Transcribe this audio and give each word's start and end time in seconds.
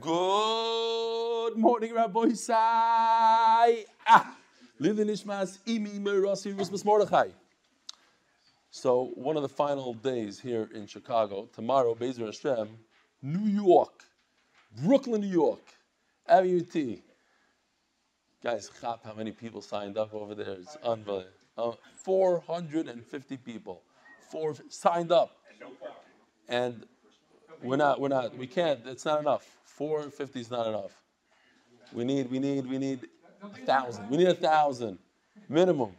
Good 0.00 1.56
morning, 1.56 1.92
Rabbi 1.92 2.30
Sai. 2.32 3.84
Ah. 4.06 4.36
So, 8.70 9.10
one 9.14 9.36
of 9.36 9.42
the 9.42 9.48
final 9.48 9.92
days 9.92 10.40
here 10.40 10.70
in 10.74 10.86
Chicago, 10.86 11.50
tomorrow, 11.52 11.94
Bezer 11.94 12.24
Hashem, 12.24 12.78
New 13.20 13.46
York, 13.50 14.04
Brooklyn, 14.82 15.20
New 15.20 15.26
York, 15.26 15.60
Avenue 16.26 16.62
T. 16.62 17.02
Guys, 18.42 18.70
chap, 18.80 19.00
how 19.04 19.12
many 19.12 19.32
people 19.32 19.60
signed 19.60 19.98
up 19.98 20.14
over 20.14 20.34
there? 20.34 20.54
It's 20.60 20.76
unbelievable. 20.82 21.28
Uh, 21.58 21.72
450 21.96 23.36
people. 23.36 23.82
Four 24.30 24.54
signed 24.70 25.12
up. 25.12 25.36
And 26.48 26.86
we're 27.62 27.76
not, 27.76 28.00
we're 28.00 28.08
not, 28.08 28.34
we 28.34 28.46
can't, 28.46 28.80
it's 28.86 29.04
not 29.04 29.20
enough. 29.20 29.59
450 29.80 30.40
is 30.40 30.50
not 30.50 30.66
enough. 30.66 30.92
We 31.94 32.04
need, 32.04 32.30
we 32.30 32.38
need, 32.38 32.66
we 32.66 32.76
need 32.76 33.08
a 33.42 33.48
thousand. 33.64 34.10
We 34.10 34.18
need 34.18 34.28
a 34.28 34.34
thousand 34.34 34.98
minimum. 35.48 35.92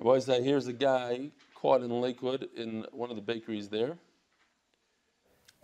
Rabbi 0.00 0.20
said, 0.20 0.44
here's 0.44 0.68
a 0.68 0.72
guy 0.72 1.32
caught 1.56 1.82
in 1.82 1.90
Lakewood 1.90 2.50
in 2.56 2.86
one 2.92 3.10
of 3.10 3.16
the 3.16 3.22
bakeries 3.22 3.68
there. 3.68 3.98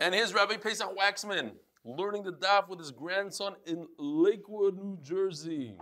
And 0.01 0.13
here's 0.13 0.33
Rabbi 0.33 0.57
Pesach 0.57 0.89
Waxman 0.93 1.51
learning 1.85 2.23
the 2.23 2.33
daf 2.33 2.67
with 2.67 2.79
his 2.79 2.91
grandson 2.91 3.55
in 3.65 3.87
Lakewood, 3.97 4.77
New 4.77 4.97
Jersey. 5.01 5.77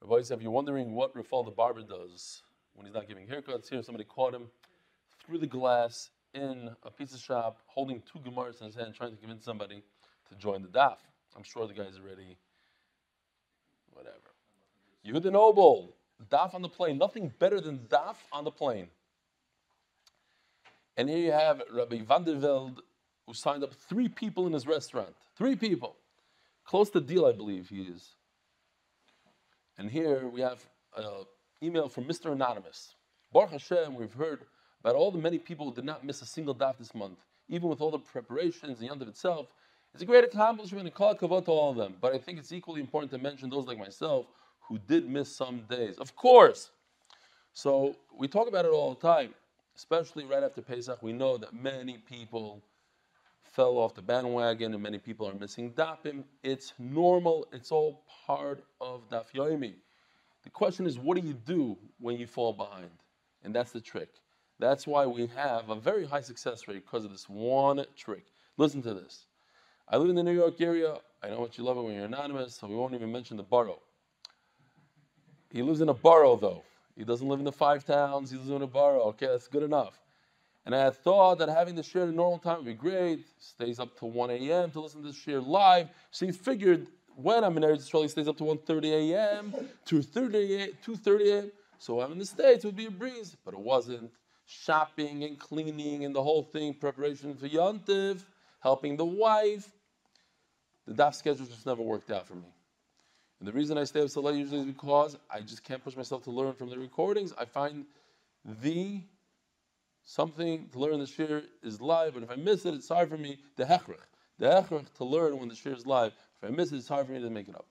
Rabbi 0.00 0.22
said, 0.22 0.36
if 0.36 0.42
you're 0.44 0.52
wondering 0.52 0.92
what 0.92 1.12
Rafal 1.12 1.44
the 1.44 1.50
barber 1.50 1.82
does 1.82 2.40
when 2.74 2.86
he's 2.86 2.94
not 2.94 3.08
giving 3.08 3.26
haircuts, 3.26 3.68
here 3.68 3.82
somebody 3.82 4.04
caught 4.04 4.32
him 4.32 4.46
through 5.26 5.38
the 5.38 5.48
glass 5.48 6.10
in 6.36 6.70
a 6.82 6.90
pizza 6.90 7.18
shop 7.18 7.58
holding 7.66 8.02
two 8.02 8.18
Gemaras 8.18 8.60
in 8.60 8.66
his 8.66 8.76
hand, 8.76 8.94
trying 8.94 9.12
to 9.12 9.16
convince 9.16 9.44
somebody 9.44 9.82
to 10.28 10.34
join 10.36 10.62
the 10.62 10.68
daf. 10.68 10.96
I'm 11.36 11.42
sure 11.42 11.66
the 11.66 11.74
guy's 11.74 11.98
already, 11.98 12.36
whatever. 13.92 14.16
You're 15.02 15.20
the 15.20 15.30
Noble, 15.30 15.94
daf 16.30 16.54
on 16.54 16.62
the 16.62 16.68
plane. 16.68 16.98
Nothing 16.98 17.32
better 17.38 17.60
than 17.60 17.78
daf 17.88 18.16
on 18.32 18.44
the 18.44 18.50
plane. 18.50 18.88
And 20.96 21.08
here 21.08 21.18
you 21.18 21.32
have 21.32 21.62
Rabbi 21.72 21.98
Vanderveld, 22.00 22.78
who 23.26 23.34
signed 23.34 23.62
up 23.62 23.74
three 23.88 24.08
people 24.08 24.46
in 24.46 24.52
his 24.52 24.66
restaurant. 24.66 25.14
Three 25.36 25.56
people. 25.56 25.96
Close 26.64 26.90
to 26.90 27.00
deal, 27.00 27.26
I 27.26 27.32
believe 27.32 27.68
he 27.68 27.82
is. 27.82 28.14
And 29.78 29.90
here 29.90 30.26
we 30.26 30.40
have 30.40 30.64
an 30.96 31.04
email 31.62 31.88
from 31.88 32.04
Mr. 32.04 32.32
Anonymous. 32.32 32.94
Baruch 33.32 33.50
Hashem, 33.50 33.94
we've 33.94 34.14
heard 34.14 34.46
about 34.80 34.94
all 34.94 35.10
the 35.10 35.18
many 35.18 35.38
people 35.38 35.66
who 35.66 35.74
did 35.74 35.84
not 35.84 36.04
miss 36.04 36.22
a 36.22 36.26
single 36.26 36.54
daf 36.54 36.78
this 36.78 36.94
month, 36.94 37.18
even 37.48 37.68
with 37.68 37.80
all 37.80 37.90
the 37.90 37.98
preparations, 37.98 38.78
the 38.78 38.88
Yontif 38.88 39.08
itself. 39.08 39.46
It's 39.94 40.02
a 40.02 40.06
great 40.06 40.24
accomplishment 40.24 40.86
and 40.86 40.94
call 40.94 41.14
kavod 41.14 41.46
to 41.46 41.50
all 41.50 41.70
of 41.70 41.76
them. 41.76 41.94
But 42.00 42.14
I 42.14 42.18
think 42.18 42.38
it's 42.38 42.52
equally 42.52 42.80
important 42.80 43.10
to 43.12 43.18
mention 43.18 43.48
those 43.48 43.66
like 43.66 43.78
myself 43.78 44.26
who 44.60 44.78
did 44.78 45.08
miss 45.08 45.34
some 45.34 45.62
days. 45.70 45.96
Of 45.98 46.14
course. 46.16 46.70
So 47.54 47.96
we 48.14 48.28
talk 48.28 48.48
about 48.48 48.66
it 48.66 48.72
all 48.72 48.94
the 48.94 49.00
time, 49.00 49.34
especially 49.74 50.24
right 50.24 50.42
after 50.42 50.60
Pesach. 50.60 51.02
We 51.02 51.12
know 51.12 51.38
that 51.38 51.54
many 51.54 51.98
people 51.98 52.62
fell 53.42 53.78
off 53.78 53.94
the 53.94 54.02
bandwagon 54.02 54.74
and 54.74 54.82
many 54.82 54.98
people 54.98 55.26
are 55.26 55.34
missing 55.34 55.72
dapim. 55.72 56.24
It's 56.42 56.74
normal. 56.78 57.46
It's 57.52 57.72
all 57.72 58.02
part 58.26 58.62
of 58.82 59.08
daf 59.08 59.32
yomi. 59.34 59.74
The 60.44 60.50
question 60.50 60.86
is, 60.86 60.98
what 60.98 61.18
do 61.18 61.26
you 61.26 61.32
do 61.32 61.78
when 61.98 62.18
you 62.18 62.26
fall 62.26 62.52
behind? 62.52 62.90
And 63.42 63.54
that's 63.54 63.72
the 63.72 63.80
trick. 63.80 64.10
That's 64.58 64.86
why 64.86 65.06
we 65.06 65.26
have 65.36 65.68
a 65.68 65.74
very 65.74 66.06
high 66.06 66.22
success 66.22 66.66
rate 66.66 66.84
because 66.84 67.04
of 67.04 67.12
this 67.12 67.28
one 67.28 67.84
trick. 67.96 68.24
Listen 68.56 68.82
to 68.82 68.94
this. 68.94 69.26
I 69.88 69.98
live 69.98 70.08
in 70.08 70.16
the 70.16 70.22
New 70.22 70.34
York 70.34 70.60
area. 70.60 70.96
I 71.22 71.28
know 71.28 71.40
what 71.40 71.58
you 71.58 71.64
love 71.64 71.76
it 71.76 71.82
when 71.82 71.94
you're 71.94 72.06
anonymous, 72.06 72.54
so 72.54 72.66
we 72.66 72.74
won't 72.74 72.94
even 72.94 73.12
mention 73.12 73.36
the 73.36 73.42
borough. 73.42 73.80
He 75.50 75.62
lives 75.62 75.80
in 75.80 75.88
a 75.88 75.94
borough, 75.94 76.36
though. 76.36 76.62
He 76.96 77.04
doesn't 77.04 77.28
live 77.28 77.38
in 77.38 77.44
the 77.44 77.52
five 77.52 77.84
towns. 77.84 78.30
He 78.30 78.36
lives 78.36 78.50
in 78.50 78.62
a 78.62 78.66
borough. 78.66 79.02
Okay, 79.08 79.26
that's 79.26 79.46
good 79.46 79.62
enough. 79.62 80.00
And 80.64 80.74
I 80.74 80.82
had 80.84 80.96
thought 80.96 81.38
that 81.38 81.48
having 81.48 81.76
the 81.76 81.82
share 81.82 82.02
at 82.02 82.14
normal 82.14 82.38
time 82.38 82.56
would 82.56 82.66
be 82.66 82.74
great. 82.74 83.24
Stays 83.38 83.78
up 83.78 83.96
to 83.98 84.06
1 84.06 84.30
a.m. 84.30 84.70
to 84.72 84.80
listen 84.80 85.02
to 85.02 85.08
the 85.08 85.14
share 85.14 85.40
live. 85.40 85.88
So 86.10 86.26
he 86.26 86.32
figured 86.32 86.88
when 87.14 87.44
I'm 87.44 87.56
in 87.56 87.62
Eretz 87.62 87.90
he 88.02 88.08
stays 88.08 88.26
up 88.26 88.36
to 88.38 88.44
1.30 88.44 89.12
a.m., 89.12 89.54
2.30 89.86 91.20
a.m. 91.20 91.52
So 91.78 92.00
I'm 92.00 92.12
in 92.12 92.18
the 92.18 92.26
States, 92.26 92.64
it 92.64 92.66
would 92.66 92.76
be 92.76 92.86
a 92.86 92.90
breeze. 92.90 93.36
But 93.44 93.54
it 93.54 93.60
wasn't 93.60 94.10
shopping 94.46 95.24
and 95.24 95.38
cleaning 95.38 96.04
and 96.04 96.14
the 96.14 96.22
whole 96.22 96.42
thing, 96.42 96.72
preparation 96.72 97.34
for 97.34 97.48
Yontiv, 97.48 98.24
helping 98.60 98.96
the 98.96 99.04
wife. 99.04 99.70
The 100.86 100.94
daf 100.94 101.14
schedule 101.14 101.46
just 101.46 101.66
never 101.66 101.82
worked 101.82 102.10
out 102.10 102.26
for 102.26 102.36
me. 102.36 102.48
And 103.40 103.48
the 103.48 103.52
reason 103.52 103.76
I 103.76 103.84
stay 103.84 104.00
up 104.00 104.08
so 104.08 104.20
late 104.22 104.36
usually 104.36 104.60
is 104.60 104.66
because 104.66 105.18
I 105.28 105.40
just 105.40 105.64
can't 105.64 105.82
push 105.82 105.96
myself 105.96 106.22
to 106.24 106.30
learn 106.30 106.54
from 106.54 106.70
the 106.70 106.78
recordings. 106.78 107.34
I 107.36 107.44
find 107.44 107.84
the 108.62 109.02
something 110.04 110.68
to 110.72 110.78
learn 110.78 111.00
the 111.00 111.06
shir 111.06 111.42
is 111.62 111.80
live, 111.80 112.14
but 112.14 112.22
if 112.22 112.30
I 112.30 112.36
miss 112.36 112.64
it, 112.64 112.74
it's 112.74 112.88
hard 112.88 113.10
for 113.10 113.18
me. 113.18 113.38
The 113.56 113.64
hechrich, 113.64 113.98
the 114.38 114.46
hechrich 114.46 114.86
to 114.94 115.04
learn 115.04 115.38
when 115.38 115.48
the 115.48 115.56
shir 115.56 115.74
is 115.74 115.84
live. 115.84 116.12
If 116.40 116.48
I 116.48 116.54
miss 116.54 116.70
it, 116.70 116.76
it's 116.76 116.88
hard 116.88 117.06
for 117.06 117.12
me 117.12 117.20
to 117.20 117.28
make 117.28 117.48
it 117.48 117.56
up. 117.56 117.66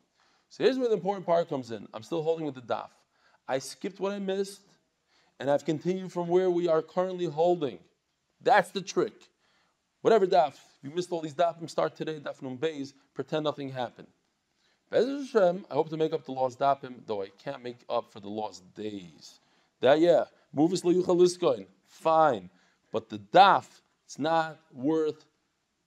So 0.50 0.66
here's 0.66 0.78
where 0.78 0.90
the 0.90 0.96
important 0.96 1.26
part 1.26 1.48
comes 1.50 1.72
in. 1.72 1.88
I'm 1.94 2.04
still 2.04 2.22
holding 2.22 2.46
with 2.46 2.56
the 2.56 2.62
daf. 2.62 2.90
I 3.48 3.60
skipped 3.60 4.00
what 4.00 4.12
I 4.12 4.20
missed 4.20 4.62
and 5.40 5.50
I've 5.50 5.66
continued 5.66 6.12
from 6.12 6.28
where 6.28 6.50
we 6.50 6.68
are 6.68 6.82
currently 6.82 7.26
holding. 7.26 7.80
That's 8.42 8.72
the 8.72 8.82
trick. 8.82 9.14
Whatever 10.02 10.28
daf, 10.28 10.56
you 10.84 10.92
missed 10.92 11.12
all 11.12 11.22
these 11.22 11.34
dafim, 11.34 11.70
start 11.70 11.96
today, 11.96 12.20
daf 12.20 12.40
beis, 12.60 12.94
pretend 13.14 13.44
nothing 13.44 13.70
happened. 13.70 14.08
Hashem, 14.92 15.66
I 15.70 15.74
hope 15.74 15.90
to 15.90 15.98
make 15.98 16.14
up 16.14 16.26
the 16.26 16.32
lost 16.32 16.60
dafim, 16.60 16.96
though 17.06 17.24
I 17.24 17.30
can't 17.44 17.64
make 17.64 17.80
up 17.90 18.12
for 18.14 18.20
the 18.20 18.30
lost 18.30 18.64
days. 18.76 19.40
That, 19.82 20.00
yeah, 20.00 20.26
movies 20.54 20.84
liyuchaliskoin, 20.84 21.66
fine. 21.88 22.50
But 22.92 23.10
the 23.10 23.18
daf, 23.18 23.66
it's 24.06 24.20
not 24.20 24.60
worth 24.72 25.26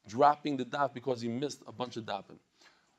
dropping 0.08 0.56
the 0.56 0.64
daf 0.64 0.92
because 0.92 1.22
you 1.22 1.30
missed 1.30 1.62
a 1.66 1.72
bunch 1.72 1.96
of 1.96 2.04
dafim. 2.04 2.38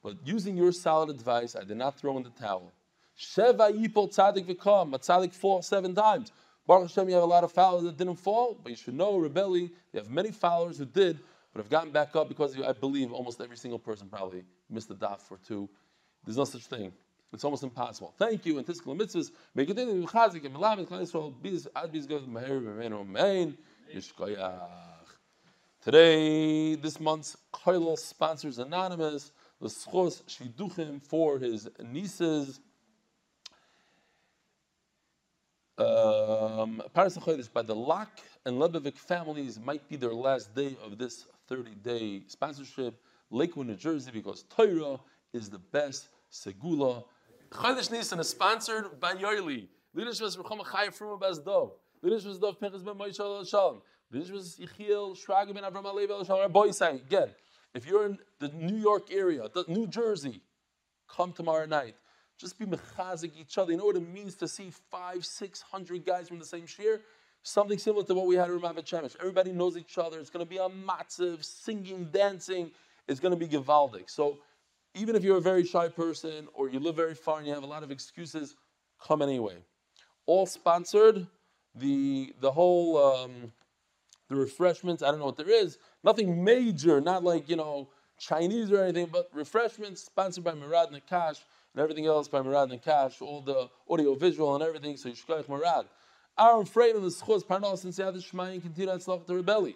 But 0.02 0.16
using 0.24 0.56
your 0.56 0.72
solid 0.72 1.10
advice, 1.10 1.56
I 1.56 1.64
did 1.64 1.78
not 1.78 2.00
throw 2.00 2.16
in 2.18 2.24
the 2.24 2.30
towel. 2.30 2.72
Sheva 3.20 3.72
yipol 3.72 4.10
tzadik 4.10 4.46
v'kam. 4.46 4.94
A 4.96 5.00
tzadik 5.00 5.34
fall 5.34 5.62
seven 5.62 5.94
times. 5.94 6.32
Baruch 6.66 6.90
Hashem, 6.90 7.10
you 7.10 7.16
have 7.16 7.24
a 7.24 7.28
lot 7.28 7.44
of 7.44 7.52
followers 7.52 7.84
that 7.84 7.98
didn't 7.98 8.16
fall, 8.16 8.58
but 8.62 8.70
you 8.70 8.76
should 8.76 8.94
know, 8.94 9.14
rebelli, 9.14 9.72
you 9.92 10.00
have 10.00 10.10
many 10.10 10.32
followers 10.32 10.78
who 10.78 10.86
did, 10.86 11.20
but 11.52 11.62
have 11.62 11.70
gotten 11.70 11.92
back 11.92 12.16
up 12.16 12.30
because 12.30 12.56
I 12.62 12.74
believe 12.74 13.12
almost 13.12 13.42
every 13.42 13.58
single 13.58 13.80
person 13.80 14.08
probably 14.08 14.44
missed 14.70 14.90
a 14.92 14.94
daf 14.94 15.22
or 15.32 15.40
two. 15.46 15.68
There's 16.24 16.38
no 16.38 16.44
such 16.44 16.68
thing. 16.68 16.94
It's 17.34 17.44
almost 17.44 17.64
impossible. 17.64 18.14
Thank 18.18 18.46
you. 18.46 18.58
And 18.58 18.68
Tiskal 18.68 19.00
mitzvahs. 19.00 19.32
May 19.54 19.66
continue 19.66 20.02
to 20.02 20.08
chazik 20.08 20.46
and 20.46 20.56
melamed 20.56 20.88
klal 20.88 21.02
Yisrael 21.02 21.34
biz 21.42 21.68
ad 21.76 21.92
biz 21.92 22.06
good 22.06 22.28
meher 22.28 22.62
v'meinu 22.62 23.08
mein 23.08 23.58
yishkoyach. 23.94 24.70
Today, 25.84 26.76
this 26.76 27.00
month's 27.00 27.36
Koilel 27.54 27.98
sponsors 27.98 28.60
anonymous 28.60 29.32
the 29.62 29.68
schos 29.68 30.24
shiduchim 30.24 31.02
for 31.02 31.40
his 31.40 31.68
nieces. 31.84 32.60
Um, 35.80 36.82
by 36.94 37.08
the 37.62 37.76
Lak 37.76 38.10
and 38.46 38.58
Lebevik 38.58 38.98
families 38.98 39.58
might 39.58 39.88
be 39.88 39.96
their 39.96 40.14
last 40.14 40.54
day 40.54 40.76
of 40.84 40.98
this 40.98 41.26
30-day 41.50 42.24
sponsorship. 42.28 43.02
Lakewood, 43.32 43.68
New 43.68 43.76
Jersey, 43.76 44.12
because 44.12 44.44
Torah 44.44 45.00
is 45.32 45.50
the 45.50 45.60
best 45.60 46.10
segula. 46.32 47.06
Chodesh 47.52 47.92
Nisan 47.92 48.20
is 48.20 48.28
sponsored 48.28 49.00
by 49.00 49.14
Yoili. 49.14 49.68
Leadership 49.94 50.28
is 50.28 50.36
Rechama 50.36 50.66
Chaya 50.66 50.90
Fruma 50.90 51.20
Baz 51.20 51.40
Dov. 51.40 51.72
Leadership 52.02 52.32
is 52.32 52.40
Dov 52.40 52.60
Pinchas 52.60 52.84
Ben 52.84 52.96
Moshe 52.96 53.50
Shalom. 53.50 53.82
Leadership 54.12 54.36
is 54.36 54.60
Yechiel 54.60 55.18
Shraga 55.18 55.54
Ben 55.54 55.64
Avram 55.64 55.86
Alevi 55.86 56.26
Shalom. 56.26 56.52
Boy 56.52 56.72
saying 56.72 56.98
again, 57.08 57.30
if 57.74 57.88
you're 57.88 58.06
in 58.06 58.18
the 58.40 58.50
New 58.50 58.76
York 58.78 59.14
area, 59.14 59.48
the 59.54 59.64
New 59.68 59.88
Jersey, 59.88 60.42
come 61.08 61.32
tomorrow 61.32 61.66
night. 61.66 61.96
Just 62.40 62.58
be 62.58 62.66
mechazik 62.66 63.32
each 63.38 63.58
other. 63.58 63.72
You 63.72 63.78
know 63.78 63.86
what 63.86 63.98
it 63.98 64.08
means 64.08 64.36
to 64.36 64.48
see 64.48 64.72
five, 64.90 65.26
six 65.26 65.62
hundred 65.62 66.06
guys 66.06 66.30
from 66.30 66.40
the 66.40 66.46
same 66.46 66.66
shir? 66.66 67.02
Something 67.44 67.78
similar 67.78 68.06
to 68.06 68.14
what 68.14 68.28
we 68.28 68.36
had 68.36 68.50
in 68.50 68.60
Ramat 68.60 68.86
Shemesh. 68.86 69.16
Everybody 69.20 69.52
knows 69.52 69.76
each 69.76 69.98
other. 69.98 70.20
It's 70.20 70.30
going 70.30 70.46
to 70.46 70.50
be 70.50 70.58
a 70.58 70.70
matziv, 70.70 71.44
singing, 71.44 72.06
dancing. 72.12 72.72
It's 73.08 73.20
going 73.20 73.38
to 73.38 73.38
be 73.38 73.48
givaldic. 73.48 74.10
So 74.10 74.40
even 74.96 75.16
if 75.16 75.24
you're 75.24 75.38
a 75.38 75.42
very 75.42 75.66
shy 75.66 75.90
person 75.90 76.48
or 76.54 76.70
you 76.70 76.80
live 76.80 76.96
very 76.96 77.14
far 77.14 77.40
and 77.40 77.48
you 77.48 77.54
have 77.54 77.64
a 77.64 77.68
lot 77.68 77.84
of 77.84 77.92
excuses, 77.92 78.56
come 79.06 79.22
anyway. 79.22 79.58
All 80.26 80.46
sponsored. 80.46 81.28
The 81.76 82.34
the 82.40 82.52
whole 82.52 82.98
um, 82.98 83.52
the 84.30 84.36
refreshments. 84.36 85.04
I 85.04 85.12
don't 85.12 85.20
know 85.20 85.26
what 85.26 85.38
there 85.38 85.50
is. 85.50 85.78
Nothing 86.04 86.44
major. 86.44 87.02
Not 87.02 87.24
like 87.24 87.50
you 87.50 87.58
know 87.58 87.90
Chinese 88.18 88.72
or 88.72 88.82
anything, 88.82 89.10
but 89.12 89.30
refreshments 89.34 90.04
sponsored 90.04 90.44
by 90.44 90.54
Murad 90.54 90.90
Nakash 90.90 91.42
and 91.74 91.82
everything 91.82 92.06
else 92.06 92.28
by 92.28 92.42
Murad 92.42 92.70
Nakash, 92.70 93.22
all 93.22 93.42
the 93.42 93.70
audio 93.90 94.16
visual 94.16 94.56
and 94.56 94.64
everything. 94.64 94.98
So 94.98 95.10
Yishkoich 95.10 95.48
Murad. 95.48 95.86
Aaron 96.38 96.66
Freid 96.66 96.96
and 96.96 97.04
the 97.04 97.10
Schuz 97.10 97.44
Parnos 97.44 97.84
and 97.84 97.94
Siyad 97.94 98.16
Shemayin 98.16 98.62
continue 98.62 98.98
to 98.98 99.22
the 99.28 99.34
rebelli. 99.34 99.76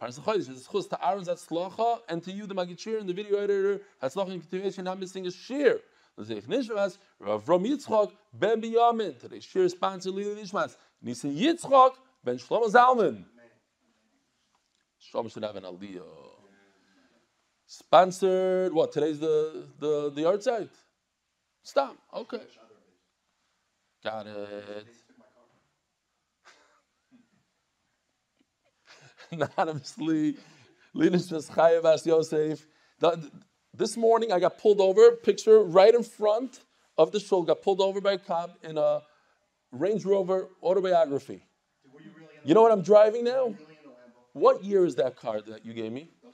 Parnas 0.00 0.18
Chodesh 0.20 0.50
is 0.50 0.68
chus 0.70 0.86
to 0.86 1.06
Aaron's 1.06 1.28
Hatzlacha, 1.28 2.00
and 2.08 2.22
to 2.22 2.32
you, 2.32 2.46
the 2.46 2.54
Magichir 2.54 3.00
and 3.00 3.08
the 3.08 3.12
video 3.12 3.38
editor, 3.38 3.80
Hatzlacha 4.02 4.32
and 4.32 4.40
continuation, 4.40 4.84
not 4.84 4.98
missing 4.98 5.26
a 5.26 5.30
shear. 5.30 5.80
L'zeich 6.16 6.46
Nishmas, 6.46 6.98
Rav 7.18 7.48
Ram 7.48 7.64
Yitzchak, 7.64 8.12
Ben 8.32 8.60
Biyamin. 8.60 9.18
Today's 9.18 9.44
shear 9.44 9.64
is 9.64 9.72
sponsored 9.72 10.14
Lili 10.14 10.40
Nishmas. 10.42 10.76
Nisan 11.02 11.36
Yitzchak, 11.36 11.94
Ben 12.22 12.38
Shlomo 12.38 12.70
Zalman. 12.70 13.24
Shlomo 15.12 15.32
should 15.32 15.42
have 15.42 15.56
an 15.56 15.64
aliyah. 15.64 16.02
Sponsored, 17.66 18.72
what, 18.72 18.92
today's 18.92 19.18
the, 19.18 19.66
the, 19.80 20.10
the 20.10 20.24
art 20.26 20.42
site? 20.42 20.70
Stop, 21.64 21.96
okay. 22.12 22.42
Got 24.04 24.26
it. 24.26 24.86
Anonymously, 29.58 30.36
Linus 30.92 31.30
Chayev 31.30 31.86
As 31.86 32.04
Yosef. 32.04 32.66
This 33.72 33.96
morning 33.96 34.30
I 34.30 34.38
got 34.40 34.58
pulled 34.58 34.78
over, 34.78 35.12
picture 35.12 35.60
right 35.60 35.94
in 35.94 36.02
front 36.02 36.60
of 36.98 37.12
the 37.12 37.18
shul, 37.18 37.42
got 37.42 37.62
pulled 37.62 37.80
over 37.80 37.98
by 37.98 38.12
a 38.12 38.18
cop 38.18 38.58
in 38.62 38.76
a 38.76 39.00
Range 39.72 40.04
Rover 40.04 40.50
autobiography. 40.62 41.42
You 41.82 41.90
really 42.14 42.28
You 42.44 42.52
know 42.54 42.60
what 42.60 42.72
I'm 42.72 42.82
driving 42.82 43.24
now? 43.24 43.44
really 43.44 43.54
in 43.54 43.54
a 43.54 43.88
Lambo? 43.88 44.22
What 44.34 44.62
year 44.62 44.84
is 44.84 44.96
that 44.96 45.16
car 45.16 45.40
that 45.40 45.64
you 45.64 45.72
gave 45.72 45.92
me? 45.92 46.10
No 46.22 46.28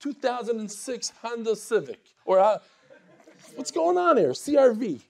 2006 0.00 1.12
Honda 1.22 1.56
Civic. 1.56 2.00
Or 2.26 2.38
uh, 2.38 2.58
what's 3.54 3.70
going 3.70 3.96
on 3.98 4.16
here? 4.16 4.30
CRV. 4.30 5.00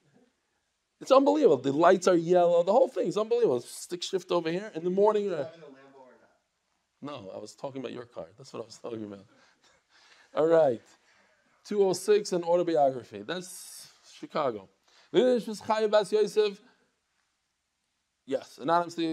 It's 1.00 1.10
unbelievable. 1.10 1.58
The 1.58 1.72
lights 1.72 2.08
are 2.08 2.16
yellow. 2.16 2.62
The 2.62 2.72
whole 2.72 2.88
thing's 2.88 3.16
unbelievable. 3.16 3.60
Stick 3.60 4.02
shift 4.02 4.30
over 4.30 4.50
here. 4.50 4.70
In 4.74 4.82
the 4.84 4.90
morning, 4.90 5.30
uh, 5.30 5.44
Having 5.44 5.60
a 5.60 5.64
Lambo 5.66 6.00
or 6.00 7.12
not? 7.12 7.24
no, 7.24 7.30
I 7.34 7.38
was 7.38 7.54
talking 7.54 7.80
about 7.80 7.92
your 7.92 8.06
car. 8.06 8.26
That's 8.38 8.52
what 8.52 8.62
I 8.62 8.66
was 8.66 8.78
talking 8.78 9.04
about. 9.04 9.26
All 10.34 10.46
right. 10.46 10.80
206 11.66 12.32
and 12.32 12.44
autobiography. 12.44 13.22
That's 13.22 13.88
Chicago. 14.18 14.68
Yes, 18.26 18.58
anonymously. 18.60 19.12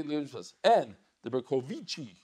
And 0.63 0.95
the 1.23 1.29
Berkovici. 1.29 2.15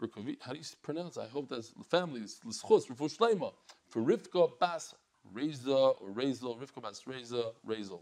Berkovici, 0.00 0.36
how 0.40 0.52
do 0.52 0.58
you 0.58 0.64
pronounce 0.82 1.16
it? 1.16 1.20
I 1.20 1.28
hope 1.28 1.48
that's 1.48 1.70
the 1.70 1.84
family. 1.84 2.22
L'schus, 2.44 2.86
Refu 2.86 3.16
Shleima. 3.16 3.52
For 3.88 4.02
Rivka 4.02 4.50
Bas 4.58 4.94
Reza 5.32 5.74
or 5.74 6.10
Rezel. 6.10 6.58
Rivka 6.58 6.82
Bas 6.82 7.06
Reza, 7.06 7.52
Rezel. 7.66 8.00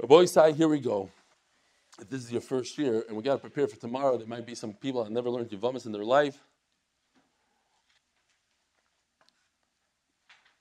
Rabbi 0.00 0.14
Isai, 0.14 0.56
here 0.56 0.68
we 0.68 0.80
go 0.80 1.10
if 2.00 2.08
this 2.08 2.24
is 2.24 2.32
your 2.32 2.40
first 2.40 2.78
year 2.78 3.04
and 3.08 3.16
we 3.16 3.22
got 3.22 3.34
to 3.34 3.38
prepare 3.38 3.68
for 3.68 3.76
tomorrow, 3.76 4.16
there 4.16 4.26
might 4.26 4.46
be 4.46 4.54
some 4.54 4.72
people 4.72 5.04
that 5.04 5.10
never 5.10 5.28
learned 5.28 5.50
Yavamas 5.50 5.86
in 5.86 5.92
their 5.92 6.04
life. 6.04 6.38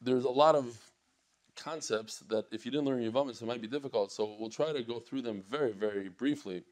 There's 0.01 0.25
a 0.25 0.29
lot 0.29 0.55
of 0.55 0.77
concepts 1.55 2.19
that 2.29 2.45
if 2.51 2.65
you 2.65 2.71
didn't 2.71 2.85
learn 2.85 2.99
Yavamas, 2.99 3.41
it 3.41 3.45
might 3.45 3.61
be 3.61 3.67
difficult. 3.67 4.11
So 4.11 4.35
we'll 4.39 4.49
try 4.49 4.73
to 4.73 4.81
go 4.81 4.99
through 4.99 5.21
them 5.21 5.43
very, 5.49 5.71
very 5.71 6.09
briefly. 6.09 6.63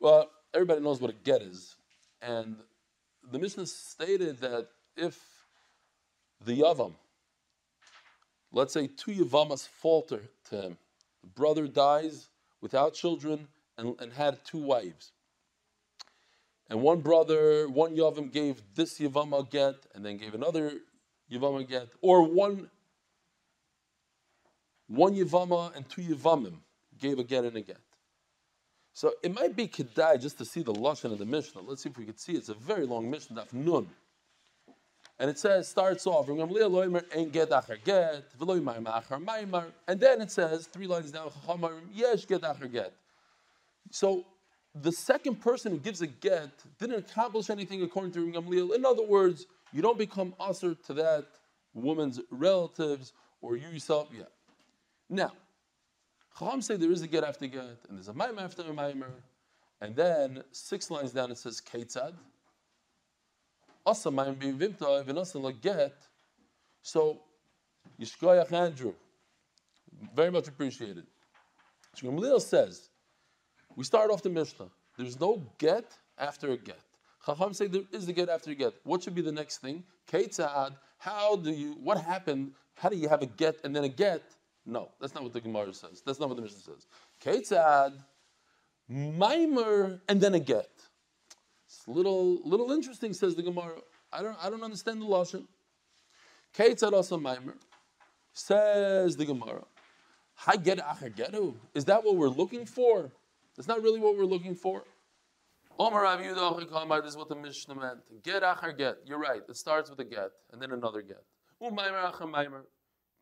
Well, 0.00 0.30
everybody 0.54 0.80
knows 0.80 1.00
what 1.00 1.10
a 1.10 1.14
get 1.24 1.42
is. 1.42 1.76
And 2.20 2.56
the 3.30 3.38
Mishnah 3.38 3.66
stated 3.66 4.40
that 4.40 4.68
if 4.96 5.20
the 6.44 6.60
Yavam, 6.60 6.92
let's 8.56 8.72
say 8.72 8.86
two 8.86 9.12
Yavamas 9.12 9.68
falter 9.68 10.22
to 10.48 10.62
him, 10.62 10.78
the 11.22 11.28
brother 11.28 11.68
dies 11.68 12.28
without 12.62 12.94
children 12.94 13.48
and, 13.76 13.94
and 14.00 14.12
had 14.14 14.44
two 14.44 14.58
wives. 14.58 15.12
And 16.68 16.80
one 16.80 17.00
brother, 17.00 17.68
one 17.68 17.94
Yavam 17.94 18.32
gave 18.32 18.62
this 18.74 18.98
Yavam 18.98 19.38
a 19.38 19.44
get 19.44 19.74
and 19.94 20.04
then 20.04 20.16
gave 20.16 20.34
another 20.34 20.72
Yavam 21.30 21.60
a 21.60 21.64
get, 21.64 21.88
or 22.00 22.22
one 22.22 22.70
one 24.88 25.14
Yavama 25.14 25.74
and 25.76 25.88
two 25.88 26.02
Yavamim 26.02 26.54
gave 26.98 27.18
a 27.18 27.24
get 27.24 27.44
and 27.44 27.56
a 27.56 27.60
get. 27.60 27.80
So 28.94 29.12
it 29.22 29.34
might 29.34 29.54
be 29.54 29.68
kedai 29.68 30.20
just 30.20 30.38
to 30.38 30.44
see 30.44 30.62
the 30.62 30.72
lashon 30.72 31.12
of 31.12 31.18
the 31.18 31.26
Mishnah. 31.26 31.60
Let's 31.60 31.82
see 31.82 31.90
if 31.90 31.98
we 31.98 32.06
could 32.06 32.18
see. 32.18 32.32
It's 32.32 32.48
a 32.48 32.54
very 32.54 32.86
long 32.86 33.10
Mishnah, 33.10 33.42
daf 33.42 33.52
nun. 33.52 33.88
And 35.18 35.30
it 35.30 35.38
says, 35.38 35.66
starts 35.66 36.06
off, 36.06 36.28
and 36.28 36.38
then 39.98 40.20
it 40.20 40.30
says, 40.30 40.66
three 40.66 40.86
lines 40.86 41.10
down, 41.10 41.30
get 42.28 42.42
get. 42.72 42.92
So 43.90 44.26
the 44.74 44.92
second 44.92 45.40
person 45.40 45.72
who 45.72 45.78
gives 45.78 46.02
a 46.02 46.06
get 46.06 46.50
didn't 46.78 46.98
accomplish 46.98 47.48
anything 47.48 47.82
according 47.82 48.12
to 48.12 48.30
Gamliel. 48.30 48.74
In 48.74 48.84
other 48.84 49.04
words, 49.04 49.46
you 49.72 49.80
don't 49.80 49.98
become 49.98 50.34
usher 50.38 50.74
to 50.74 50.92
that 50.94 51.24
woman's 51.72 52.20
relatives 52.30 53.14
or 53.40 53.56
you 53.56 53.68
yourself 53.68 54.08
yet. 54.14 54.30
Now, 55.08 55.32
Chacham 56.38 56.60
say 56.60 56.76
there 56.76 56.92
is 56.92 57.00
a 57.00 57.06
get 57.06 57.24
after 57.24 57.46
get, 57.46 57.62
and 57.88 57.96
there's 57.96 58.08
a 58.08 58.12
maimer 58.12 58.42
after 58.42 58.62
a 58.62 58.66
maimer, 58.66 59.12
and 59.80 59.96
then 59.96 60.42
six 60.52 60.90
lines 60.90 61.12
down 61.12 61.30
it 61.30 61.38
says 61.38 61.62
ketzad. 61.62 62.12
Asa 63.86 64.10
maimer 64.10 64.36
b'vimta 64.36 65.00
even 65.00 65.18
asa 65.18 65.52
get. 65.52 65.94
So, 66.82 67.20
Yishkoyach 68.00 68.52
Andrew, 68.52 68.94
very 70.14 70.30
much 70.30 70.48
appreciated. 70.48 71.06
So 71.94 72.06
Shmuel 72.06 72.40
says, 72.40 72.90
we 73.76 73.84
start 73.84 74.10
off 74.10 74.22
the 74.22 74.30
Mishnah. 74.30 74.66
There's 74.98 75.18
no 75.20 75.42
get 75.58 75.84
after 76.18 76.50
a 76.50 76.56
get. 76.56 76.80
Chacham 77.24 77.52
say 77.54 77.66
there 77.66 77.82
is 77.92 78.08
a 78.08 78.12
get 78.12 78.28
after 78.28 78.50
a 78.50 78.54
get. 78.54 78.74
What 78.84 79.02
should 79.02 79.14
be 79.14 79.22
the 79.22 79.32
next 79.32 79.58
thing? 79.58 79.84
Ketzad. 80.10 80.76
How 80.98 81.36
do 81.36 81.50
you? 81.50 81.72
What 81.82 82.00
happened? 82.00 82.52
How 82.74 82.88
do 82.88 82.96
you 82.96 83.08
have 83.08 83.22
a 83.22 83.26
get 83.26 83.56
and 83.64 83.74
then 83.74 83.84
a 83.84 83.88
get? 83.88 84.22
No, 84.64 84.90
that's 85.00 85.14
not 85.14 85.22
what 85.22 85.32
the 85.32 85.40
Gemara 85.40 85.72
says. 85.72 86.02
That's 86.04 86.18
not 86.18 86.28
what 86.28 86.36
the 86.36 86.42
Mishnah 86.42 86.60
says. 86.60 86.86
Ketzad, 87.22 87.92
mimer, 88.88 90.00
and 90.08 90.20
then 90.20 90.34
a 90.34 90.40
get. 90.40 90.70
Little, 91.86 92.40
little 92.44 92.72
interesting, 92.72 93.12
says 93.12 93.34
the 93.34 93.42
Gemara. 93.42 93.78
I 94.12 94.22
don't, 94.22 94.36
I 94.42 94.50
don't 94.50 94.62
understand 94.62 95.00
the 95.00 95.06
lashon. 95.06 95.44
Ketzad 96.56 96.92
also 96.92 97.16
mimer, 97.18 97.54
says 98.32 99.16
the 99.16 99.24
Gemara. 99.24 99.64
Acher 100.46 101.14
getu. 101.14 101.54
Is 101.74 101.84
that 101.86 102.04
what 102.04 102.16
we're 102.16 102.28
looking 102.28 102.66
for? 102.66 103.10
That's 103.56 103.68
not 103.68 103.82
really 103.82 104.00
what 104.00 104.16
we're 104.16 104.24
looking 104.24 104.54
for. 104.54 104.84
Omar 105.78 106.02
Rav 106.02 106.20
is 107.06 107.16
what 107.16 107.28
the 107.28 107.36
Mishnah 107.36 107.74
meant. 107.74 107.98
Get 108.22 108.42
acher 108.42 108.76
get. 108.76 108.98
You're 109.04 109.18
right. 109.18 109.42
It 109.48 109.56
starts 109.56 109.90
with 109.90 109.98
a 110.00 110.04
get 110.04 110.30
and 110.52 110.60
then 110.60 110.72
another 110.72 111.02
get. 111.02 111.22
Umaimer 111.62 112.12
acher 112.12 112.30
maimer. 112.30 112.62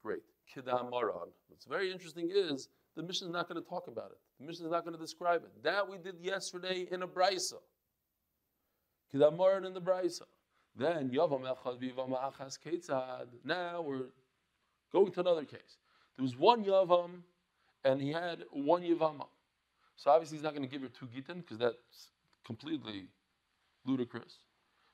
Great. 0.02 0.22
What's 0.54 1.66
very 1.68 1.90
interesting 1.90 2.30
is 2.32 2.68
the 2.94 3.02
Mishnah 3.02 3.28
is 3.28 3.32
not 3.32 3.48
going 3.48 3.60
to 3.60 3.68
talk 3.68 3.88
about 3.88 4.10
it. 4.12 4.18
The 4.38 4.46
Mishnah 4.46 4.66
is 4.66 4.72
not 4.72 4.84
going 4.84 4.94
to 4.96 5.00
describe 5.00 5.42
it. 5.42 5.50
That 5.64 5.88
we 5.88 5.98
did 5.98 6.20
yesterday 6.20 6.86
in 6.90 7.02
a 7.02 7.08
brisa. 7.08 7.54
Kidam 9.14 9.36
Maran 9.36 9.64
in 9.64 9.74
the 9.74 9.80
brisa. 9.80 10.22
Then 10.76 11.10
Yavam 11.10 11.42
Echad 11.42 11.78
Vivam 11.78 12.10
Achas 12.10 12.58
Ketzad. 12.58 13.26
Now 13.44 13.80
we're 13.80 14.06
going 14.92 15.12
to 15.12 15.20
another 15.20 15.44
case. 15.44 15.78
There 16.16 16.24
was 16.24 16.36
one 16.36 16.64
Yavam 16.64 17.10
and 17.84 18.00
he 18.00 18.10
had 18.10 18.44
one 18.50 18.82
Yavama. 18.82 19.26
So 19.96 20.10
obviously 20.10 20.38
he's 20.38 20.44
not 20.44 20.54
going 20.54 20.68
to 20.68 20.70
give 20.70 20.82
her 20.82 20.88
two 20.88 21.06
Gitin 21.06 21.36
because 21.36 21.58
that's 21.58 22.08
completely 22.44 23.04
ludicrous. 23.84 24.38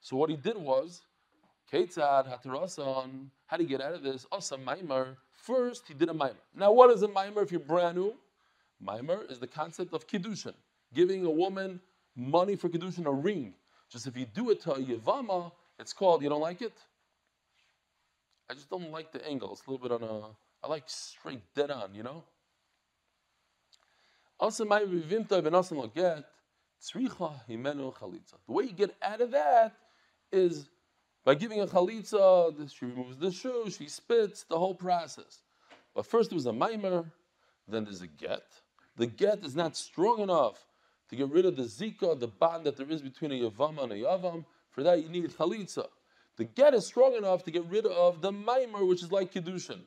So 0.00 0.16
what 0.16 0.28
he 0.30 0.36
did 0.36 0.56
was, 0.56 1.02
Ketzad 1.72 2.26
Hatarasan, 2.28 3.28
how 3.46 3.56
to 3.56 3.64
get 3.64 3.80
out 3.80 3.94
of 3.94 4.02
this? 4.02 4.26
Asa 4.32 4.56
Maimar. 4.56 5.16
First, 5.32 5.84
he 5.88 5.94
did 5.94 6.08
a 6.08 6.12
Maimar. 6.12 6.34
Now, 6.54 6.72
what 6.72 6.90
is 6.90 7.02
a 7.02 7.08
Maimar 7.08 7.42
if 7.42 7.52
you're 7.52 7.60
brand 7.60 7.96
new? 7.96 8.14
Maimar 8.84 9.30
is 9.30 9.38
the 9.38 9.46
concept 9.46 9.94
of 9.94 10.06
Kiddushin, 10.06 10.54
giving 10.94 11.24
a 11.24 11.30
woman 11.30 11.80
money 12.16 12.56
for 12.56 12.68
Kiddushin, 12.68 13.06
a 13.06 13.12
ring. 13.12 13.54
Just 13.90 14.06
if 14.06 14.16
you 14.16 14.24
do 14.24 14.50
it 14.50 14.60
to 14.62 14.72
a 14.72 14.78
Yavama, 14.78 15.50
it's 15.78 15.92
called, 15.92 16.22
you 16.22 16.28
don't 16.28 16.40
like 16.40 16.62
it? 16.62 16.72
I 18.48 18.54
just 18.54 18.70
don't 18.70 18.90
like 18.90 19.12
the 19.12 19.26
angle. 19.26 19.52
It's 19.52 19.66
a 19.66 19.70
little 19.70 19.88
bit 19.88 19.92
on 19.92 20.08
a, 20.08 20.26
I 20.64 20.68
like 20.68 20.84
straight 20.86 21.42
dead 21.54 21.70
on, 21.70 21.94
you 21.94 22.02
know? 22.02 22.22
Also. 24.38 24.64
The 24.64 24.70
way 28.48 28.64
you 28.64 28.72
get 28.72 28.96
out 29.02 29.20
of 29.20 29.30
that 29.32 29.74
is 30.32 30.68
by 31.24 31.34
giving 31.34 31.60
a 31.60 31.66
chalitza. 31.66 32.72
She 32.72 32.86
removes 32.86 33.16
the 33.18 33.30
shoe, 33.30 33.70
she 33.70 33.88
spits, 33.88 34.44
the 34.48 34.58
whole 34.58 34.74
process. 34.74 35.42
But 35.94 36.06
first 36.06 36.30
there 36.30 36.36
was 36.36 36.46
a 36.46 36.52
maimer, 36.52 37.04
then 37.68 37.84
there's 37.84 38.00
a 38.00 38.06
get. 38.06 38.44
The 38.96 39.06
get 39.06 39.44
is 39.44 39.54
not 39.54 39.76
strong 39.76 40.20
enough 40.20 40.64
to 41.10 41.16
get 41.16 41.30
rid 41.30 41.44
of 41.44 41.56
the 41.56 41.64
zika, 41.64 42.18
the 42.18 42.28
bond 42.28 42.64
that 42.64 42.76
there 42.76 42.90
is 42.90 43.02
between 43.02 43.32
a 43.32 43.50
yavam 43.50 43.82
and 43.82 43.92
a 43.92 43.96
yavam. 43.96 44.44
For 44.70 44.84
that 44.84 45.02
you 45.02 45.08
need 45.08 45.28
chalitza. 45.30 45.86
The 46.36 46.44
get 46.44 46.74
is 46.74 46.86
strong 46.86 47.14
enough 47.14 47.42
to 47.44 47.50
get 47.50 47.64
rid 47.66 47.84
of 47.84 48.22
the 48.22 48.32
maimer, 48.32 48.86
which 48.86 49.02
is 49.02 49.10
like 49.10 49.34
kiddushin. 49.34 49.80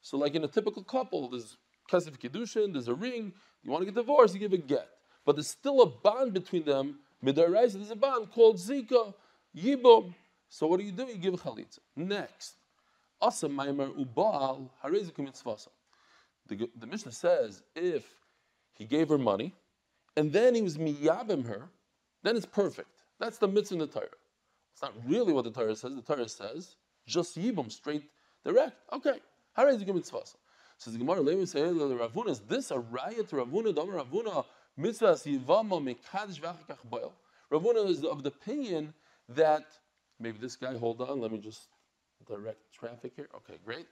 So, 0.00 0.16
like 0.16 0.34
in 0.36 0.44
a 0.44 0.48
typical 0.48 0.84
couple, 0.84 1.28
there's 1.28 1.56
kesef 1.90 2.18
kiddushin, 2.18 2.72
there's 2.72 2.88
a 2.88 2.94
ring. 2.94 3.32
You 3.64 3.72
want 3.72 3.82
to 3.82 3.86
get 3.86 3.96
divorced, 3.96 4.34
you 4.34 4.40
give 4.40 4.52
a 4.52 4.58
get. 4.58 4.88
But 5.26 5.36
there's 5.36 5.48
still 5.48 5.82
a 5.82 5.86
bond 5.86 6.32
between 6.32 6.64
them 6.64 7.00
Midaraisa, 7.24 7.74
there's 7.74 7.90
a 7.90 7.96
bond 7.96 8.30
called 8.30 8.56
Zika, 8.56 9.12
Yibum. 9.56 10.14
So 10.48 10.66
what 10.66 10.78
do 10.78 10.86
you 10.86 10.92
do? 10.92 11.04
You 11.06 11.16
give 11.16 11.34
chalitza. 11.34 11.80
Next, 11.96 12.54
Asa 13.20 13.48
Maimer 13.48 13.92
Ubal 13.92 14.70
Harezik 14.82 15.14
Mitzvasa. 15.14 15.68
The 16.46 16.86
Mishnah 16.86 17.12
says 17.12 17.62
if 17.74 18.04
he 18.74 18.86
gave 18.86 19.08
her 19.10 19.18
money 19.18 19.54
and 20.18 20.32
then 20.32 20.56
he 20.56 20.62
was 20.62 20.76
miyabim 20.76 21.46
her, 21.46 21.68
then 22.24 22.36
it's 22.36 22.44
perfect. 22.44 22.90
That's 23.20 23.38
the 23.38 23.46
mitzvah 23.46 23.74
in 23.74 23.78
the 23.80 23.86
Torah. 23.86 24.06
It's 24.72 24.82
not 24.82 24.92
really 25.06 25.32
what 25.32 25.44
the 25.44 25.52
Torah 25.52 25.76
says. 25.76 25.94
The 25.94 26.02
Torah 26.02 26.28
says 26.28 26.74
just 27.06 27.38
yibum, 27.38 27.70
straight, 27.70 28.02
direct. 28.44 28.76
Okay. 28.92 29.20
Harezik 29.56 29.86
Mitzvasa. 29.86 30.34
Says 30.76 30.92
the 30.92 30.98
Gemara, 30.98 31.22
me 31.22 31.46
say, 31.46 31.62
Rav 31.62 32.12
Huna, 32.12 32.30
is 32.30 32.40
this 32.40 32.72
a 32.72 32.74
to 32.74 33.36
Rav 33.36 33.48
Huna? 33.48 33.74
Dama 33.74 33.92
Rav 33.92 34.10
Huna, 34.10 34.44
mitzvah 34.76 35.14
yivama 35.14 35.80
mekadish 35.80 36.40
v'achakach 36.40 36.84
boil. 36.84 37.12
Rav 37.50 37.62
Huna 37.62 37.88
is 37.88 38.04
of 38.04 38.24
the 38.24 38.30
opinion 38.30 38.94
that, 39.28 39.66
maybe 40.18 40.38
this 40.38 40.56
guy, 40.56 40.76
hold 40.76 41.00
on, 41.00 41.20
let 41.20 41.30
me 41.30 41.38
just 41.38 41.68
direct 42.26 42.60
traffic 42.72 43.12
here. 43.14 43.28
Okay, 43.36 43.58
great. 43.64 43.86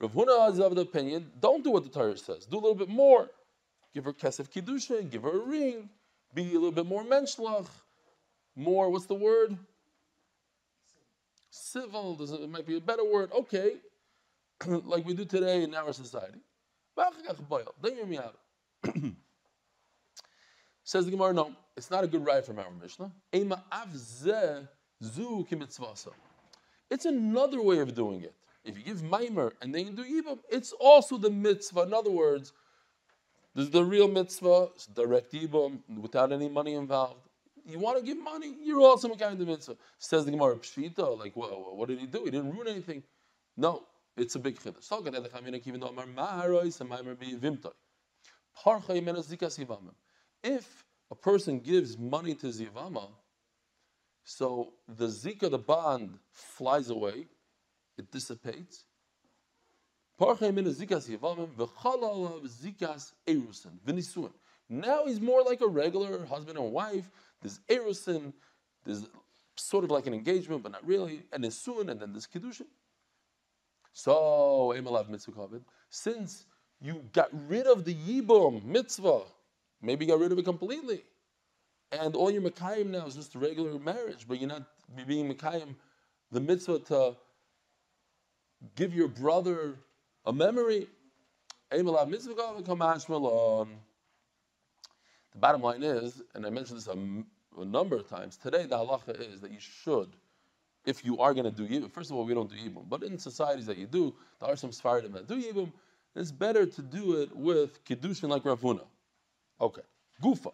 Rav 0.00 0.12
Huna 0.12 0.52
is 0.52 0.58
of 0.58 0.74
the 0.74 0.82
opinion, 0.82 1.32
don't 1.40 1.62
do 1.62 1.70
what 1.70 1.84
the 1.84 1.90
Torah 1.90 2.16
says. 2.16 2.46
Do 2.46 2.56
a 2.56 2.60
little 2.60 2.74
bit 2.74 2.88
more. 2.88 3.28
Give 3.96 4.04
her 4.04 4.12
kesef 4.12 4.50
kiddushin, 4.50 5.10
give 5.10 5.22
her 5.22 5.30
a 5.30 5.46
ring, 5.46 5.88
be 6.34 6.50
a 6.50 6.52
little 6.52 6.70
bit 6.70 6.84
more 6.84 7.02
menschlach, 7.02 7.66
more, 8.54 8.90
what's 8.90 9.06
the 9.06 9.14
word? 9.14 9.56
Civil, 11.48 12.20
it 12.20 12.50
might 12.50 12.66
be 12.66 12.76
a 12.76 12.80
better 12.82 13.10
word. 13.10 13.32
Okay, 13.32 13.76
like 14.66 15.06
we 15.06 15.14
do 15.14 15.24
today 15.24 15.62
in 15.62 15.74
our 15.74 15.94
society. 15.94 16.40
Says 20.84 21.06
the 21.06 21.10
Gemara, 21.10 21.32
no, 21.32 21.52
it's 21.74 21.90
not 21.90 22.04
a 22.04 22.06
good 22.06 22.22
ride 22.22 22.44
from 22.44 22.58
our 22.58 22.70
Mishnah. 22.70 23.10
It's 26.90 27.06
another 27.06 27.62
way 27.62 27.78
of 27.78 27.94
doing 27.94 28.24
it. 28.24 28.34
If 28.62 28.76
you 28.76 28.84
give 28.84 28.98
Maimer 28.98 29.52
and 29.62 29.74
then 29.74 29.86
you 29.86 29.92
do 29.92 30.04
Yibam, 30.04 30.40
it's 30.50 30.72
also 30.72 31.16
the 31.16 31.30
mitzvah. 31.30 31.84
In 31.84 31.94
other 31.94 32.10
words, 32.10 32.52
this 33.56 33.64
is 33.64 33.70
the 33.70 33.82
real 33.82 34.06
mitzvah, 34.06 34.68
it's 34.74 34.84
direct 34.86 35.32
Yibam, 35.32 35.80
without 35.98 36.30
any 36.30 36.46
money 36.46 36.74
involved. 36.74 37.26
You 37.64 37.78
want 37.78 37.98
to 37.98 38.04
give 38.04 38.18
money, 38.22 38.54
you're 38.62 38.82
also 38.82 39.08
making 39.08 39.38
the 39.38 39.46
mitzvah. 39.46 39.76
Says 39.98 40.26
the 40.26 40.30
Gemara, 40.30 40.56
Pshita, 40.56 41.18
like, 41.18 41.34
well, 41.34 41.72
what 41.74 41.88
did 41.88 41.98
he 41.98 42.06
do? 42.06 42.24
He 42.26 42.30
didn't 42.30 42.52
ruin 42.52 42.68
anything. 42.68 43.02
No, 43.56 43.84
it's 44.14 44.34
a 44.34 44.38
big 44.38 44.58
chiddush. 44.58 44.84
If 50.44 50.84
a 51.10 51.14
person 51.14 51.60
gives 51.60 51.96
money 51.96 52.34
to 52.34 52.46
Zivama, 52.48 53.08
so 54.22 54.74
the 54.86 55.06
zika, 55.06 55.50
the 55.50 55.58
bond, 55.58 56.18
flies 56.30 56.90
away, 56.90 57.26
it 57.96 58.10
dissipates. 58.12 58.84
Now 60.18 60.34
he's 65.06 65.20
more 65.20 65.42
like 65.42 65.60
a 65.60 65.66
regular 65.66 66.26
husband 66.26 66.58
and 66.58 66.72
wife. 66.72 67.10
There's 67.42 67.60
erusin, 67.68 68.32
there's 68.84 69.06
sort 69.56 69.84
of 69.84 69.90
like 69.90 70.06
an 70.06 70.14
engagement, 70.14 70.62
but 70.62 70.72
not 70.72 70.86
really, 70.86 71.22
and 71.32 71.44
nisuin, 71.44 71.90
and 71.90 72.00
then 72.00 72.12
there's 72.12 72.26
kiddushin. 72.26 72.66
So, 73.92 74.74
emalav 74.76 75.08
mitzvah 75.08 75.48
since 75.90 76.46
you 76.80 77.02
got 77.12 77.28
rid 77.48 77.66
of 77.66 77.84
the 77.84 77.94
yibum 77.94 78.64
mitzvah, 78.64 79.22
maybe 79.80 80.04
you 80.04 80.12
got 80.12 80.20
rid 80.20 80.32
of 80.32 80.38
it 80.38 80.44
completely 80.44 81.02
and 81.92 82.16
all 82.16 82.30
your 82.30 82.42
Mekayim 82.42 82.86
now 82.86 83.06
is 83.06 83.14
just 83.14 83.34
a 83.34 83.38
regular 83.38 83.78
marriage, 83.78 84.26
but 84.26 84.40
you're 84.40 84.48
not 84.48 84.64
being 85.06 85.32
Mekayim 85.32 85.74
the 86.32 86.40
mitzvah 86.40 86.80
to 86.80 87.16
give 88.74 88.94
your 88.94 89.08
brother 89.08 89.76
a 90.26 90.32
memory. 90.32 90.88
The 91.70 91.82
bottom 95.36 95.62
line 95.62 95.82
is, 95.82 96.22
and 96.34 96.46
I 96.46 96.50
mentioned 96.50 96.78
this 96.78 96.86
a, 96.86 96.96
a, 97.60 97.64
number 97.64 97.96
of 97.96 98.08
times, 98.08 98.36
today 98.36 98.66
the 98.66 98.76
halacha 98.76 99.20
is 99.20 99.40
that 99.40 99.50
you 99.50 99.58
should, 99.60 100.10
if 100.84 101.04
you 101.04 101.18
are 101.18 101.34
going 101.34 101.44
to 101.44 101.50
do 101.50 101.66
yibum, 101.66 101.90
first 101.90 102.10
of 102.10 102.16
all, 102.16 102.24
we 102.24 102.34
don't 102.34 102.48
do 102.50 102.56
yibum, 102.56 102.88
but 102.88 103.02
in 103.02 103.18
societies 103.18 103.66
that 103.66 103.78
you 103.78 103.86
do, 103.86 104.14
there 104.40 104.50
are 104.50 104.56
some 104.56 104.70
Sfaradim 104.70 105.12
that 105.12 105.26
do 105.26 105.42
yibum, 105.42 105.72
it's 106.14 106.30
better 106.32 106.64
to 106.64 106.82
do 106.82 107.20
it 107.20 107.34
with 107.36 107.84
kiddushin 107.84 108.28
like 108.28 108.44
Rav 108.44 108.60
Huna. 108.60 108.84
Okay. 109.60 109.82
Gufa. 110.22 110.52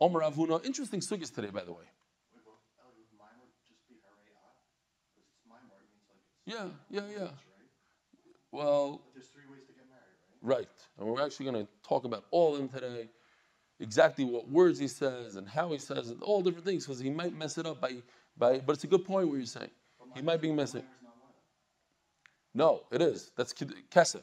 Omer 0.00 0.20
Avuna. 0.22 0.64
Interesting 0.64 1.00
sugis 1.00 1.32
today, 1.32 1.50
by 1.50 1.62
the 1.62 1.72
way. 1.72 1.84
Yeah, 6.44 6.66
yeah, 6.90 7.02
yeah. 7.16 7.28
Well, 8.52 9.00
there's 9.14 9.28
three 9.28 9.42
ways 9.50 9.64
to 9.66 9.72
get 9.72 9.84
married, 9.88 10.18
right? 10.42 10.58
Right, 10.58 10.68
and 10.98 11.08
we're 11.08 11.24
actually 11.24 11.50
going 11.50 11.66
to 11.66 11.72
talk 11.86 12.04
about 12.04 12.24
all 12.30 12.52
of 12.52 12.58
them 12.58 12.68
today. 12.68 13.08
Exactly 13.80 14.24
what 14.24 14.48
words 14.48 14.78
he 14.78 14.86
says 14.86 15.36
and 15.36 15.48
how 15.48 15.72
he 15.72 15.78
says 15.78 16.10
it, 16.10 16.18
all 16.20 16.42
different 16.42 16.64
things, 16.64 16.86
because 16.86 17.00
he 17.00 17.10
might 17.10 17.36
mess 17.36 17.58
it 17.58 17.66
up 17.66 17.80
by, 17.80 17.94
by. 18.36 18.58
But 18.58 18.74
it's 18.74 18.84
a 18.84 18.86
good 18.86 19.04
point 19.04 19.28
what 19.28 19.36
you're 19.36 19.46
saying. 19.46 19.70
He 20.14 20.22
might 20.22 20.40
be 20.40 20.52
messing. 20.52 20.84
No, 22.54 22.82
it 22.92 23.00
is. 23.00 23.32
That's 23.36 23.54
kesef. 23.54 24.22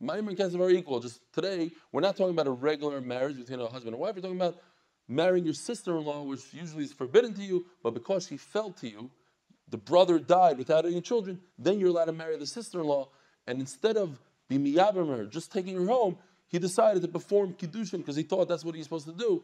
Ma'im 0.00 0.28
and 0.28 0.38
kesef 0.38 0.60
are 0.60 0.70
equal. 0.70 1.00
Just 1.00 1.20
today, 1.32 1.72
we're 1.90 2.00
not 2.00 2.16
talking 2.16 2.32
about 2.32 2.46
a 2.46 2.52
regular 2.52 3.00
marriage 3.00 3.36
between 3.36 3.60
a 3.60 3.66
husband 3.66 3.94
and 3.94 3.98
wife. 3.98 4.14
We're 4.14 4.22
talking 4.22 4.36
about 4.36 4.56
marrying 5.08 5.44
your 5.44 5.54
sister-in-law, 5.54 6.22
which 6.22 6.42
usually 6.52 6.84
is 6.84 6.92
forbidden 6.92 7.34
to 7.34 7.42
you, 7.42 7.66
but 7.82 7.94
because 7.94 8.28
she 8.28 8.36
fell 8.36 8.70
to 8.72 8.88
you, 8.88 9.10
the 9.68 9.76
brother 9.76 10.18
died 10.18 10.56
without 10.56 10.86
any 10.86 11.00
children, 11.00 11.40
then 11.58 11.80
you're 11.80 11.88
allowed 11.88 12.06
to 12.06 12.12
marry 12.12 12.36
the 12.38 12.46
sister-in-law. 12.46 13.08
And 13.48 13.60
instead 13.60 13.96
of 13.96 14.20
bimiyabim 14.50 15.08
her, 15.08 15.24
just 15.24 15.50
taking 15.50 15.74
her 15.74 15.86
home, 15.86 16.18
he 16.48 16.58
decided 16.58 17.00
to 17.02 17.08
perform 17.08 17.54
kiddushin 17.54 17.98
because 17.98 18.14
he 18.14 18.22
thought 18.22 18.46
that's 18.46 18.64
what 18.64 18.74
he's 18.74 18.84
supposed 18.84 19.06
to 19.06 19.12
do. 19.12 19.42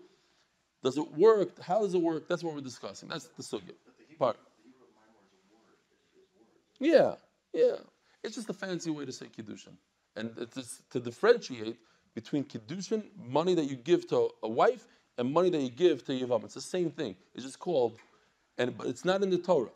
Does 0.82 0.98
it 0.98 1.10
work? 1.16 1.60
How 1.62 1.80
does 1.80 1.94
it 1.94 2.02
work? 2.02 2.28
That's 2.28 2.44
what 2.44 2.54
we're 2.54 2.60
discussing. 2.60 3.08
That's 3.08 3.28
the 3.28 3.42
sugya 3.42 3.72
part. 4.18 4.36
Yeah, 6.78 7.14
yeah. 7.54 7.76
It's 8.22 8.34
just 8.36 8.50
a 8.50 8.52
fancy 8.52 8.90
way 8.90 9.06
to 9.06 9.12
say 9.12 9.26
kiddushin, 9.26 9.74
and 10.16 10.30
it's 10.36 10.82
to 10.90 11.00
differentiate 11.00 11.78
between 12.14 12.44
kiddushin, 12.44 13.02
money 13.26 13.54
that 13.54 13.70
you 13.70 13.76
give 13.76 14.06
to 14.08 14.28
a 14.42 14.48
wife, 14.48 14.86
and 15.16 15.32
money 15.32 15.48
that 15.48 15.62
you 15.62 15.70
give 15.70 16.04
to 16.04 16.12
Yavam. 16.12 16.44
It's 16.44 16.54
the 16.54 16.60
same 16.60 16.90
thing. 16.90 17.16
It's 17.34 17.44
just 17.44 17.58
called, 17.58 17.98
and 18.58 18.76
but 18.76 18.86
it's 18.86 19.04
not 19.04 19.22
in 19.22 19.30
the 19.30 19.38
Torah. 19.38 19.70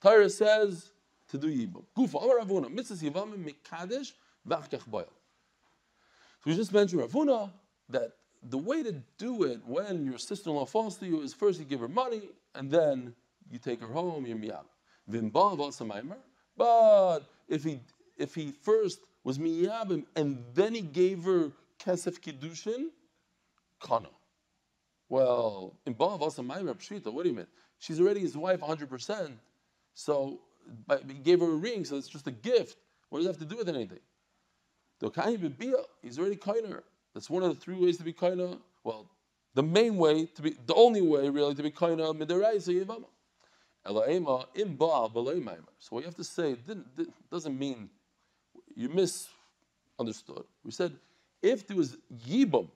Torah 0.00 0.30
says 0.30 0.92
to 1.32 1.38
do 1.38 1.48
Yibam. 1.48 1.82
Gufa, 1.96 2.22
Amar 2.22 2.36
Rav 2.38 2.48
Huna, 2.48 2.70
Mitzvah 2.70 3.10
Yavam 3.10 3.34
Mikadesh 3.44 4.12
Vachkech 4.48 4.86
Boil. 4.86 5.04
So 5.04 6.50
we 6.50 6.54
just 6.54 6.72
mentioned 6.72 7.00
Rav 7.00 7.10
Huna 7.10 7.50
that 7.88 8.12
the 8.48 8.58
way 8.58 8.82
to 8.82 8.94
do 9.18 9.44
it 9.44 9.60
when 9.66 10.04
your 10.04 10.18
sister-in-law 10.18 10.66
falls 10.66 10.96
to 10.98 11.06
you 11.06 11.22
is 11.22 11.32
first 11.32 11.58
you 11.58 11.64
give 11.64 11.80
her 11.80 11.88
money 11.88 12.22
and 12.54 12.70
then 12.70 13.14
you 13.50 13.58
take 13.58 13.80
her 13.80 13.86
home, 13.86 14.26
you're 14.26 14.36
miyab. 14.36 14.64
But 16.56 17.20
if 17.48 17.64
he 17.64 17.80
if 18.18 18.34
he 18.34 18.52
first 18.52 19.00
was 19.24 19.38
miyabim 19.38 20.04
and 20.16 20.44
then 20.54 20.74
he 20.74 20.82
gave 20.82 21.24
her 21.24 21.50
kesef 21.78 22.20
kiddushin, 22.20 22.86
kana. 23.80 24.08
Well, 25.08 25.74
in 25.86 25.92
Baal 25.92 26.18
also 26.22 26.42
Maimar 26.42 26.74
Pshita, 26.74 27.12
what 27.12 27.24
do 27.24 27.30
you 27.30 27.36
mean? 27.36 27.46
She's 27.78 28.00
already 28.00 28.20
his 28.20 28.36
wife 28.36 28.60
100%. 28.60 29.32
So 29.94 30.40
he 31.08 31.14
gave 31.14 31.40
her 31.40 31.46
a 31.46 31.56
ring, 31.56 31.84
so 31.84 31.96
it's 31.96 32.08
just 32.08 32.26
a 32.26 32.30
gift. 32.30 32.76
What 33.08 33.18
does 33.18 33.26
it 33.26 33.30
have 33.30 33.38
to 33.38 33.44
do 33.44 33.56
with 33.56 33.68
anything? 33.68 33.98
He's 35.00 36.18
already 36.18 36.36
kainer. 36.36 36.82
That's 37.14 37.28
one 37.28 37.42
of 37.42 37.54
the 37.54 37.60
three 37.60 37.74
ways 37.74 37.98
to 37.98 38.04
be 38.04 38.12
kainer. 38.12 38.58
Well, 38.84 39.06
the 39.54 39.62
main 39.62 39.96
way 39.96 40.26
to 40.26 40.42
be, 40.42 40.56
the 40.66 40.74
only 40.74 41.02
way 41.02 41.28
really 41.28 41.54
to 41.54 41.62
be 41.62 41.70
kainer 41.70 42.16
midaraisa 42.16 42.84
yivama. 42.84 43.06
Elaema 43.86 44.46
im 44.54 44.76
Baal 44.76 45.10
So 45.78 45.88
what 45.90 46.00
you 46.00 46.06
have 46.06 46.14
to 46.14 46.24
say 46.24 46.56
doesn't 47.30 47.58
mean 47.58 47.90
you 48.74 48.88
misunderstood. 48.88 50.44
We 50.64 50.70
said 50.70 50.92
if 51.42 51.66
there 51.66 51.76
was 51.76 51.96
yibum, 52.26 52.68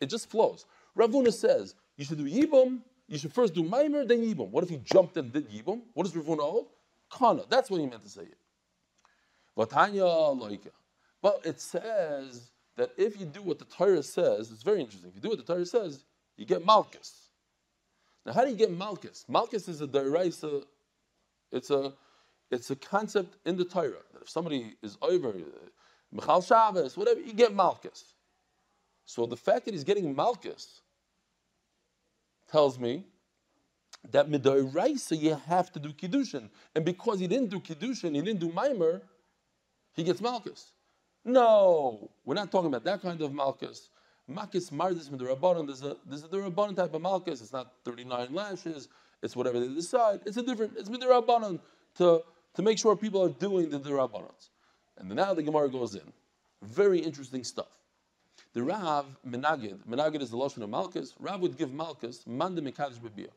it 0.00 0.06
just 0.06 0.30
flows. 0.30 0.64
Rav 0.94 1.10
Huna 1.10 1.32
says 1.32 1.74
you 1.96 2.04
should 2.04 2.18
do 2.18 2.24
Yibum, 2.24 2.80
you 3.08 3.18
should 3.18 3.32
first 3.32 3.54
do 3.54 3.62
Maimer, 3.62 4.06
then 4.06 4.22
Yibum. 4.22 4.50
What 4.50 4.64
if 4.64 4.70
he 4.70 4.78
jumped 4.78 5.16
and 5.16 5.32
did 5.32 5.50
Yibum? 5.50 5.82
What 5.92 6.04
does 6.04 6.16
Rav 6.16 6.26
Huna 6.26 6.40
hold? 6.40 6.66
Kana. 7.16 7.42
That's 7.48 7.70
what 7.70 7.80
he 7.80 7.86
meant 7.86 8.02
to 8.02 8.08
say. 8.08 8.26
But 9.56 9.70
it 11.44 11.60
says 11.60 12.50
that 12.76 12.90
if 12.96 13.18
you 13.20 13.26
do 13.26 13.42
what 13.42 13.58
the 13.58 13.64
Torah 13.66 14.02
says, 14.02 14.50
it's 14.50 14.62
very 14.62 14.80
interesting. 14.80 15.10
If 15.10 15.16
you 15.16 15.20
do 15.20 15.28
what 15.28 15.38
the 15.38 15.44
Torah 15.44 15.64
says, 15.64 16.04
you 16.36 16.44
get 16.44 16.66
Malchus. 16.66 17.28
Now, 18.26 18.32
how 18.32 18.44
do 18.44 18.50
you 18.50 18.56
get 18.56 18.72
Malchus? 18.72 19.24
Malchus 19.28 19.68
is 19.68 19.80
a 19.80 19.86
deraisa, 19.86 20.64
it's 21.52 21.70
a 21.70 21.92
it's 22.50 22.70
a 22.70 22.76
concept 22.76 23.36
in 23.46 23.56
the 23.56 23.64
Torah 23.64 24.02
that 24.12 24.22
if 24.22 24.28
somebody 24.28 24.76
is 24.82 24.96
over 25.02 25.28
uh, 25.28 25.68
Michal 26.12 26.40
Shabbos, 26.40 26.96
whatever, 26.96 27.20
you 27.20 27.32
get 27.32 27.54
Malchus. 27.54 28.04
So 29.06 29.26
the 29.26 29.36
fact 29.36 29.64
that 29.64 29.74
he's 29.74 29.84
getting 29.84 30.14
Malchus 30.14 30.82
tells 32.50 32.78
me 32.78 33.04
that 34.10 34.28
midoraisa 34.28 35.20
you 35.20 35.34
have 35.46 35.72
to 35.72 35.80
do 35.80 35.90
kiddushin, 35.92 36.48
and 36.74 36.84
because 36.84 37.20
he 37.20 37.26
didn't 37.26 37.50
do 37.50 37.60
kiddushin, 37.60 38.14
he 38.14 38.22
didn't 38.22 38.40
do 38.40 38.52
mimer, 38.52 39.02
he 39.94 40.02
gets 40.02 40.20
malchus. 40.20 40.72
No, 41.24 42.10
we're 42.24 42.34
not 42.34 42.50
talking 42.50 42.68
about 42.68 42.84
that 42.84 43.00
kind 43.00 43.20
of 43.20 43.32
malchus. 43.32 43.88
Malchus 44.28 44.70
mardis 44.70 45.08
midorabanan. 45.08 45.66
There's 45.66 45.82
a 45.82 45.96
there's 46.06 46.24
a 46.24 46.28
durabanan 46.28 46.76
type 46.76 46.94
of 46.94 47.02
malchus. 47.02 47.40
It's 47.40 47.52
not 47.52 47.72
39 47.84 48.28
lashes. 48.32 48.88
It's 49.22 49.34
whatever 49.34 49.60
they 49.60 49.72
decide. 49.72 50.20
It's 50.26 50.36
a 50.36 50.42
different. 50.42 50.72
It's 50.76 50.88
midorabanan 50.88 51.60
to 51.98 52.22
to 52.54 52.62
make 52.62 52.78
sure 52.78 52.96
people 52.96 53.22
are 53.22 53.30
doing 53.30 53.70
the 53.70 53.80
durabanans. 53.80 54.48
And 54.98 55.08
now 55.10 55.34
the 55.34 55.42
Gemara 55.42 55.68
goes 55.68 55.94
in. 55.94 56.12
Very 56.62 56.98
interesting 56.98 57.44
stuff. 57.44 57.78
The 58.52 58.62
Rav 58.62 59.06
Menagid, 59.28 59.78
Menagid 59.88 60.22
is 60.22 60.30
the 60.30 60.36
Lashon 60.36 60.62
of 60.62 60.70
Malchus. 60.70 61.14
Rav 61.18 61.40
would 61.40 61.58
give 61.58 61.72
Malchus 61.72 62.24
manda 62.26 62.62
mekadosh 62.62 63.00
bebiyah. 63.00 63.30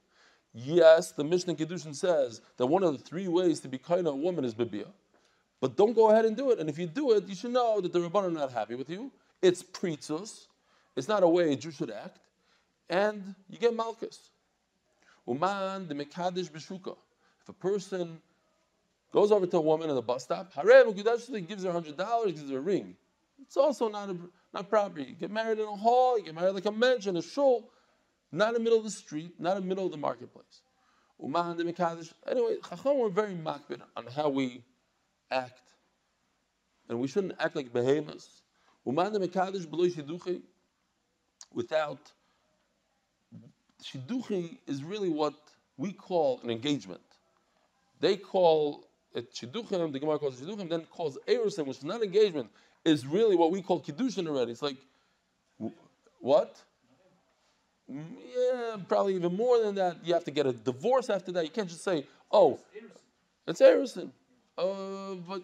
Yes, 0.59 1.11
the 1.11 1.23
Mishnah 1.23 1.53
Kedushin 1.53 1.95
says 1.95 2.41
that 2.57 2.65
one 2.65 2.81
of 2.81 2.91
the 2.91 3.03
three 3.03 3.27
ways 3.27 3.59
to 3.59 3.67
be 3.67 3.77
kind 3.77 4.07
of 4.07 4.13
a 4.15 4.17
woman 4.17 4.43
is 4.43 4.55
bebiyah. 4.55 4.87
But 5.61 5.77
don't 5.77 5.93
go 5.93 6.09
ahead 6.09 6.25
and 6.25 6.35
do 6.35 6.49
it. 6.49 6.57
And 6.57 6.67
if 6.67 6.79
you 6.79 6.87
do 6.87 7.11
it, 7.11 7.27
you 7.27 7.35
should 7.35 7.51
know 7.51 7.79
that 7.79 7.93
the 7.93 7.99
Rabban 7.99 8.23
are 8.23 8.31
not 8.31 8.51
happy 8.51 8.73
with 8.73 8.89
you. 8.89 9.11
It's 9.39 9.61
pritzus. 9.61 10.47
It's 10.95 11.07
not 11.07 11.21
a 11.21 11.27
way 11.27 11.53
a 11.53 11.55
Jew 11.55 11.69
should 11.69 11.91
act. 11.91 12.17
And 12.89 13.35
you 13.47 13.59
get 13.59 13.75
malchus. 13.75 14.31
Uman 15.27 15.87
the 15.87 15.93
mekadesh 15.93 16.49
b'shuka. 16.49 16.95
If 17.43 17.49
a 17.49 17.53
person 17.53 18.19
goes 19.13 19.31
over 19.31 19.45
to 19.45 19.57
a 19.57 19.61
woman 19.61 19.91
at 19.91 19.93
the 19.93 20.01
bus 20.01 20.23
stop, 20.23 20.51
harem 20.53 20.91
gives 20.93 21.63
her 21.63 21.71
hundred 21.71 21.97
dollars, 21.97 22.31
gives 22.31 22.49
her 22.49 22.57
a 22.57 22.61
ring. 22.61 22.95
It's 23.39 23.57
also 23.57 23.89
not 23.89 24.09
a, 24.09 24.17
not 24.55 24.71
proper. 24.71 25.01
You 25.01 25.13
get 25.13 25.29
married 25.29 25.59
in 25.59 25.65
a 25.65 25.75
hall, 25.75 26.17
you 26.17 26.25
get 26.25 26.33
married 26.33 26.53
like 26.53 26.65
a 26.65 26.71
mansion, 26.71 27.15
a 27.15 27.21
shul, 27.21 27.69
not 28.31 28.49
in 28.49 28.53
the 28.55 28.59
middle 28.59 28.77
of 28.77 28.83
the 28.83 28.91
street, 28.91 29.39
not 29.39 29.57
in 29.57 29.63
the 29.63 29.69
middle 29.69 29.85
of 29.85 29.91
the 29.91 29.97
marketplace. 29.97 30.61
Mekadesh. 31.21 32.13
Anyway, 32.29 32.57
Chacham 32.69 32.99
were 32.99 33.09
very 33.09 33.33
makbid 33.33 33.81
on 33.95 34.05
how 34.07 34.29
we 34.29 34.63
act. 35.31 35.61
And 36.89 36.99
we 36.99 37.07
shouldn't 37.07 37.33
act 37.39 37.55
like 37.55 37.73
behemoths. 37.73 38.41
Without 38.85 39.13
shiduchi 43.83 44.57
is 44.67 44.83
really 44.83 45.09
what 45.09 45.33
we 45.77 45.91
call 45.91 46.39
an 46.43 46.49
engagement. 46.49 47.01
They 47.99 48.15
call 48.15 48.87
it 49.13 49.33
shiduchim, 49.33 49.91
the 49.91 49.99
Gemara 49.99 50.19
calls 50.19 50.39
it 50.39 50.47
shiduchim, 50.47 50.69
then 50.69 50.85
calls 50.85 51.17
erusim, 51.27 51.65
which 51.65 51.79
is 51.79 51.83
not 51.83 52.03
engagement, 52.03 52.49
is 52.85 53.05
really 53.05 53.35
what 53.35 53.51
we 53.51 53.61
call 53.61 53.81
kiddushin 53.81 54.27
already. 54.27 54.51
It's 54.51 54.61
like, 54.61 54.77
what? 56.19 56.61
Yeah, 57.89 58.77
probably 58.87 59.15
even 59.15 59.35
more 59.35 59.61
than 59.61 59.75
that. 59.75 59.97
You 60.03 60.13
have 60.13 60.25
to 60.25 60.31
get 60.31 60.45
a 60.45 60.53
divorce 60.53 61.09
after 61.09 61.31
that. 61.33 61.43
You 61.43 61.49
can't 61.49 61.69
just 61.69 61.83
say, 61.83 62.05
oh, 62.31 62.59
it's 63.47 63.61
erusim. 63.61 64.09
Uh, 64.57 65.15
but 65.27 65.43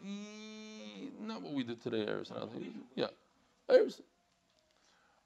not 1.21 1.41
what 1.41 1.53
we 1.53 1.63
did 1.63 1.81
today, 1.81 2.05
Erison. 2.05 2.43
I 2.43 2.51
think. 2.51 2.65
Yeah, 2.95 3.07
Erison. 3.69 4.01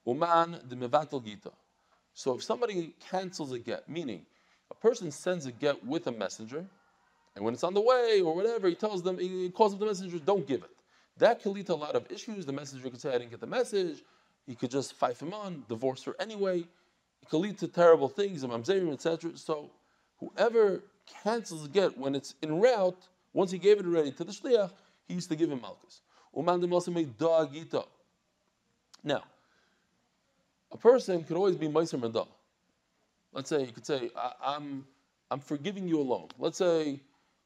Uman 0.06 0.60
the 0.70 0.76
mevatel 0.76 1.24
gita. 1.24 1.52
So 2.14 2.36
if 2.36 2.44
somebody 2.44 2.94
cancels 3.10 3.52
a 3.52 3.60
get, 3.60 3.88
meaning 3.90 4.26
a 4.72 4.76
person 4.76 5.12
sends 5.12 5.46
a 5.46 5.52
get 5.52 5.86
with 5.86 6.08
a 6.08 6.12
messenger, 6.12 6.66
and 7.36 7.46
when 7.46 7.54
it's 7.54 7.64
on 7.64 7.74
the 7.74 7.82
way 7.82 8.22
or 8.22 8.36
whatever, 8.36 8.68
he 8.68 8.76
tells 8.76 9.04
them, 9.04 9.20
he 9.20 9.50
calls 9.50 9.74
up 9.74 9.80
the 9.80 9.86
messenger, 9.86 10.18
don't 10.20 10.48
give 10.48 10.64
it. 10.64 10.72
That 11.18 11.42
can 11.42 11.54
lead 11.54 11.68
to 11.68 11.74
a 11.74 11.76
lot 11.76 11.96
of 11.96 12.12
issues. 12.12 12.46
The 12.46 12.54
messenger 12.54 12.90
could 12.90 13.02
say, 13.02 13.10
I 13.10 13.18
didn't 13.20 13.32
get 13.32 13.40
the 13.40 13.48
message. 13.48 14.04
He 14.46 14.56
could 14.56 14.72
just 14.72 14.94
fight 14.94 15.20
him 15.22 15.34
on, 15.34 15.64
divorce 15.68 16.04
her 16.04 16.16
anyway. 16.20 16.64
Could 17.30 17.38
lead 17.38 17.58
to 17.60 17.68
terrible 17.68 18.08
things, 18.08 18.44
etc. 18.44 19.38
So 19.38 19.72
whoever 20.20 20.84
cancels 21.24 21.66
a 21.66 21.70
get 21.70 21.98
when 21.98 22.16
it's 22.16 22.36
en 22.42 22.60
route, 22.60 23.08
once 23.34 23.52
he 23.52 23.58
gave 23.58 23.80
it 23.80 23.86
already 23.86 24.12
to 24.12 24.24
the 24.24 24.32
shliach, 24.32 24.72
he 25.08 25.14
used 25.14 25.30
to 25.30 25.36
give 25.36 25.52
him 25.52 25.62
malchus. 25.62 26.02
Umandim 26.36 26.72
also 26.72 26.92
made 26.92 27.18
da'agita. 27.18 27.86
Now, 29.04 29.24
a 30.72 30.78
person 30.78 31.24
could 31.24 31.38
always 31.38 31.56
be 31.56 31.68
meiser 31.68 32.00
medah. 32.00 32.28
Let's 33.34 33.50
say 33.50 33.62
you 33.62 33.72
could 33.72 33.86
say, 33.86 34.10
I, 34.16 34.56
am 34.56 34.86
I'm 35.30 35.40
forgiving 35.40 35.88
you 35.88 36.00
a 36.00 36.04
loan. 36.04 36.28
Let's 36.38 36.58
say 36.58 37.00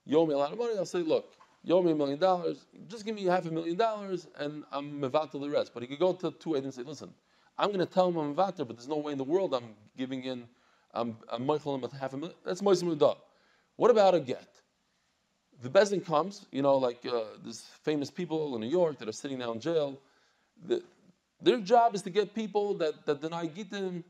you 0.06 0.18
owe 0.18 0.26
me 0.26 0.34
a 0.34 0.38
lot 0.38 0.52
of 0.52 0.58
money. 0.58 0.78
I'll 0.78 0.86
say, 0.86 1.00
look, 1.00 1.34
you 1.64 1.76
owe 1.76 1.82
me 1.82 1.92
a 1.92 1.96
million 1.96 2.20
dollars. 2.20 2.66
Just 2.88 3.06
give 3.06 3.16
me 3.16 3.26
half 3.26 3.46
a 3.46 3.52
million 3.52 3.78
dollars, 3.78 4.28
and 4.38 4.64
I'm 4.72 5.02
mevatel 5.02 5.42
the 5.42 5.50
rest. 5.50 5.72
But 5.74 5.84
he 5.84 5.88
could 5.88 6.00
go 6.00 6.14
to 6.14 6.32
two 6.32 6.56
agents 6.56 6.78
and 6.78 6.86
say, 6.86 6.90
listen, 6.90 7.14
I'm 7.62 7.70
going 7.70 7.80
to 7.80 7.86
tell 7.86 8.10
him 8.10 8.18
I'm 8.18 8.36
mevatel, 8.36 8.68
but 8.68 8.76
there's 8.76 8.88
no 8.88 8.98
way 8.98 9.12
in 9.12 9.18
the 9.18 9.24
world 9.24 9.54
I'm 9.54 9.76
giving 9.98 10.24
in. 10.24 10.44
I'm 10.94 11.16
him 11.32 11.48
with 11.82 11.94
half 11.94 12.14
a 12.14 12.18
million. 12.18 12.36
That's 12.44 12.62
meiser 12.62 12.84
medah. 12.84 13.16
What 13.78 13.92
about 13.92 14.16
a 14.16 14.20
get? 14.20 14.62
the 15.62 15.70
bezin 15.70 16.04
comes, 16.04 16.46
you 16.52 16.62
know, 16.62 16.78
like 16.78 17.06
uh, 17.06 17.22
these 17.46 17.62
famous 17.84 18.10
people 18.10 18.56
in 18.56 18.62
New 18.62 18.70
York 18.70 18.98
that 19.00 19.08
are 19.08 19.14
sitting 19.14 19.40
now 19.40 19.52
in 19.52 19.60
jail. 19.60 20.00
The, 20.68 20.82
their 21.42 21.60
job 21.60 21.96
is 21.96 22.02
to 22.04 22.10
get 22.10 22.34
people 22.34 22.74
that, 22.76 23.06
that 23.06 23.22
deny 23.22 23.48
Gitim, 23.48 24.04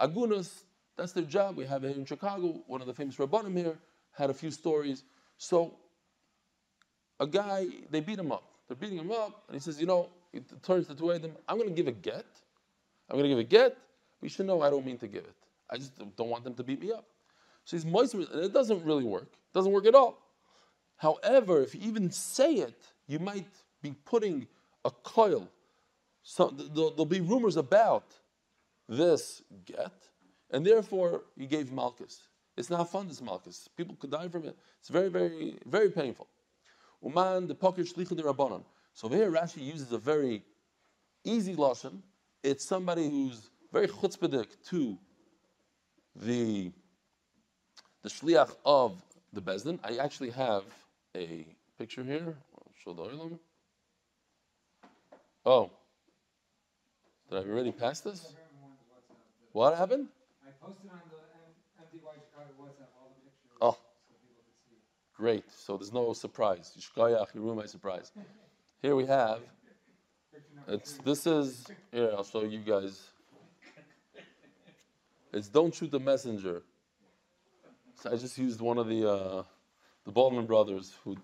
Agunas. 0.00 0.62
That's 0.96 1.12
their 1.12 1.24
job. 1.24 1.56
We 1.56 1.64
have 1.64 1.84
it 1.84 1.96
in 1.96 2.04
Chicago. 2.04 2.60
One 2.66 2.80
of 2.80 2.86
the 2.86 2.94
famous 2.94 3.16
Rabbanim 3.16 3.56
here 3.56 3.78
had 4.12 4.30
a 4.30 4.34
few 4.34 4.50
stories. 4.50 5.04
So, 5.38 5.74
a 7.20 7.26
guy, 7.26 7.66
they 7.90 8.00
beat 8.00 8.18
him 8.18 8.32
up. 8.32 8.44
They're 8.66 8.76
beating 8.76 8.98
him 8.98 9.12
up, 9.12 9.44
and 9.48 9.54
he 9.54 9.60
says, 9.60 9.80
you 9.80 9.86
know, 9.86 10.08
he 10.32 10.40
turns 10.62 10.88
to 10.88 10.94
two 10.94 11.10
of 11.10 11.22
them, 11.22 11.32
I'm 11.48 11.56
going 11.56 11.70
to 11.70 11.74
give 11.74 11.88
a 11.88 11.92
get. 11.92 12.26
I'm 13.08 13.16
going 13.16 13.24
to 13.24 13.28
give 13.28 13.38
a 13.38 13.44
get, 13.44 13.76
but 14.20 14.22
you 14.22 14.28
should 14.28 14.46
know 14.46 14.62
I 14.62 14.70
don't 14.70 14.84
mean 14.84 14.98
to 14.98 15.08
give 15.08 15.24
it. 15.24 15.36
I 15.70 15.76
just 15.76 15.96
don't 16.16 16.28
want 16.28 16.44
them 16.44 16.54
to 16.54 16.62
beat 16.62 16.80
me 16.80 16.92
up. 16.92 17.04
So 17.64 17.76
he's 17.76 17.84
moist, 17.84 18.14
and 18.14 18.44
it 18.44 18.52
doesn't 18.52 18.84
really 18.84 19.04
work. 19.04 19.30
It 19.32 19.54
doesn't 19.54 19.72
work 19.72 19.86
at 19.86 19.94
all. 19.94 20.18
However, 20.96 21.62
if 21.62 21.74
you 21.74 21.82
even 21.82 22.10
say 22.10 22.54
it, 22.54 22.86
you 23.06 23.18
might 23.18 23.46
be 23.82 23.94
putting 24.04 24.46
a 24.84 24.90
coil. 24.90 25.48
So 26.22 26.48
there'll, 26.48 27.06
be 27.06 27.20
rumors 27.20 27.56
about 27.56 28.04
this 28.88 29.42
get, 29.64 29.92
and 30.50 30.64
therefore 30.64 31.22
you 31.36 31.46
gave 31.46 31.72
Malchus. 31.72 32.22
It's 32.56 32.70
not 32.70 32.90
fun, 32.90 33.08
this 33.08 33.22
Malchus. 33.22 33.68
People 33.76 33.96
could 33.96 34.10
die 34.10 34.28
from 34.28 34.44
it. 34.44 34.56
It's 34.80 34.88
very, 34.88 35.08
very, 35.08 35.58
very 35.64 35.90
painful. 35.90 36.26
Uman 37.02 37.46
the 37.46 37.54
poker 37.54 37.82
shlichud 37.82 38.20
rabbanon. 38.20 38.64
So 38.94 39.08
here 39.08 39.30
Rashi 39.30 39.62
uses 39.62 39.92
a 39.92 39.98
very 39.98 40.42
easy 41.24 41.54
lashon. 41.54 42.00
It's 42.42 42.64
somebody 42.64 43.08
who's 43.08 43.50
very 43.72 43.88
chutzpahdik 43.88 44.46
to 44.70 44.96
the 46.14 46.72
the 48.02 48.08
shliach 48.08 48.54
of 48.64 49.02
the 49.32 49.42
bezdin. 49.42 49.78
I 49.82 49.96
actually 49.96 50.30
have 50.30 50.64
a 51.16 51.46
picture 51.78 52.04
here. 52.04 52.36
I'll 52.56 52.72
show 52.82 52.92
the 52.92 53.02
oilam. 53.02 53.38
Oh, 55.44 55.70
did 57.28 57.38
I 57.38 57.50
already 57.50 57.72
pass 57.72 58.00
this? 58.00 58.34
What 59.52 59.76
happened? 59.76 60.08
I 60.46 60.50
posted 60.64 60.90
on 60.90 61.00
the 61.10 61.16
MDY 61.82 62.14
Chicago 62.14 62.52
WhatsApp 62.60 62.92
all 63.00 63.14
the 63.16 63.30
pictures. 63.30 63.58
Oh, 63.60 63.76
great. 65.16 65.44
So 65.50 65.76
there's 65.76 65.92
no 65.92 66.12
surprise. 66.12 66.72
Yishkayach, 66.78 67.34
you 67.34 67.40
ruined 67.40 67.58
my 67.58 67.66
surprise. 67.66 68.12
Here 68.80 68.94
we 68.94 69.06
have. 69.06 69.40
It's 70.68 70.98
this 70.98 71.26
is 71.26 71.66
here. 71.90 72.12
I'll 72.16 72.24
show 72.24 72.44
you 72.44 72.58
guys. 72.58 73.08
It's 75.32 75.48
don't 75.48 75.74
shoot 75.74 75.90
the 75.90 76.00
messenger. 76.00 76.62
So 77.96 78.12
I 78.12 78.16
just 78.16 78.36
used 78.38 78.60
one 78.60 78.78
of 78.78 78.88
the. 78.88 79.10
Uh, 79.10 79.42
the 80.08 80.12
Baldwin 80.12 80.46
brothers, 80.46 80.94
who 81.04 81.18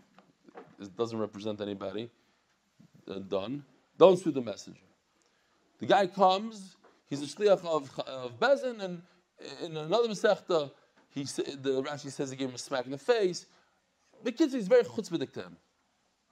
doesn't 0.99 1.19
represent 1.19 1.63
anybody, 1.63 2.11
uh, 3.11 3.15
done, 3.15 3.65
don't 3.97 4.23
shoot 4.23 4.35
the 4.35 4.43
messenger. 4.43 4.79
The 5.79 5.87
guy 5.87 6.07
comes, 6.07 6.77
he's 7.09 7.23
a 7.23 7.25
shliach 7.25 7.65
of, 7.65 7.99
of 8.01 8.39
Bezin, 8.39 8.83
and 8.83 9.01
in 9.63 9.75
another 9.79 10.09
Masechta, 10.09 10.71
he, 11.09 11.23
the 11.23 11.83
Rashi 11.83 12.13
says 12.13 12.29
he 12.29 12.37
gave 12.37 12.51
him 12.51 12.57
a 12.57 12.59
smack 12.59 12.85
in 12.85 12.91
the 12.91 12.99
face. 12.99 13.47
The 14.23 14.33
kid 14.33 14.53
is 14.53 14.69
very 14.69 14.85
chutzpahdik 14.85 15.33
to 15.33 15.45
him, 15.45 15.57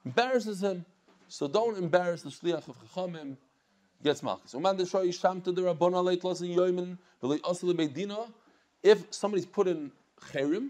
embarrasses 0.05 0.61
him. 0.61 0.85
So 1.33 1.47
don't 1.47 1.75
embarrass 1.79 2.21
the 2.21 2.29
shliach 2.29 2.67
of 2.67 2.77
Chachamim. 2.93 3.37
Gets 4.03 4.21
malchus. 4.21 4.53
If 8.83 8.99
somebody's 9.09 9.45
put 9.47 9.67
in 9.67 9.91
cherim, 10.31 10.69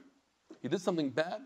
he 0.62 0.70
did 0.70 0.80
something 0.80 1.10
bad, 1.10 1.42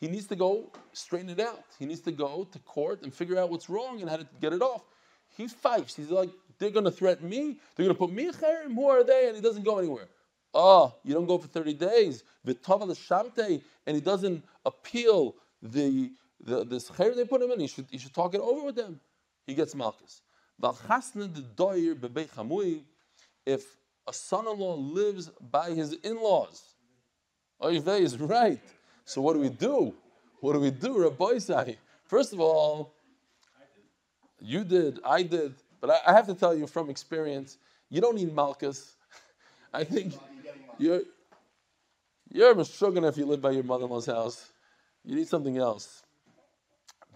he 0.00 0.08
needs 0.08 0.26
to 0.28 0.36
go 0.36 0.72
straighten 0.94 1.28
it 1.28 1.38
out. 1.38 1.64
He 1.78 1.84
needs 1.84 2.00
to 2.00 2.12
go 2.12 2.48
to 2.50 2.58
court 2.60 3.02
and 3.02 3.12
figure 3.12 3.38
out 3.38 3.50
what's 3.50 3.68
wrong 3.68 4.00
and 4.00 4.08
how 4.08 4.16
to 4.16 4.26
get 4.40 4.54
it 4.54 4.62
off. 4.62 4.80
He 5.36 5.48
fights. 5.48 5.94
He's 5.94 6.10
like, 6.10 6.30
they're 6.58 6.70
going 6.70 6.86
to 6.86 6.90
threaten 6.90 7.28
me. 7.28 7.58
They're 7.76 7.84
going 7.84 7.94
to 7.94 7.98
put 7.98 8.10
me 8.10 8.28
in 8.28 8.32
cherim. 8.32 8.74
Who 8.74 8.88
are 8.88 9.04
they? 9.04 9.26
And 9.26 9.36
he 9.36 9.42
doesn't 9.42 9.64
go 9.64 9.80
anywhere. 9.80 10.08
Oh, 10.54 10.94
you 11.04 11.12
don't 11.12 11.26
go 11.26 11.36
for 11.36 11.48
30 11.48 11.74
days. 11.74 12.24
V'tava 12.46 12.86
l'shamte, 12.86 13.62
and 13.86 13.94
he 13.94 14.00
doesn't 14.00 14.42
appeal 14.64 15.34
the, 15.60 16.10
the 16.42 16.64
this 16.64 16.90
cherim 16.90 17.16
they 17.16 17.24
put 17.24 17.42
him 17.42 17.50
in. 17.50 17.60
He 17.60 17.66
should, 17.66 17.86
he 17.90 17.98
should 17.98 18.14
talk 18.14 18.34
it 18.34 18.40
over 18.40 18.64
with 18.64 18.76
them. 18.76 19.00
He 19.46 19.54
gets 19.54 19.74
malchus. 19.74 20.22
If 23.44 23.76
a 24.06 24.12
son-in-law 24.12 24.74
lives 24.74 25.30
by 25.50 25.70
his 25.70 25.92
in-laws. 25.92 26.62
Oivei 27.60 28.00
is 28.00 28.18
right. 28.18 28.60
So 29.04 29.20
what 29.20 29.34
do 29.34 29.40
we 29.40 29.48
do? 29.48 29.94
What 30.40 30.54
do 30.54 30.60
we 30.60 30.70
do, 30.70 31.00
Rabbi? 31.00 31.38
First 32.04 32.32
of 32.32 32.40
all, 32.40 32.92
you 34.40 34.64
did, 34.64 34.98
I 35.04 35.22
did, 35.22 35.54
but 35.80 35.90
I, 35.90 35.98
I 36.08 36.12
have 36.12 36.26
to 36.26 36.34
tell 36.34 36.54
you 36.54 36.66
from 36.66 36.90
experience, 36.90 37.58
you 37.88 38.00
don't 38.00 38.16
need 38.16 38.34
Malchus. 38.34 38.96
I 39.72 39.84
think 39.84 40.14
you're 40.78 41.02
you're 42.28 42.58
a 42.58 42.60
if 42.60 43.18
you 43.18 43.26
live 43.26 43.42
by 43.42 43.50
your 43.50 43.62
mother-in-law's 43.62 44.06
house. 44.06 44.50
You 45.04 45.16
need 45.16 45.28
something 45.28 45.58
else. 45.58 46.01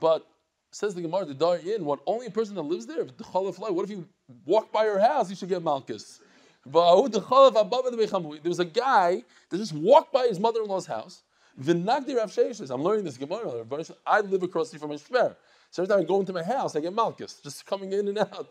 But 0.01 0.27
says 0.71 0.95
the 0.95 1.03
Gemara, 1.03 1.25
the 1.25 1.35
Dar 1.35 1.57
in 1.57 1.85
what 1.85 2.01
only 2.07 2.27
a 2.27 2.31
person 2.31 2.55
that 2.55 2.63
lives 2.63 2.87
there, 2.87 3.05
the 3.05 3.25
What 3.25 3.85
if 3.85 3.91
you 3.91 4.07
walk 4.45 4.73
by 4.73 4.85
her 4.85 4.99
house, 4.99 5.31
you 5.31 5.37
should 5.37 5.49
get 5.49 5.63
Malchus. 5.63 6.21
There 6.65 6.83
was 6.83 8.59
a 8.59 8.65
guy 8.65 9.23
that 9.51 9.57
just 9.57 9.73
walked 9.73 10.13
by 10.13 10.27
his 10.27 10.41
mother-in-law's 10.41 10.87
house. 10.87 11.23
I'm 11.59 11.85
learning 11.87 13.05
this 13.05 13.17
Gemara. 13.17 13.65
I 14.07 14.21
live 14.21 14.43
across 14.43 14.71
the 14.71 14.79
from 14.79 14.91
my 14.91 14.97
shver. 14.97 15.37
So 15.71 15.83
every 15.83 15.95
time 15.95 16.03
I 16.03 16.07
go 16.07 16.21
into 16.21 16.33
my 16.33 16.43
house, 16.43 16.77
I 16.77 16.81
get 16.81 16.93
Malchus, 16.93 17.41
just 17.43 17.65
coming 17.67 17.93
in 17.93 18.09
and 18.09 18.19
out. 18.19 18.49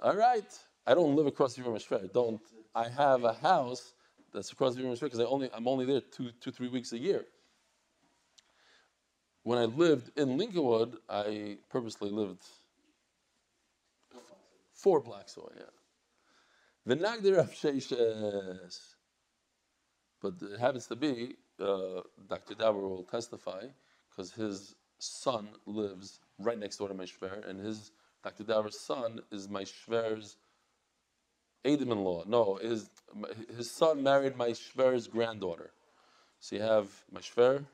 All 0.00 0.14
right. 0.14 0.44
I 0.86 0.94
don't 0.94 1.16
live 1.16 1.26
across 1.26 1.54
the 1.54 1.62
from 1.62 1.72
my 1.72 1.78
shver. 1.78 2.04
I 2.04 2.08
don't. 2.12 2.40
I 2.74 2.88
have 2.88 3.24
a 3.24 3.32
house 3.32 3.94
that's 4.32 4.52
across 4.52 4.74
the 4.74 4.82
river 4.82 4.94
because 5.00 5.20
I 5.20 5.24
only 5.24 5.50
I'm 5.52 5.68
only 5.68 5.84
there 5.84 6.00
two 6.00 6.30
two 6.40 6.50
three 6.50 6.68
weeks 6.68 6.92
a 6.92 6.98
year. 6.98 7.24
When 9.44 9.58
I 9.58 9.64
lived 9.64 10.16
in 10.16 10.38
Lincolnwood, 10.38 10.96
I 11.08 11.58
purposely 11.68 12.10
lived 12.10 12.44
four 14.72 15.00
blocks 15.00 15.36
away. 15.36 15.52
Yeah. 15.56 16.94
V'nagdir 16.94 17.36
Rav 17.36 17.52
But 20.20 20.34
it 20.42 20.60
happens 20.60 20.86
to 20.86 20.96
be, 20.96 21.36
uh, 21.60 22.02
Dr. 22.28 22.54
Dauber 22.54 22.80
will 22.80 23.04
testify, 23.04 23.66
because 24.10 24.32
his 24.32 24.74
son 24.98 25.48
lives 25.66 26.20
right 26.38 26.58
next 26.58 26.76
door 26.76 26.88
to 26.88 26.94
my 26.94 27.04
shver, 27.04 27.48
and 27.48 27.58
his 27.58 27.90
Dr. 28.22 28.44
Dauber's 28.44 28.78
son 28.78 29.20
is 29.32 29.48
my 29.48 29.64
shver's 29.64 30.36
Adam-in-law. 31.64 32.24
No, 32.26 32.56
his 32.56 32.88
his 33.56 33.70
son 33.70 34.02
married 34.02 34.36
my 34.36 34.50
shver's 34.50 35.06
granddaughter. 35.08 35.70
So 36.40 36.56
you 36.56 36.62
have 36.62 36.88
my 37.10 37.20
shver, 37.20 37.64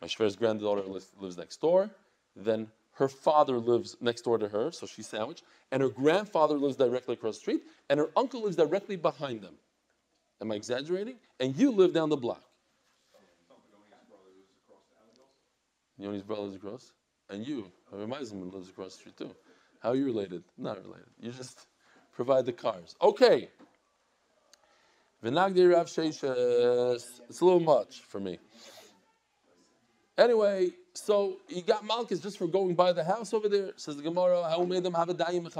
my 0.00 0.06
shver's 0.06 0.36
granddaughter 0.36 0.82
lives, 0.82 1.36
next 1.36 1.60
door. 1.60 1.90
Then 2.36 2.68
her 2.92 3.08
father 3.08 3.58
lives 3.58 3.96
next 4.00 4.22
door 4.22 4.38
to 4.38 4.48
her, 4.48 4.70
so 4.72 4.86
she's 4.86 5.08
sandwiched. 5.08 5.42
And 5.72 5.82
her 5.82 5.88
grandfather 5.88 6.56
lives 6.56 6.76
directly 6.76 7.14
across 7.14 7.36
the 7.36 7.40
street, 7.40 7.62
and 7.88 7.98
her 8.00 8.10
uncle 8.16 8.42
lives 8.42 8.56
directly 8.56 8.96
behind 8.96 9.42
them. 9.42 9.54
Am 10.40 10.50
I 10.52 10.54
exaggerating? 10.54 11.16
And 11.38 11.56
you 11.56 11.70
live 11.70 11.92
down 11.92 12.08
the 12.08 12.16
block. 12.16 12.42
Yoni's 15.98 16.22
brother 16.22 16.42
lives 16.42 16.56
across, 16.56 16.92
and 17.28 17.46
you, 17.46 17.70
Meisman 17.94 18.50
lives 18.52 18.70
across 18.70 18.94
the 18.94 19.00
street 19.00 19.16
too. 19.18 19.34
How 19.80 19.90
are 19.90 19.96
you 19.96 20.06
related? 20.06 20.42
Not 20.56 20.82
related. 20.82 21.08
You 21.18 21.30
just 21.30 21.66
provide 22.12 22.46
the 22.46 22.52
cars. 22.52 22.96
Okay. 23.02 23.50
V'nagdi 25.22 25.70
Rav 25.70 25.86
Sheishes. 25.88 27.20
It's 27.28 27.40
a 27.40 27.44
little 27.44 27.60
much 27.60 28.00
for 28.00 28.18
me. 28.18 28.38
Anyway, 30.20 30.70
so 30.92 31.38
he 31.48 31.62
got 31.62 31.82
Malchus 31.86 32.20
just 32.20 32.36
for 32.36 32.46
going 32.46 32.74
by 32.74 32.92
the 32.92 33.02
house 33.02 33.32
over 33.32 33.48
there. 33.48 33.72
Says 33.76 33.96
the 33.96 34.02
Gemara, 34.02 34.46
how 34.50 34.62
made 34.64 34.82
them 34.82 34.92
have 34.92 35.08
a 35.08 35.14
dayim 35.14 35.50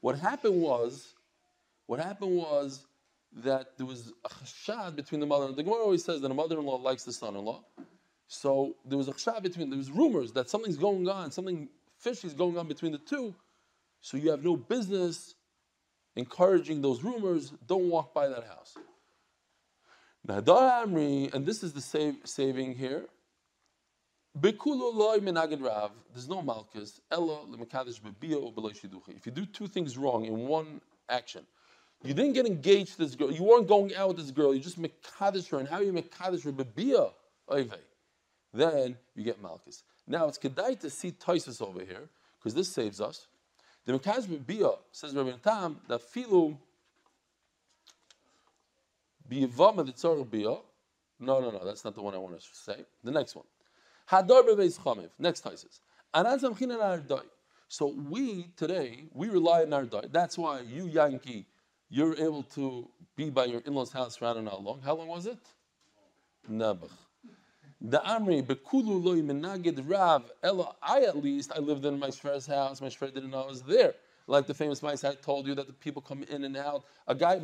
What 0.00 0.16
happened 0.16 0.62
was, 0.62 1.14
what 1.86 1.98
happened 1.98 2.36
was 2.36 2.86
that 3.32 3.76
there 3.76 3.84
was 3.84 4.12
a 4.24 4.28
chashad 4.28 4.94
between 4.94 5.20
the 5.20 5.26
mother 5.26 5.46
and 5.46 5.56
the 5.56 5.64
Gemara 5.64 5.80
always 5.80 6.04
says 6.04 6.20
that 6.20 6.30
a 6.30 6.34
mother-in-law 6.34 6.76
likes 6.76 7.02
the 7.02 7.12
son-in-law. 7.12 7.60
So 8.28 8.76
there 8.84 8.96
was 8.96 9.08
a 9.08 9.12
chashad 9.12 9.42
between, 9.42 9.68
there 9.68 9.78
was 9.78 9.90
rumors 9.90 10.30
that 10.34 10.48
something's 10.48 10.76
going 10.76 11.08
on, 11.08 11.32
something 11.32 11.68
fishy 11.98 12.28
is 12.28 12.34
going 12.34 12.56
on 12.56 12.68
between 12.68 12.92
the 12.92 12.98
two. 12.98 13.34
So 14.00 14.16
you 14.16 14.30
have 14.30 14.44
no 14.44 14.56
business 14.56 15.34
encouraging 16.14 16.82
those 16.82 17.02
rumors, 17.02 17.52
don't 17.66 17.90
walk 17.90 18.14
by 18.14 18.28
that 18.28 18.44
house. 18.44 18.76
Now, 20.24 20.38
and 20.38 21.44
this 21.44 21.64
is 21.64 21.72
the 21.72 21.80
save, 21.80 22.18
saving 22.24 22.76
here. 22.76 23.06
There's 24.38 26.28
no 26.28 26.42
malchus. 26.42 27.00
If 27.10 29.26
you 29.26 29.32
do 29.32 29.46
two 29.46 29.66
things 29.66 29.96
wrong 29.96 30.26
in 30.26 30.46
one 30.46 30.82
action, 31.08 31.46
you 32.02 32.12
didn't 32.12 32.34
get 32.34 32.46
engaged 32.46 32.92
to 32.92 32.98
this 32.98 33.14
girl, 33.14 33.32
you 33.32 33.42
weren't 33.42 33.66
going 33.66 33.94
out 33.94 34.08
with 34.08 34.18
this 34.18 34.30
girl, 34.30 34.54
you 34.54 34.60
just 34.60 34.80
mekadish 34.80 35.48
her, 35.48 35.58
and 35.58 35.66
how 35.66 35.80
you 35.80 35.92
mekadish 35.92 36.44
her 36.44 36.52
bebia 36.52 37.10
then 38.52 38.96
you 39.14 39.24
get 39.24 39.40
malchus. 39.40 39.82
Now 40.06 40.28
it's 40.28 40.38
kedai 40.38 40.78
to 40.80 40.90
see 40.90 41.12
Taisus 41.12 41.62
over 41.62 41.80
here, 41.80 42.08
because 42.38 42.54
this 42.54 42.68
saves 42.68 43.00
us. 43.00 43.26
The 43.84 43.92
Mekaz 43.92 44.46
Bia 44.46 44.70
says 44.92 45.14
Rabbi 45.14 45.32
Tam 45.42 45.80
that 45.88 46.00
filu 46.12 46.56
biyavama 49.30 49.86
the 49.86 50.24
bia. 50.24 50.56
No, 51.18 51.40
no, 51.40 51.50
no, 51.50 51.64
that's 51.64 51.84
not 51.84 51.94
the 51.94 52.02
one 52.02 52.14
I 52.14 52.18
want 52.18 52.38
to 52.38 52.46
say. 52.52 52.84
The 53.02 53.10
next 53.10 53.34
one. 53.34 53.46
Next 54.10 55.44
Taisis. 55.44 55.80
So 57.68 57.94
we 58.08 58.46
today 58.56 59.04
we 59.12 59.28
rely 59.28 59.62
on 59.62 59.70
ardai. 59.70 60.12
That's 60.12 60.38
why 60.38 60.60
you 60.60 60.86
Yankee, 60.86 61.46
you're 61.88 62.14
able 62.16 62.44
to 62.54 62.88
be 63.16 63.30
by 63.30 63.46
your 63.46 63.60
in-laws' 63.66 63.92
house 63.92 64.16
for 64.16 64.26
I 64.26 64.34
don't 64.34 64.44
know 64.44 64.52
how 64.52 64.58
long. 64.58 64.80
How 64.82 64.94
long 64.94 65.08
was 65.08 65.26
it? 65.26 65.38
Nebuch. 66.48 66.90
The 67.80 67.98
Amri, 67.98 68.42
Bekulu 68.42 69.02
loy 69.04 69.20
menagid 69.20 69.82
Rav, 69.86 70.30
Ella, 70.42 70.74
I 70.82 71.02
at 71.02 71.16
least, 71.22 71.52
I 71.54 71.58
lived 71.58 71.84
in 71.84 71.98
my 71.98 72.08
Shver's 72.08 72.46
house, 72.46 72.80
my 72.80 72.88
Shver 72.88 73.12
didn't 73.12 73.30
know 73.30 73.42
I 73.42 73.46
was 73.46 73.62
there. 73.62 73.94
Like 74.26 74.46
the 74.46 74.54
famous 74.54 74.82
mice 74.82 75.04
I 75.04 75.14
told 75.14 75.46
you 75.46 75.54
that 75.56 75.66
the 75.66 75.72
people 75.72 76.00
come 76.00 76.22
in 76.24 76.44
and 76.44 76.56
out. 76.56 76.84
A 77.06 77.14
guy, 77.14 77.40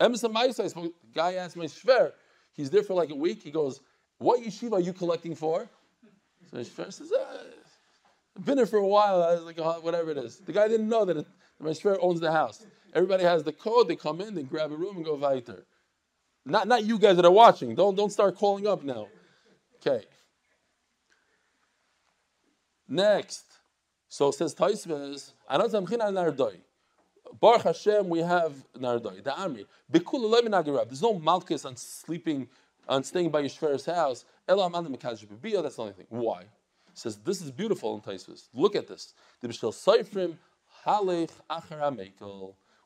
Emerson 0.00 0.32
Mice, 0.32 0.58
I 0.58 0.66
spoke, 0.66 0.92
guy 1.14 1.34
asked 1.34 1.56
my 1.56 1.66
Shver, 1.66 2.12
he's 2.52 2.70
there 2.70 2.82
for 2.82 2.94
like 2.94 3.10
a 3.10 3.14
week, 3.14 3.42
he 3.42 3.50
goes, 3.50 3.80
What 4.18 4.42
yeshiva 4.42 4.72
are 4.72 4.80
you 4.80 4.92
collecting 4.92 5.34
for? 5.36 5.68
So 6.52 6.60
Shver 6.60 6.92
says, 6.92 7.12
ah, 7.16 7.38
I've 8.36 8.44
been 8.44 8.58
here 8.58 8.66
for 8.66 8.78
a 8.78 8.86
while, 8.86 9.22
I 9.22 9.34
was 9.34 9.42
like, 9.42 9.58
oh, 9.58 9.80
whatever 9.80 10.10
it 10.10 10.18
is. 10.18 10.38
The 10.38 10.52
guy 10.52 10.68
didn't 10.68 10.88
know 10.88 11.04
that, 11.04 11.16
it, 11.16 11.26
that 11.58 11.64
my 11.64 11.70
Shver 11.70 11.98
owns 12.00 12.20
the 12.20 12.30
house. 12.30 12.64
Everybody 12.94 13.24
has 13.24 13.42
the 13.42 13.52
code, 13.52 13.88
they 13.88 13.96
come 13.96 14.20
in, 14.20 14.34
they 14.34 14.42
grab 14.42 14.70
a 14.70 14.76
room 14.76 14.96
and 14.96 15.04
go 15.04 15.14
weiter. 15.14 15.64
Not, 16.44 16.68
not 16.68 16.84
you 16.84 16.98
guys 16.98 17.16
that 17.16 17.24
are 17.24 17.30
watching. 17.30 17.74
Don't, 17.74 17.94
don't 17.94 18.10
start 18.10 18.36
calling 18.36 18.66
up 18.66 18.82
now. 18.82 19.08
Okay. 19.76 20.04
Next. 22.88 23.44
So 24.08 24.30
says 24.30 24.54
Anazam 24.54 25.88
China 25.88 26.04
Nardoi. 26.04 26.56
Baruch 27.40 27.62
Hashem, 27.62 28.08
we 28.08 28.18
have 28.18 28.52
Nardoi, 28.78 29.24
the 29.24 29.34
army. 29.34 29.64
There's 29.88 31.02
no 31.02 31.18
malchus 31.18 31.64
on 31.64 31.76
sleeping, 31.76 32.48
on 32.88 33.04
staying 33.04 33.30
by 33.30 33.42
Yishfer's 33.42 33.86
house. 33.86 34.24
Elam 34.48 34.72
That's 34.72 34.86
the 35.22 35.74
only 35.78 35.92
thing. 35.92 36.06
Why? 36.08 36.44
says 36.94 37.16
this 37.18 37.40
is 37.40 37.50
beautiful 37.50 37.94
in 37.94 38.00
Taisves. 38.00 38.48
Look 38.52 38.76
at 38.76 38.86
this. 38.86 39.14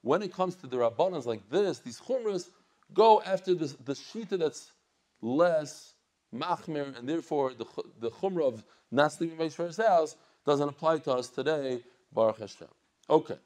When 0.02 0.22
it 0.22 0.32
comes 0.32 0.54
to 0.56 0.66
the 0.66 0.76
Rabbanans 0.76 1.26
like 1.26 1.48
this, 1.50 1.78
these 1.80 2.00
chumras 2.00 2.50
go 2.92 3.22
after 3.22 3.54
this, 3.54 3.72
the 3.72 3.94
shita 3.94 4.38
that's 4.38 4.72
less 5.20 5.94
machmir, 6.34 6.96
and 6.96 7.08
therefore 7.08 7.54
the, 7.54 7.64
the 7.98 8.10
chumrah 8.10 8.46
of 8.46 8.64
not 8.90 9.12
sleeping 9.12 9.36
by 9.36 9.44
his 9.44 9.76
house 9.76 10.16
doesn't 10.44 10.68
apply 10.68 10.98
to 10.98 11.12
us 11.12 11.28
today, 11.28 11.80
Baruch 12.12 12.38
Hashem. 12.38 12.68
Okay. 13.10 13.36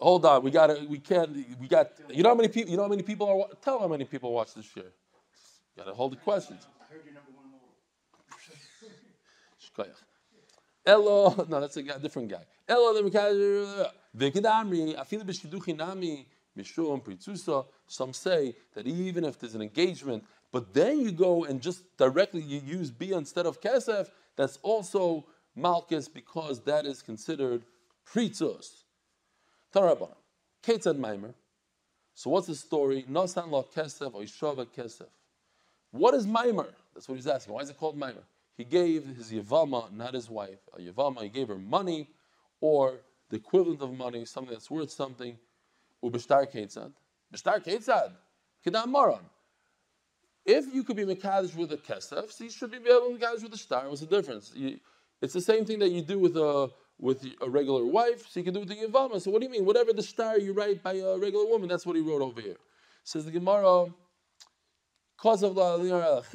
Hold 0.00 0.24
on, 0.26 0.44
we 0.44 0.50
gotta, 0.50 0.86
we 0.88 0.98
can't 0.98 1.30
we 1.58 1.66
got 1.66 1.90
you 2.08 2.22
know 2.22 2.28
how 2.28 2.34
many 2.34 2.48
people 2.48 2.70
you 2.70 2.76
know 2.76 2.84
how 2.84 2.88
many 2.88 3.02
people 3.02 3.28
are 3.28 3.56
tell 3.62 3.80
how 3.80 3.88
many 3.88 4.04
people 4.04 4.32
watch 4.32 4.54
this 4.54 4.76
year. 4.76 4.92
Got 5.76 5.84
to 5.84 5.94
hold 5.94 6.12
the 6.12 6.16
questions. 6.16 6.66
I 6.80 6.92
heard 6.92 7.02
you're 7.04 7.14
number 7.14 7.30
one 7.34 7.46
in 9.84 9.92
Elo, 10.86 11.46
no, 11.48 11.60
that's 11.60 11.76
a 11.76 11.82
guy, 11.82 11.98
different 11.98 12.30
guy. 12.30 12.42
Elo, 12.66 12.94
the 12.94 13.90
Vikidamri, 14.16 14.96
Afilu 14.96 15.22
b'shiduchi 15.22 15.76
nami, 15.76 16.26
Mishum, 16.56 17.04
Pritzusa. 17.04 17.66
Some 17.86 18.12
say 18.12 18.54
that 18.74 18.86
even 18.86 19.24
if 19.24 19.38
there's 19.38 19.54
an 19.54 19.62
engagement, 19.62 20.24
but 20.50 20.72
then 20.72 21.00
you 21.00 21.12
go 21.12 21.44
and 21.44 21.60
just 21.60 21.96
directly 21.98 22.40
you 22.40 22.60
use 22.64 22.90
Bia 22.90 23.18
instead 23.18 23.44
of 23.44 23.60
Kesef, 23.60 24.08
that's 24.36 24.58
also 24.62 25.26
Malchus 25.54 26.08
because 26.08 26.60
that 26.60 26.86
is 26.86 27.02
considered 27.02 27.64
Pritzus. 28.10 28.84
Tarabana. 29.74 30.16
Ketzad 30.62 30.98
Maimer. 30.98 31.34
So 32.14 32.30
what's 32.30 32.46
the 32.46 32.54
story? 32.54 33.04
Nosan 33.08 33.50
lo 33.50 33.66
Kesef 33.74 34.14
or 34.14 34.22
Ishava 34.22 34.66
Kesef. 34.66 35.06
What 35.90 36.14
is 36.14 36.26
Maimer? 36.26 36.68
That's 36.94 37.08
what 37.08 37.16
he's 37.16 37.26
asking. 37.26 37.54
Why 37.54 37.60
is 37.60 37.70
it 37.70 37.78
called 37.78 37.98
Maimer? 37.98 38.24
He 38.56 38.64
gave 38.64 39.06
his 39.16 39.30
Yavama, 39.30 39.92
not 39.92 40.14
his 40.14 40.28
wife, 40.28 40.58
a 40.76 40.80
Yavama, 40.80 41.22
he 41.22 41.28
gave 41.28 41.48
her 41.48 41.58
money 41.58 42.08
or 42.60 42.94
the 43.30 43.36
equivalent 43.36 43.80
of 43.82 43.96
money, 43.96 44.24
something 44.24 44.52
that's 44.52 44.70
worth 44.70 44.90
something. 44.90 45.38
Ubishtar 46.02 46.50
ketzad. 46.52 46.92
Bishtar 47.32 47.64
ketzad. 47.64 48.12
Kedam 48.66 48.88
maran. 48.88 49.20
If 50.44 50.74
you 50.74 50.82
could 50.82 50.96
be 50.96 51.04
Mekadosh 51.04 51.54
with 51.54 51.72
a 51.72 51.76
kesef, 51.76 52.32
so 52.32 52.44
you 52.44 52.50
should 52.50 52.70
be 52.70 52.78
able 52.78 53.16
to 53.16 53.18
Mekadosh 53.18 53.42
with 53.42 53.54
a 53.54 53.58
star. 53.58 53.88
What's 53.88 54.00
the 54.00 54.06
difference? 54.06 54.52
You, 54.54 54.80
it's 55.20 55.34
the 55.34 55.40
same 55.40 55.64
thing 55.64 55.78
that 55.80 55.90
you 55.90 56.02
do 56.02 56.18
with 56.18 56.36
a 56.36 56.70
with 56.98 57.24
a 57.40 57.48
regular 57.48 57.84
wife, 57.84 58.28
so 58.28 58.40
you 58.40 58.44
can 58.44 58.54
do 58.54 58.60
with 58.60 58.68
the 58.68 58.74
Yavama. 58.74 59.20
So 59.20 59.30
what 59.30 59.40
do 59.40 59.46
you 59.46 59.52
mean? 59.52 59.64
Whatever 59.64 59.92
the 59.92 60.02
star 60.02 60.38
you 60.38 60.52
write 60.52 60.82
by 60.82 60.94
a 60.94 61.16
regular 61.16 61.46
woman, 61.46 61.68
that's 61.68 61.86
what 61.86 61.96
he 61.96 62.02
wrote 62.02 62.22
over 62.22 62.40
here. 62.40 62.56
Says 63.04 63.24
the 63.24 63.30
Gemara, 63.30 63.86
cause 65.16 65.42
of 65.42 65.54
that's 65.54 66.28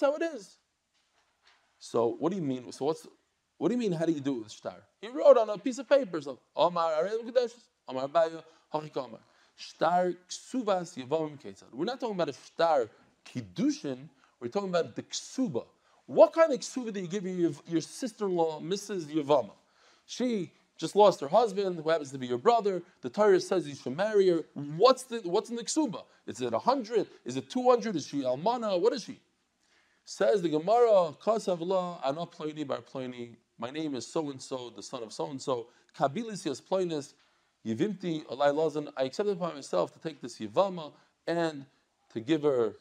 how 0.00 0.14
it 0.14 0.22
is. 0.22 0.56
So 1.78 2.16
what 2.18 2.30
do 2.30 2.36
you 2.36 2.42
mean? 2.42 2.72
So 2.72 2.86
what's 2.86 3.06
what 3.58 3.68
do 3.68 3.74
you 3.74 3.78
mean? 3.78 3.92
How 3.92 4.06
do 4.06 4.12
you 4.12 4.20
do 4.20 4.36
it 4.36 4.44
with 4.44 4.52
star? 4.52 4.76
He 5.02 5.08
wrote 5.08 5.36
on 5.36 5.50
a 5.50 5.58
piece 5.58 5.78
of 5.78 5.88
paper. 5.88 6.20
So 6.20 6.38
Omar 6.56 7.06
Omar 7.86 8.08
Hachikamar. 8.72 9.18
Star 9.56 10.12
ksuvas. 10.28 10.96
We're 11.72 11.84
not 11.84 12.00
talking 12.00 12.14
about 12.14 12.30
a 12.30 12.32
star 12.32 12.88
kiddushin. 13.26 14.08
We're 14.40 14.48
talking 14.48 14.70
about 14.70 14.96
the 14.96 15.02
ksuba. 15.02 15.66
What 16.10 16.32
kind 16.32 16.52
of 16.52 16.58
ksuba 16.58 16.92
do 16.92 17.00
you 17.00 17.06
give 17.06 17.24
your, 17.24 17.52
your 17.68 17.80
sister-in-law, 17.80 18.62
Mrs. 18.62 19.04
Yavama? 19.04 19.52
She 20.06 20.50
just 20.76 20.96
lost 20.96 21.20
her 21.20 21.28
husband, 21.28 21.76
who 21.76 21.88
happens 21.88 22.10
to 22.10 22.18
be 22.18 22.26
your 22.26 22.36
brother. 22.36 22.82
The 23.00 23.08
Torah 23.08 23.38
says 23.38 23.68
you 23.68 23.76
should 23.76 23.96
marry 23.96 24.28
her. 24.28 24.42
What's 24.54 25.04
the 25.04 25.20
what's 25.22 25.50
in 25.50 25.56
the 25.56 25.62
ksuba? 25.62 26.02
Is 26.26 26.40
it 26.40 26.52
hundred? 26.52 27.06
Is 27.24 27.36
it 27.36 27.48
two 27.48 27.62
hundred? 27.62 27.94
Is 27.94 28.08
she 28.08 28.22
almana? 28.22 28.80
What 28.80 28.92
is 28.92 29.04
she? 29.04 29.20
Says 30.04 30.42
the 30.42 30.48
Gemara, 30.48 31.14
Kasavla, 31.22 32.04
Ana 32.04 32.26
Ploini 32.26 32.66
Bar 32.66 32.78
Ploini. 32.78 33.36
My 33.56 33.70
name 33.70 33.94
is 33.94 34.04
so 34.04 34.30
and 34.30 34.42
so, 34.42 34.70
the 34.74 34.82
son 34.82 35.04
of 35.04 35.12
so 35.12 35.30
and 35.30 35.40
so. 35.40 35.68
Kabilis 35.96 36.60
Ploinis. 36.68 37.14
Yivimti 37.64 38.24
Alai 38.24 38.52
Lazan, 38.52 38.90
I 38.96 39.04
accepted 39.04 39.36
upon 39.36 39.54
myself 39.54 39.92
to 39.92 40.00
take 40.00 40.20
this 40.20 40.40
Yivama 40.40 40.90
and 41.28 41.66
to 42.12 42.18
give 42.18 42.42
her, 42.42 42.72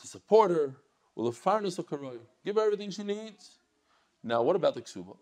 to 0.00 0.06
support 0.06 0.50
her, 0.50 0.72
give 1.16 2.56
her 2.56 2.62
everything 2.62 2.90
she 2.90 3.02
needs. 3.02 3.58
Now, 4.24 4.42
what 4.42 4.56
about 4.56 4.74
the 4.74 4.82
ksuba? 4.82 5.16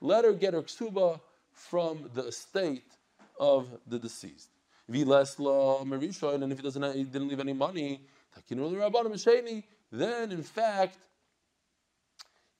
Let 0.00 0.24
her 0.24 0.32
get 0.32 0.54
her 0.54 0.62
ksuba 0.62 1.20
from 1.52 2.10
the 2.14 2.26
estate 2.26 2.92
of 3.38 3.68
the 3.86 3.98
deceased. 3.98 4.50
And 4.88 4.96
if 4.96 6.58
he 6.58 6.62
doesn't, 6.62 6.94
he 6.94 7.04
didn't 7.04 7.28
leave 7.28 7.40
any 7.40 7.52
money, 7.52 8.00
then 9.92 10.32
in 10.32 10.42
fact 10.42 10.98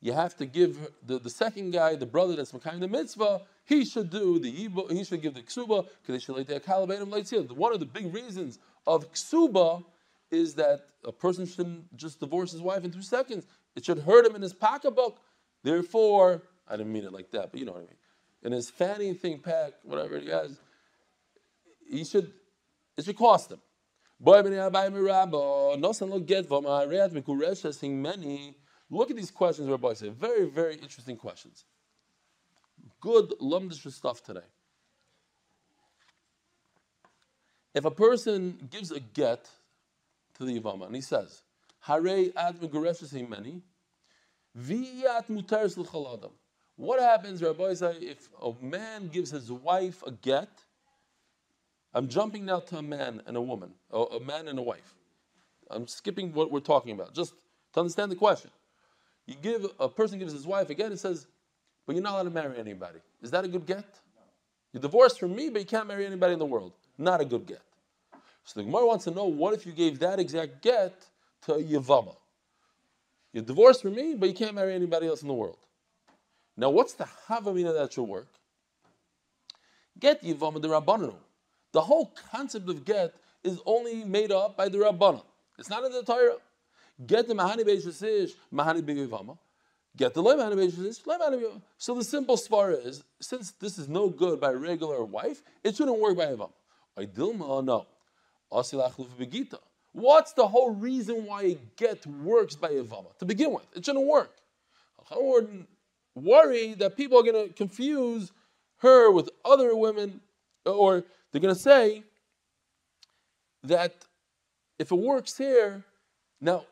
you 0.01 0.13
have 0.13 0.37
to 0.37 0.47
give 0.47 0.79
the, 1.05 1.19
the 1.19 1.31
second 1.31 1.73
guy, 1.73 1.95
the 1.97 2.07
brother 2.07 2.37
that's 2.37 2.53
Makayim 2.53 2.81
the 2.81 2.89
mitzvah, 2.89 3.43
he 3.65 3.85
should 3.85 4.11
do 4.11 4.39
the 4.39 4.51
he 4.51 5.05
should 5.05 5.23
give 5.23 5.35
the 5.35 5.43
ksuba, 5.43 5.87
One 7.57 7.73
of 7.73 7.81
the 7.81 7.87
big 7.87 8.15
reasons 8.15 8.59
of 8.87 9.13
ksuba 9.13 9.85
is 10.31 10.55
that 10.55 10.81
a 11.05 11.13
person 11.13 11.47
shouldn't 11.47 11.97
just 11.97 12.21
divorce 12.21 12.53
his 12.53 12.61
wife 12.61 12.85
in 12.85 12.91
two 12.91 13.03
seconds. 13.03 13.47
It 13.75 13.85
should 13.85 14.01
hurt 14.01 14.27
him 14.27 14.35
in 14.35 14.43
his 14.43 14.53
pocketbook. 14.53 15.21
Therefore, 15.63 16.43
I 16.69 16.77
didn't 16.77 16.93
mean 16.93 17.05
it 17.05 17.13
like 17.13 17.31
that, 17.31 17.53
but 17.53 17.61
you 17.61 17.67
know 17.67 17.73
what 17.73 17.83
I 17.83 17.85
mean. 17.85 17.97
In 18.43 18.53
his 18.53 18.71
fanny 18.71 19.15
thing 19.15 19.39
pack, 19.39 19.73
whatever 19.83 20.19
he 20.19 20.29
has, 20.29 20.59
he 21.89 22.05
should 22.05 22.33
it 22.97 23.05
should 23.05 23.17
cost 23.17 23.51
him. 23.51 23.61
Look 24.19 24.41
at 29.11 29.17
these 29.17 29.31
questions 29.31 29.69
Rabbi 29.69 29.93
say. 29.95 30.09
Very, 30.09 30.49
very 30.49 30.77
interesting 30.77 31.17
questions. 31.17 31.65
Good 33.01 33.35
lumdish 33.41 33.91
stuff 33.93 34.23
today. 34.23 34.41
If 37.75 37.85
a 37.85 37.91
person 37.91 38.69
gives 38.71 38.91
a 38.91 39.01
get 39.01 39.51
to 40.39 40.45
the 40.45 40.59
Yavama 40.59 40.87
and 40.87 40.95
he 40.95 41.01
says, 41.01 41.43
Hare 41.81 42.31
ad 42.37 42.61
many, 42.61 43.63
viyat 44.59 45.29
mutaris 45.29 45.77
l'chaladam. 45.77 46.33
What 46.77 47.01
happens, 47.01 47.43
Rabbi 47.43 47.75
say, 47.75 47.97
if 48.01 48.29
a 48.43 48.53
man 48.61 49.09
gives 49.09 49.31
his 49.31 49.51
wife 49.51 50.03
a 50.07 50.11
get? 50.11 50.51
I'm 51.95 52.09
jumping 52.09 52.45
now 52.45 52.61
to 52.61 52.79
a 52.79 52.83
man 52.83 53.23
and 53.27 53.37
a 53.37 53.41
woman, 53.41 53.71
a 53.91 54.21
man 54.21 54.49
and 54.49 54.59
a 54.59 54.63
wife. 54.63 54.95
I'm 55.71 55.87
skipping 55.87 56.33
what 56.35 56.53
we're 56.53 56.61
talking 56.61 56.93
about, 56.93 57.15
just 57.15 57.33
to 57.73 57.81
understand 57.81 58.13
the 58.13 58.17
question. 58.17 58.51
You 59.27 59.35
give 59.41 59.67
a 59.81 59.89
person 59.89 60.19
gives 60.19 60.33
his 60.33 60.47
wife 60.47 60.69
a 60.69 60.75
get, 60.75 60.93
it 60.93 60.99
says, 60.99 61.27
but 61.87 61.95
you're 61.95 62.03
not 62.03 62.15
allowed 62.15 62.25
to 62.25 62.31
marry 62.31 62.59
anybody. 62.59 62.99
Is 63.23 63.31
that 63.31 63.45
a 63.45 63.49
good 63.49 63.65
get? 63.65 63.85
You're 64.73 64.83
divorced 64.83 65.19
from 65.19 65.35
me, 65.35 65.49
but 65.49 65.61
you 65.61 65.67
can't 65.67 65.87
marry 65.89 66.05
anybody 66.05 66.35
in 66.35 66.39
the 66.39 66.47
world. 66.47 66.73
Not 66.99 67.21
a 67.21 67.25
good 67.25 67.47
get. 67.47 67.63
So 68.47 68.61
the 68.61 68.65
Gemara 68.65 68.87
wants 68.87 69.05
to 69.05 69.11
know 69.11 69.25
what 69.25 69.55
if 69.55 69.67
you 69.67 69.73
gave 69.73 69.99
that 69.99 70.21
exact 70.21 70.63
get 70.63 70.95
to 71.43 71.55
a 71.55 71.63
Yavama? 71.63 72.15
You're 73.33 73.43
divorced 73.43 73.83
from 73.83 73.97
me, 73.97 74.15
but 74.15 74.29
you 74.29 74.35
can't 74.37 74.55
marry 74.55 74.73
anybody 74.73 75.09
else 75.09 75.21
in 75.21 75.29
the 75.29 75.35
world. 75.35 75.59
Now, 76.57 76.71
what's 76.71 76.95
the 76.95 77.09
Havamina 77.29 77.75
that 77.75 77.93
should 77.93 78.05
work? 78.05 78.29
Get 79.99 80.23
Yavama 80.23 80.63
the 80.63 80.69
Rabbananu. 80.69 81.17
The 81.73 81.81
whole 81.81 82.15
concept 82.31 82.69
of 82.69 82.85
get 82.85 83.15
is 83.43 83.59
only 83.67 84.05
made 84.05 84.31
up 84.31 84.57
by 84.57 84.69
the 84.69 84.79
Rabbanah. 84.79 85.25
It's 85.59 85.69
not 85.69 85.85
in 85.85 85.91
the 85.91 86.05
Torah. 86.05 86.37
Get 87.05 87.27
the 87.27 87.35
Mahani 87.35 87.65
Beishasish, 87.65 88.35
Mahani 88.55 88.81
Bigivama. 88.81 89.37
Get 89.97 90.15
the 90.15 90.23
Leimani 90.23 90.55
Beishasish, 90.55 91.03
Leimani 91.03 91.61
So 91.79 91.97
the 91.97 92.05
simple 92.05 92.37
svara 92.37 92.87
is, 92.87 93.03
since 93.21 93.51
this 93.53 93.77
is 93.77 93.89
no 93.89 94.09
good 94.09 94.41
by 94.41 94.53
a 94.53 94.57
regular 94.57 95.05
wife, 95.05 95.43
it 95.65 95.75
shouldn't 95.75 95.99
work 95.99 96.17
by 96.17 96.27
Ivam. 96.27 96.53
Dilma, 96.97 97.65
no. 97.65 97.87
What's 98.49 98.71
the 100.33 100.47
whole 100.47 100.71
reason 100.71 101.27
why 101.27 101.43
a 101.43 101.59
get 101.77 102.07
works 102.07 102.55
by 102.55 102.69
Ivama? 102.69 103.17
To 103.19 103.25
begin 103.25 103.53
with, 103.53 103.67
it 103.75 103.85
shouldn't 103.85 104.07
work. 104.07 104.33
I'm 105.11 105.67
worried 106.15 106.79
that 106.81 106.97
people 106.97 107.19
are 107.19 107.23
going 107.23 107.49
to 107.49 107.53
confuse 107.55 108.33
her 108.79 109.11
with 109.11 109.31
other 109.45 109.75
women, 109.75 110.21
or 110.65 111.05
they're 111.33 111.41
going 111.41 111.55
to 111.55 111.61
say 111.61 112.03
that 113.63 113.95
if 114.79 114.93
it 114.93 114.97
works 114.97 115.37
here, 115.37 115.85
now 116.41 116.65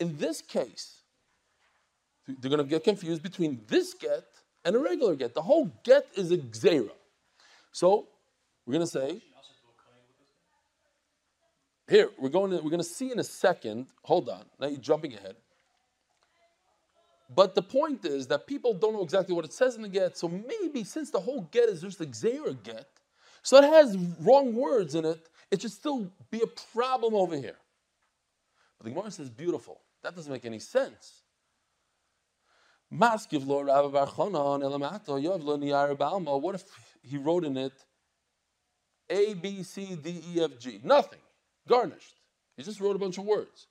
in 0.00 0.16
this 0.16 0.40
case, 0.40 1.02
they're 2.26 2.50
going 2.50 2.62
to 2.62 2.68
get 2.68 2.84
confused 2.84 3.22
between 3.22 3.60
this 3.68 3.94
get 3.94 4.24
and 4.64 4.74
a 4.76 4.78
regular 4.78 5.14
get. 5.14 5.34
The 5.34 5.42
whole 5.42 5.70
get 5.84 6.06
is 6.16 6.30
a 6.30 6.38
gzera. 6.38 6.90
So 7.72 8.06
we're 8.64 8.74
going 8.74 8.86
to 8.86 8.90
say. 8.90 9.20
Here, 11.88 12.08
we're 12.18 12.28
going 12.28 12.50
to, 12.50 12.56
we're 12.58 12.70
going 12.70 12.78
to 12.78 12.84
see 12.84 13.10
in 13.10 13.18
a 13.18 13.24
second. 13.24 13.86
Hold 14.04 14.28
on. 14.28 14.44
Now 14.58 14.68
you're 14.68 14.78
jumping 14.78 15.14
ahead. 15.14 15.36
But 17.34 17.54
the 17.54 17.62
point 17.62 18.04
is 18.04 18.26
that 18.28 18.46
people 18.46 18.74
don't 18.74 18.92
know 18.92 19.02
exactly 19.02 19.34
what 19.34 19.44
it 19.44 19.52
says 19.52 19.76
in 19.76 19.82
the 19.82 19.88
get. 19.88 20.16
So 20.18 20.28
maybe 20.28 20.84
since 20.84 21.10
the 21.10 21.20
whole 21.20 21.48
get 21.50 21.68
is 21.68 21.80
just 21.80 22.00
a 22.00 22.06
gzera 22.06 22.62
get, 22.62 22.86
so 23.42 23.56
it 23.56 23.64
has 23.64 23.96
wrong 24.20 24.54
words 24.54 24.94
in 24.94 25.04
it, 25.04 25.28
it 25.50 25.62
should 25.62 25.72
still 25.72 26.10
be 26.30 26.40
a 26.42 26.46
problem 26.74 27.14
over 27.14 27.36
here. 27.36 27.56
But 28.78 28.84
the 28.84 28.90
Gemara 28.90 29.10
says 29.10 29.30
beautiful. 29.30 29.80
That 30.02 30.14
doesn't 30.14 30.32
make 30.32 30.44
any 30.44 30.58
sense. 30.58 31.22
What 32.90 33.24
if 36.54 36.64
he 37.02 37.16
wrote 37.16 37.44
in 37.44 37.56
it 37.56 37.72
A, 39.08 39.34
B, 39.34 39.62
C, 39.62 39.96
D, 39.96 40.22
E, 40.34 40.42
F, 40.42 40.58
G? 40.58 40.80
Nothing. 40.84 41.21
Garnished. 41.68 42.16
He 42.56 42.62
just 42.62 42.80
wrote 42.80 42.96
a 42.96 42.98
bunch 42.98 43.18
of 43.18 43.24
words. 43.24 43.66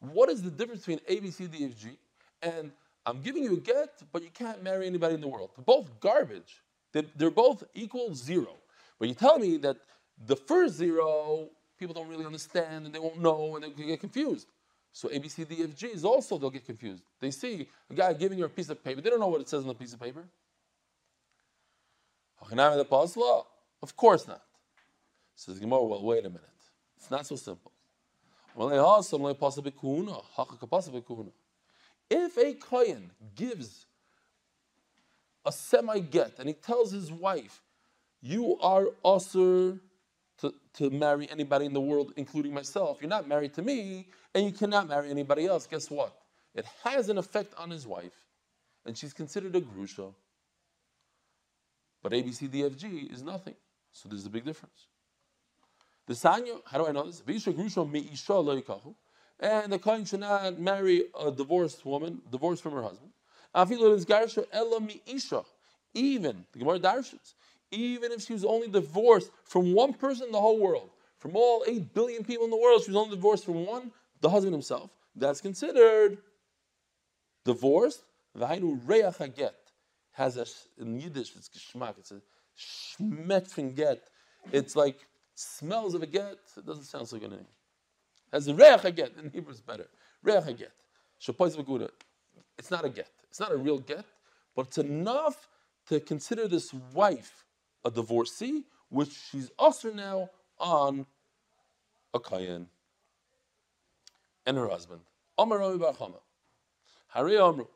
What 0.00 0.28
is 0.28 0.42
the 0.42 0.50
difference 0.50 0.82
between 0.82 1.00
A, 1.08 1.20
B, 1.20 1.30
C, 1.30 1.46
D, 1.46 1.64
F, 1.64 1.76
G 1.78 1.98
and 2.42 2.70
I'm 3.04 3.20
giving 3.22 3.42
you 3.42 3.54
a 3.54 3.60
get, 3.60 4.02
but 4.12 4.22
you 4.22 4.30
can't 4.32 4.62
marry 4.62 4.86
anybody 4.86 5.14
in 5.14 5.20
the 5.20 5.28
world? 5.28 5.50
They're 5.56 5.64
both 5.64 5.98
garbage. 6.00 6.62
They're 6.92 7.30
both 7.30 7.64
equal 7.74 8.14
zero. 8.14 8.54
But 8.98 9.08
you 9.08 9.14
tell 9.14 9.38
me 9.38 9.56
that 9.58 9.76
the 10.26 10.36
first 10.36 10.74
zero, 10.74 11.48
people 11.78 11.94
don't 11.94 12.08
really 12.08 12.26
understand 12.26 12.86
and 12.86 12.94
they 12.94 12.98
won't 12.98 13.20
know 13.20 13.56
and 13.56 13.64
they 13.64 13.70
get 13.70 14.00
confused. 14.00 14.48
So 14.92 15.08
A, 15.10 15.18
B, 15.18 15.28
C, 15.28 15.44
D, 15.44 15.62
F, 15.62 15.76
G 15.76 15.86
is 15.88 16.04
also, 16.04 16.38
they'll 16.38 16.50
get 16.50 16.66
confused. 16.66 17.02
They 17.20 17.30
see 17.30 17.68
a 17.90 17.94
guy 17.94 18.12
giving 18.12 18.38
you 18.38 18.44
a 18.44 18.48
piece 18.48 18.68
of 18.68 18.82
paper, 18.82 19.00
they 19.00 19.10
don't 19.10 19.20
know 19.20 19.28
what 19.28 19.40
it 19.40 19.48
says 19.48 19.62
on 19.62 19.68
the 19.68 19.74
piece 19.74 19.92
of 19.94 20.00
paper. 20.00 20.24
Of 23.82 23.96
course 23.96 24.26
not. 24.26 24.42
Says 25.34 25.58
Gemara, 25.58 25.84
well, 25.84 26.02
wait 26.02 26.24
a 26.24 26.28
minute. 26.28 26.44
It's 26.98 27.10
not 27.10 27.26
so 27.26 27.36
simple. 27.36 27.72
If 32.10 32.38
a 32.38 32.54
kohen 32.54 33.10
gives 33.36 33.86
a 35.44 35.52
semi 35.52 36.00
get 36.00 36.38
and 36.38 36.48
he 36.48 36.54
tells 36.54 36.90
his 36.90 37.12
wife, 37.12 37.62
You 38.20 38.58
are 38.60 38.86
usher 39.04 39.78
to, 40.38 40.54
to 40.74 40.90
marry 40.90 41.30
anybody 41.30 41.66
in 41.66 41.72
the 41.72 41.80
world, 41.80 42.12
including 42.16 42.52
myself. 42.52 42.98
You're 43.00 43.08
not 43.08 43.28
married 43.28 43.54
to 43.54 43.62
me, 43.62 44.08
and 44.34 44.44
you 44.44 44.52
cannot 44.52 44.88
marry 44.88 45.08
anybody 45.08 45.46
else. 45.46 45.66
Guess 45.66 45.90
what? 45.90 46.12
It 46.54 46.66
has 46.82 47.08
an 47.08 47.18
effect 47.18 47.54
on 47.56 47.70
his 47.70 47.86
wife. 47.86 48.24
and 48.84 48.96
she's 48.96 49.12
considered 49.12 49.54
a 49.54 49.60
grusha. 49.60 50.12
But 52.02 52.12
ABCDFG 52.12 53.12
is 53.12 53.22
nothing. 53.22 53.54
So 53.92 54.08
there's 54.08 54.26
a 54.26 54.30
big 54.30 54.44
difference. 54.44 54.86
The 56.08 56.14
Sanya, 56.14 56.60
how 56.64 56.78
do 56.78 56.86
I 56.86 56.92
know 56.92 57.04
this? 57.04 57.22
And 59.40 59.72
the 59.72 59.78
Kohen 59.78 60.04
should 60.06 60.20
not 60.20 60.58
marry 60.58 61.04
a 61.20 61.30
divorced 61.30 61.84
woman, 61.84 62.22
divorced 62.30 62.62
from 62.62 62.72
her 62.72 62.82
husband. 62.82 63.12
Even, 65.94 66.46
the 66.52 66.58
Gemara 66.58 66.80
Darshans, 66.80 67.34
even 67.70 68.12
if 68.12 68.22
she 68.22 68.32
was 68.32 68.44
only 68.44 68.68
divorced 68.68 69.30
from 69.44 69.74
one 69.74 69.92
person 69.92 70.26
in 70.26 70.32
the 70.32 70.40
whole 70.40 70.58
world, 70.58 70.88
from 71.18 71.36
all 71.36 71.62
8 71.66 71.92
billion 71.92 72.24
people 72.24 72.46
in 72.46 72.50
the 72.50 72.56
world, 72.56 72.82
she 72.82 72.90
was 72.90 72.96
only 72.96 73.14
divorced 73.14 73.44
from 73.44 73.66
one, 73.66 73.92
the 74.22 74.30
husband 74.30 74.54
himself, 74.54 74.90
that's 75.14 75.42
considered 75.42 76.18
divorced. 77.44 78.02
V'hainu 78.36 78.80
reach 78.86 79.04
haget 79.18 79.52
has 80.12 80.36
a, 80.38 80.46
in 80.80 80.98
Yiddish, 81.00 81.36
it's 81.36 81.50
geschmack, 81.50 81.98
it's 81.98 82.12
a 82.12 82.22
schmeck. 82.58 84.00
It's 84.52 84.74
like 84.74 85.07
smells 85.38 85.94
of 85.94 86.02
a 86.02 86.06
get, 86.06 86.38
it 86.56 86.66
doesn't 86.66 86.84
sound 86.84 87.08
so 87.08 87.16
good 87.16 87.28
anymore. 87.28 87.46
Has 88.32 88.48
a 88.48 88.54
reach 88.54 88.80
haget, 88.82 89.18
in 89.18 89.30
Hebrew 89.30 89.52
it's 89.52 89.60
better. 89.60 89.86
Reach. 90.22 90.64
Shapoiz 91.22 91.56
v'guda. 91.56 91.90
It's 92.58 92.70
not 92.70 92.84
a 92.84 92.88
get. 92.88 93.08
It's 93.30 93.40
not 93.40 93.52
a 93.52 93.56
real 93.56 93.78
get, 93.78 94.04
but 94.54 94.66
it's 94.66 94.78
enough 94.78 95.48
to 95.88 96.00
consider 96.00 96.48
this 96.48 96.72
wife 96.92 97.44
a 97.84 97.90
divorcee, 97.90 98.64
which 98.88 99.12
she's 99.30 99.50
also 99.58 99.92
now 99.92 100.30
on 100.58 101.06
a 102.12 102.18
kayan 102.18 102.66
and 104.44 104.56
her 104.56 104.68
husband. 104.68 105.00
Omar 105.36 105.58
Rami 105.58 105.78
Bar 105.78 105.92
Chama. 105.92 106.20
Hari 107.08 107.32
Omru. 107.34 107.68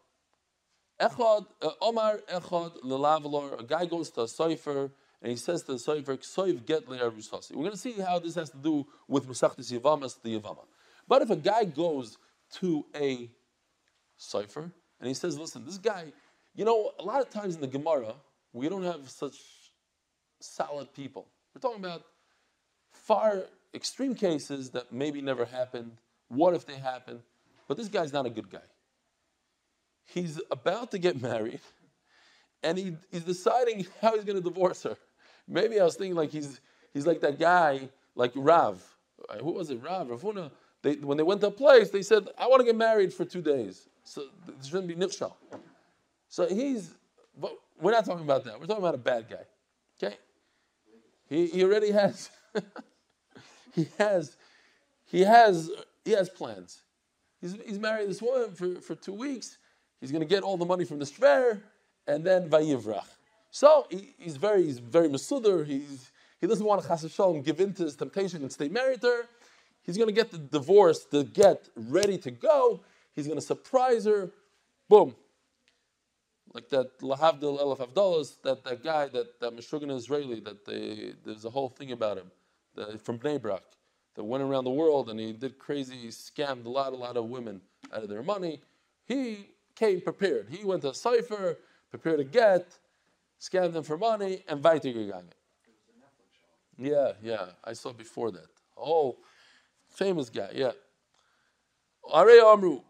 Echad, 1.00 1.46
uh, 1.62 1.70
Omar 1.80 2.20
Echad 2.30 2.82
Lelavalor, 2.82 3.60
a 3.60 3.62
guy 3.62 3.86
goes 3.86 4.10
to 4.10 4.22
a 4.22 4.28
cipher 4.28 4.90
and 5.22 5.30
he 5.30 5.36
says 5.36 5.62
to 5.62 5.72
the 5.72 5.78
cipher, 5.78 6.16
Ksoiv 6.16 6.66
get. 6.66 6.88
We're 6.88 6.98
going 6.98 7.70
to 7.70 7.76
see 7.76 7.92
how 7.92 8.18
this 8.18 8.34
has 8.34 8.50
to 8.50 8.56
do 8.56 8.86
with 9.06 9.28
Masachtis 9.28 9.72
Yavamas, 9.72 10.20
the 10.20 10.38
Yavama. 10.38 10.64
But 11.06 11.22
if 11.22 11.30
a 11.30 11.36
guy 11.36 11.64
goes 11.64 12.18
to 12.54 12.84
a 12.94 13.30
cipher 14.16 14.72
and 14.98 15.08
he 15.08 15.14
says, 15.14 15.38
listen, 15.38 15.64
this 15.64 15.78
guy, 15.78 16.12
you 16.56 16.64
know, 16.64 16.90
a 16.98 17.04
lot 17.04 17.20
of 17.20 17.30
times 17.30 17.54
in 17.54 17.60
the 17.60 17.68
Gemara, 17.68 18.14
we 18.52 18.68
don't 18.68 18.82
have 18.82 19.08
such 19.08 19.36
solid 20.40 20.92
people. 20.92 21.28
We're 21.54 21.60
talking 21.60 21.84
about 21.84 22.02
far 22.90 23.44
extreme 23.72 24.16
cases 24.16 24.70
that 24.70 24.92
maybe 24.92 25.22
never 25.22 25.44
happened. 25.44 25.92
What 26.28 26.54
if 26.54 26.66
they 26.66 26.76
happened? 26.76 27.20
But 27.68 27.76
this 27.76 27.88
guy's 27.88 28.12
not 28.12 28.26
a 28.26 28.30
good 28.30 28.50
guy. 28.50 28.58
He's 30.04 30.40
about 30.50 30.90
to 30.90 30.98
get 30.98 31.22
married 31.22 31.60
and 32.62 32.76
he, 32.76 32.96
he's 33.10 33.22
deciding 33.22 33.86
how 34.00 34.14
he's 34.14 34.24
going 34.24 34.42
to 34.42 34.42
divorce 34.42 34.82
her. 34.82 34.96
Maybe 35.52 35.78
I 35.78 35.84
was 35.84 35.96
thinking 35.96 36.16
like 36.16 36.30
he's, 36.30 36.60
he's 36.94 37.06
like 37.06 37.20
that 37.20 37.38
guy, 37.38 37.88
like 38.14 38.32
Rav. 38.34 38.82
Uh, 39.28 39.38
Who 39.38 39.52
was 39.52 39.70
it? 39.70 39.82
Rav, 39.82 40.08
Ravuna. 40.08 40.50
They, 40.82 40.94
when 40.96 41.16
they 41.16 41.22
went 41.22 41.40
to 41.42 41.48
a 41.48 41.50
place, 41.50 41.90
they 41.90 42.02
said, 42.02 42.26
I 42.36 42.48
want 42.48 42.60
to 42.60 42.64
get 42.64 42.76
married 42.76 43.12
for 43.12 43.24
two 43.24 43.42
days. 43.42 43.88
So 44.04 44.24
there 44.46 44.56
shouldn't 44.64 44.88
be 44.88 44.96
nifshal. 44.96 45.34
So 46.28 46.48
he's, 46.48 46.94
but 47.38 47.52
we're 47.80 47.92
not 47.92 48.04
talking 48.04 48.24
about 48.24 48.44
that. 48.44 48.58
We're 48.58 48.66
talking 48.66 48.82
about 48.82 48.94
a 48.94 48.98
bad 48.98 49.26
guy. 49.28 49.44
Okay? 50.02 50.16
He, 51.28 51.46
he 51.48 51.64
already 51.64 51.92
has, 51.92 52.30
he 53.72 53.86
has, 53.98 54.36
he 55.04 55.20
has, 55.20 55.70
he 56.04 56.12
has 56.12 56.28
plans. 56.28 56.82
He's, 57.40 57.56
he's 57.64 57.78
married 57.78 58.08
this 58.08 58.22
woman 58.22 58.54
for, 58.54 58.80
for 58.80 58.94
two 58.94 59.12
weeks. 59.12 59.58
He's 60.00 60.10
going 60.10 60.22
to 60.22 60.28
get 60.28 60.42
all 60.42 60.56
the 60.56 60.64
money 60.64 60.84
from 60.84 60.98
the 60.98 61.04
shver, 61.04 61.60
and 62.06 62.24
then 62.24 62.48
vayivrach. 62.48 63.04
So 63.52 63.86
he, 63.90 64.14
he's 64.18 64.38
very, 64.38 64.64
he's 64.64 64.78
very 64.78 65.08
masuder. 65.08 65.64
He's, 65.64 66.10
he 66.40 66.46
doesn't 66.46 66.64
want 66.64 66.82
to 66.82 66.88
chas 66.88 67.04
v'shalom 67.04 67.44
give 67.44 67.60
in 67.60 67.74
to 67.74 67.84
his 67.84 67.94
temptation 67.94 68.40
and 68.42 68.50
stay 68.50 68.68
married 68.68 69.02
to 69.02 69.06
her. 69.06 69.22
He's 69.84 69.96
going 69.96 70.08
to 70.08 70.14
get 70.14 70.30
the 70.30 70.38
divorce, 70.38 71.04
the 71.04 71.22
get 71.22 71.68
ready 71.76 72.16
to 72.18 72.30
go. 72.30 72.80
He's 73.14 73.26
going 73.26 73.38
to 73.38 73.44
surprise 73.44 74.06
her. 74.06 74.30
Boom. 74.88 75.14
Like 76.54 76.70
that 76.70 76.98
Lahavdil 77.00 77.60
Elef 77.60 77.86
Avdolas, 77.86 78.36
that, 78.42 78.64
that 78.64 78.82
guy, 78.82 79.08
that, 79.08 79.38
that 79.40 79.54
Meshuggah 79.54 79.94
Israeli, 79.94 80.40
that 80.40 80.64
they, 80.64 81.12
there's 81.24 81.44
a 81.44 81.50
whole 81.50 81.68
thing 81.68 81.92
about 81.92 82.16
him 82.16 82.30
the, 82.74 82.98
from 82.98 83.18
Bnei 83.18 83.40
Brak 83.40 83.62
that 84.14 84.24
went 84.24 84.42
around 84.42 84.64
the 84.64 84.70
world 84.70 85.10
and 85.10 85.20
he 85.20 85.32
did 85.32 85.58
crazy, 85.58 85.96
he 85.96 86.08
scammed 86.08 86.64
a 86.64 86.70
lot, 86.70 86.94
a 86.94 86.96
lot 86.96 87.18
of 87.18 87.26
women 87.26 87.60
out 87.92 88.02
of 88.02 88.08
their 88.08 88.22
money. 88.22 88.62
He 89.04 89.48
came 89.74 90.00
prepared. 90.00 90.48
He 90.50 90.64
went 90.64 90.82
to 90.82 90.90
a 90.90 90.94
cipher, 90.94 91.58
prepared 91.90 92.20
a 92.20 92.24
get, 92.24 92.78
scammed 93.42 93.72
them 93.72 93.82
for 93.82 93.98
money, 93.98 94.44
and 94.46 94.62
weitergegangen. 94.62 95.32
Yeah, 96.78 97.12
yeah, 97.22 97.46
I 97.64 97.72
saw 97.72 97.92
before 97.92 98.30
that. 98.30 98.46
Oh, 98.76 99.18
famous 99.88 100.30
guy, 100.30 100.50
yeah. 100.54 100.72
Are 102.10 102.28
Amru, 102.28 102.80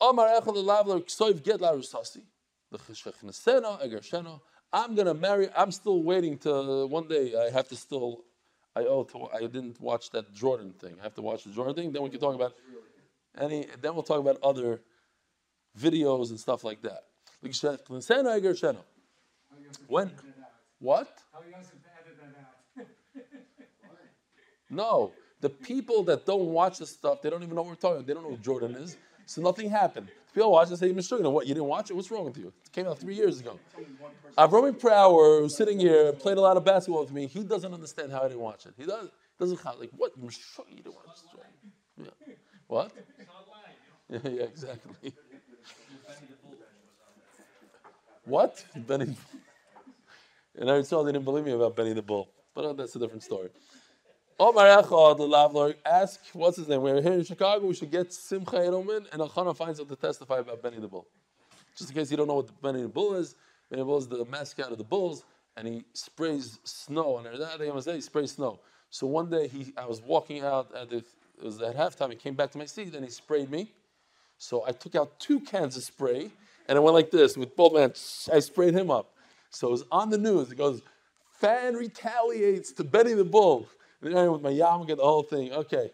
Amar 0.00 0.28
Echel 0.28 0.64
Lavler 0.64 1.04
Ksoiv 1.04 1.42
Get 1.42 1.60
Larusasi. 1.60 2.22
I'm 4.72 4.94
gonna 4.94 5.14
marry. 5.14 5.48
I'm 5.56 5.72
still 5.72 6.02
waiting 6.02 6.36
to 6.38 6.86
one 6.86 7.08
day. 7.08 7.34
I 7.34 7.50
have 7.50 7.68
to 7.68 7.76
still. 7.76 8.24
I 8.76 8.80
owe. 8.80 9.04
To, 9.04 9.28
I 9.34 9.40
didn't 9.40 9.80
watch 9.80 10.10
that 10.10 10.34
Jordan 10.34 10.74
thing. 10.78 10.96
I 11.00 11.04
have 11.04 11.14
to 11.14 11.22
watch 11.22 11.44
the 11.44 11.50
Jordan 11.50 11.74
thing. 11.74 11.92
Then 11.92 12.02
we 12.02 12.10
can 12.10 12.20
talk 12.20 12.34
about 12.34 12.54
any. 13.38 13.66
Then 13.80 13.94
we'll 13.94 14.02
talk 14.02 14.20
about 14.20 14.38
other 14.42 14.82
videos 15.78 16.28
and 16.28 16.38
stuff 16.38 16.64
like 16.64 16.82
that. 16.82 17.04
When? 19.86 20.10
What? 20.80 21.08
How 21.32 21.40
you 21.46 21.52
guys 21.52 21.70
can 21.70 21.80
edit 22.00 22.18
that 22.20 22.82
out? 22.82 22.86
No, 24.70 25.12
the 25.40 25.48
people 25.48 26.02
that 26.04 26.26
don't 26.26 26.46
watch 26.46 26.78
the 26.78 26.86
stuff, 26.86 27.22
they 27.22 27.30
don't 27.30 27.42
even 27.42 27.54
know 27.54 27.62
what 27.62 27.70
we're 27.70 27.74
talking. 27.76 27.96
about. 27.96 28.06
They 28.06 28.14
don't 28.14 28.22
know 28.22 28.30
who 28.30 28.36
Jordan 28.36 28.74
is, 28.76 28.96
so 29.26 29.40
nothing 29.40 29.70
happened. 29.70 30.08
People 30.34 30.52
watch 30.52 30.68
and 30.68 30.78
say, 30.78 30.92
"Mr. 30.92 31.20
What? 31.32 31.46
You 31.46 31.54
didn't 31.54 31.68
watch 31.68 31.90
it? 31.90 31.94
What's 31.94 32.10
wrong 32.10 32.26
with 32.26 32.36
you? 32.36 32.48
It 32.48 32.72
came 32.72 32.86
out 32.86 32.98
three 32.98 33.14
years 33.14 33.40
ago." 33.40 33.58
Avromi 34.36 34.78
Prower, 34.78 35.40
who's 35.40 35.56
sitting 35.56 35.80
here, 35.80 36.12
played 36.12 36.36
a 36.36 36.40
lot 36.40 36.56
of 36.56 36.64
basketball 36.64 37.02
with 37.02 37.12
me. 37.12 37.26
He 37.26 37.42
doesn't 37.42 37.72
understand 37.72 38.12
how 38.12 38.20
I 38.20 38.28
didn't 38.28 38.40
watch 38.40 38.66
it. 38.66 38.74
He 38.76 38.84
does 38.84 39.08
doesn't 39.38 39.64
like 39.64 39.90
what? 39.96 40.12
You 40.16 40.28
didn't 40.76 40.94
watch 40.94 41.18
it? 41.34 42.04
Yeah. 42.26 42.34
What? 42.66 42.92
Yeah, 44.10 44.18
yeah, 44.24 44.42
exactly. 44.42 45.12
What? 48.24 48.64
Benny. 48.76 49.16
And 50.58 50.70
I 50.70 50.82
saw 50.82 51.04
they 51.04 51.12
didn't 51.12 51.24
believe 51.24 51.44
me 51.44 51.52
about 51.52 51.76
Benny 51.76 51.92
the 51.92 52.02
Bull, 52.02 52.28
but 52.54 52.64
uh, 52.64 52.72
that's 52.72 52.94
a 52.96 52.98
different 52.98 53.22
story. 53.22 53.48
Omar 54.40 54.82
Echad, 54.82 55.74
ask, 55.86 56.20
what's 56.32 56.56
his 56.56 56.68
name? 56.68 56.82
We're 56.82 57.00
here 57.00 57.12
in 57.12 57.24
Chicago, 57.24 57.66
we 57.66 57.74
should 57.74 57.90
get 57.90 58.12
Simcha 58.12 58.56
Edelman, 58.56 59.06
and 59.12 59.22
Achana 59.22 59.56
finds 59.56 59.80
out 59.80 59.88
to 59.88 59.96
testify 59.96 60.38
about 60.38 60.62
Benny 60.62 60.78
the 60.78 60.88
Bull. 60.88 61.06
Just 61.76 61.90
in 61.90 61.96
case 61.96 62.10
you 62.10 62.16
don't 62.16 62.26
know 62.26 62.34
what 62.34 62.60
Benny 62.60 62.82
the 62.82 62.88
Bull 62.88 63.14
is, 63.14 63.36
Benny 63.70 63.82
the 63.82 63.86
Bull 63.86 63.98
is 63.98 64.08
the 64.08 64.24
mascot 64.24 64.72
of 64.72 64.78
the 64.78 64.84
Bulls, 64.84 65.24
and 65.56 65.66
he 65.66 65.84
sprays 65.92 66.58
snow, 66.64 67.18
and 67.18 67.84
day, 67.84 67.94
he 67.94 68.00
sprays 68.00 68.32
snow. 68.32 68.58
So 68.90 69.06
one 69.06 69.30
day, 69.30 69.48
he, 69.48 69.72
I 69.76 69.86
was 69.86 70.00
walking 70.02 70.42
out, 70.42 70.74
at 70.74 70.90
the, 70.90 70.96
it 70.96 71.04
was 71.44 71.60
at 71.60 71.76
halftime, 71.76 72.10
he 72.10 72.16
came 72.16 72.34
back 72.34 72.50
to 72.52 72.58
my 72.58 72.66
seat, 72.66 72.94
and 72.94 73.04
he 73.04 73.10
sprayed 73.10 73.50
me. 73.50 73.72
So 74.38 74.64
I 74.66 74.72
took 74.72 74.96
out 74.96 75.18
two 75.20 75.40
cans 75.40 75.76
of 75.76 75.84
spray, 75.84 76.30
and 76.68 76.76
I 76.76 76.80
went 76.80 76.94
like 76.94 77.10
this 77.10 77.36
with 77.36 77.54
both 77.54 77.76
hands. 77.76 78.28
I 78.32 78.40
sprayed 78.40 78.74
him 78.74 78.90
up. 78.90 79.14
So 79.50 79.68
it 79.68 79.70
was 79.70 79.84
on 79.90 80.10
the 80.10 80.18
news. 80.18 80.50
It 80.50 80.56
goes, 80.56 80.82
fan 81.38 81.74
retaliates 81.74 82.72
to 82.72 82.84
Benny 82.84 83.14
the 83.14 83.24
Bull. 83.24 83.68
And 84.02 84.14
then 84.14 84.32
with 84.32 84.42
my 84.42 84.50
yarmulke, 84.50 84.96
the 84.96 85.02
whole 85.02 85.22
thing. 85.22 85.52
Okay. 85.52 85.90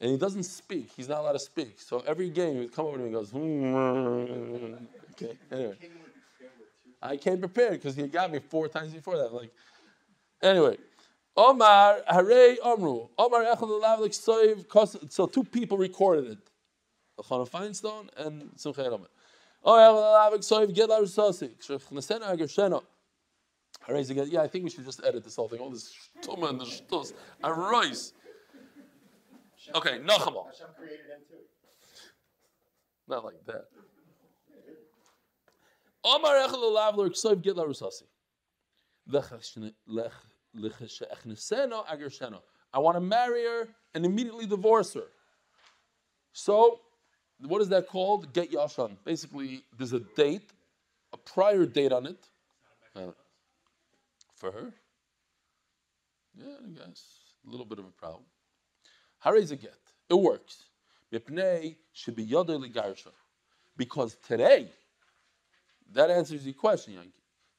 And 0.00 0.10
he 0.10 0.16
doesn't 0.16 0.44
speak. 0.44 0.90
He's 0.96 1.08
not 1.08 1.20
allowed 1.20 1.32
to 1.32 1.38
speak. 1.38 1.80
So 1.80 2.02
every 2.06 2.30
game, 2.30 2.54
he 2.54 2.60
would 2.60 2.72
come 2.74 2.86
over 2.86 2.96
to 2.96 3.02
me 3.02 3.08
and 3.08 3.14
goes, 3.14 3.30
hmm. 3.30 4.74
okay. 5.12 5.38
Anyway. 5.52 5.76
I 7.02 7.16
came 7.16 7.38
prepared 7.38 7.72
because 7.72 7.96
he 7.96 8.06
got 8.06 8.30
me 8.30 8.40
four 8.40 8.68
times 8.68 8.92
before 8.92 9.16
that. 9.16 9.32
Like, 9.32 9.50
anyway. 10.42 10.76
Omar, 11.36 12.02
Hare 12.06 12.56
Omru. 12.56 13.08
Omar 13.16 13.44
Echad. 13.44 15.12
So 15.12 15.26
two 15.26 15.44
people 15.44 15.78
recorded 15.78 16.32
it. 16.32 16.38
Chana 17.22 17.48
Feinstein 17.48 18.08
and 18.16 18.50
Simcha 18.56 18.82
Edelman. 18.82 19.06
Oh. 19.64 19.76
Yeah, 23.88 24.42
I 24.42 24.48
think 24.48 24.64
we 24.64 24.70
should 24.70 24.84
just 24.84 25.02
edit 25.04 25.24
this 25.24 25.36
whole 25.36 25.48
thing. 25.48 25.60
All 25.60 25.70
this 25.70 25.94
shtuma 26.22 26.50
and 26.50 26.60
the 26.60 26.64
shtos. 26.64 27.12
Arise. 27.42 28.12
Okay, 29.74 29.98
Nachamal. 29.98 30.46
Hashem 30.46 30.68
created 30.76 31.06
him 31.06 31.20
too. 31.28 31.36
Not 33.08 33.24
like 33.24 33.44
that. 33.46 33.68
Omar 36.02 36.36
Echel 36.36 36.62
Lavler 36.74 37.10
Ksoiv 37.10 37.42
Get 37.42 37.56
Larusasi. 37.56 38.04
I 42.72 42.78
want 42.78 42.96
to 42.96 43.00
marry 43.00 43.44
her 43.44 43.68
and 43.94 44.06
immediately 44.06 44.46
divorce 44.46 44.94
her. 44.94 45.10
So, 46.32 46.80
what 47.42 47.62
is 47.62 47.68
that 47.68 47.88
called? 47.88 48.32
Get 48.32 48.52
Yashan. 48.52 48.96
Basically, 49.04 49.62
there's 49.78 49.92
a 49.92 50.00
date 50.00 50.52
a 51.12 51.16
prior 51.16 51.66
date 51.66 51.92
on 51.92 52.06
it. 52.06 52.24
Uh, 52.94 53.12
for 54.36 54.50
her? 54.52 54.72
Yeah, 56.36 56.54
I 56.64 56.68
guess. 56.68 57.02
A 57.46 57.50
little 57.50 57.66
bit 57.66 57.78
of 57.78 57.84
a 57.84 57.90
problem. 57.90 58.24
How 59.18 59.34
is 59.34 59.50
it 59.52 59.60
get? 59.60 59.74
It 60.08 60.14
works. 60.14 60.64
Mipnei 61.12 61.76
should 61.92 62.16
be. 62.16 62.32
Because 63.76 64.16
today, 64.26 64.68
that 65.92 66.10
answers 66.10 66.44
your 66.44 66.54
question, 66.54 66.94
Yankee. 66.94 67.10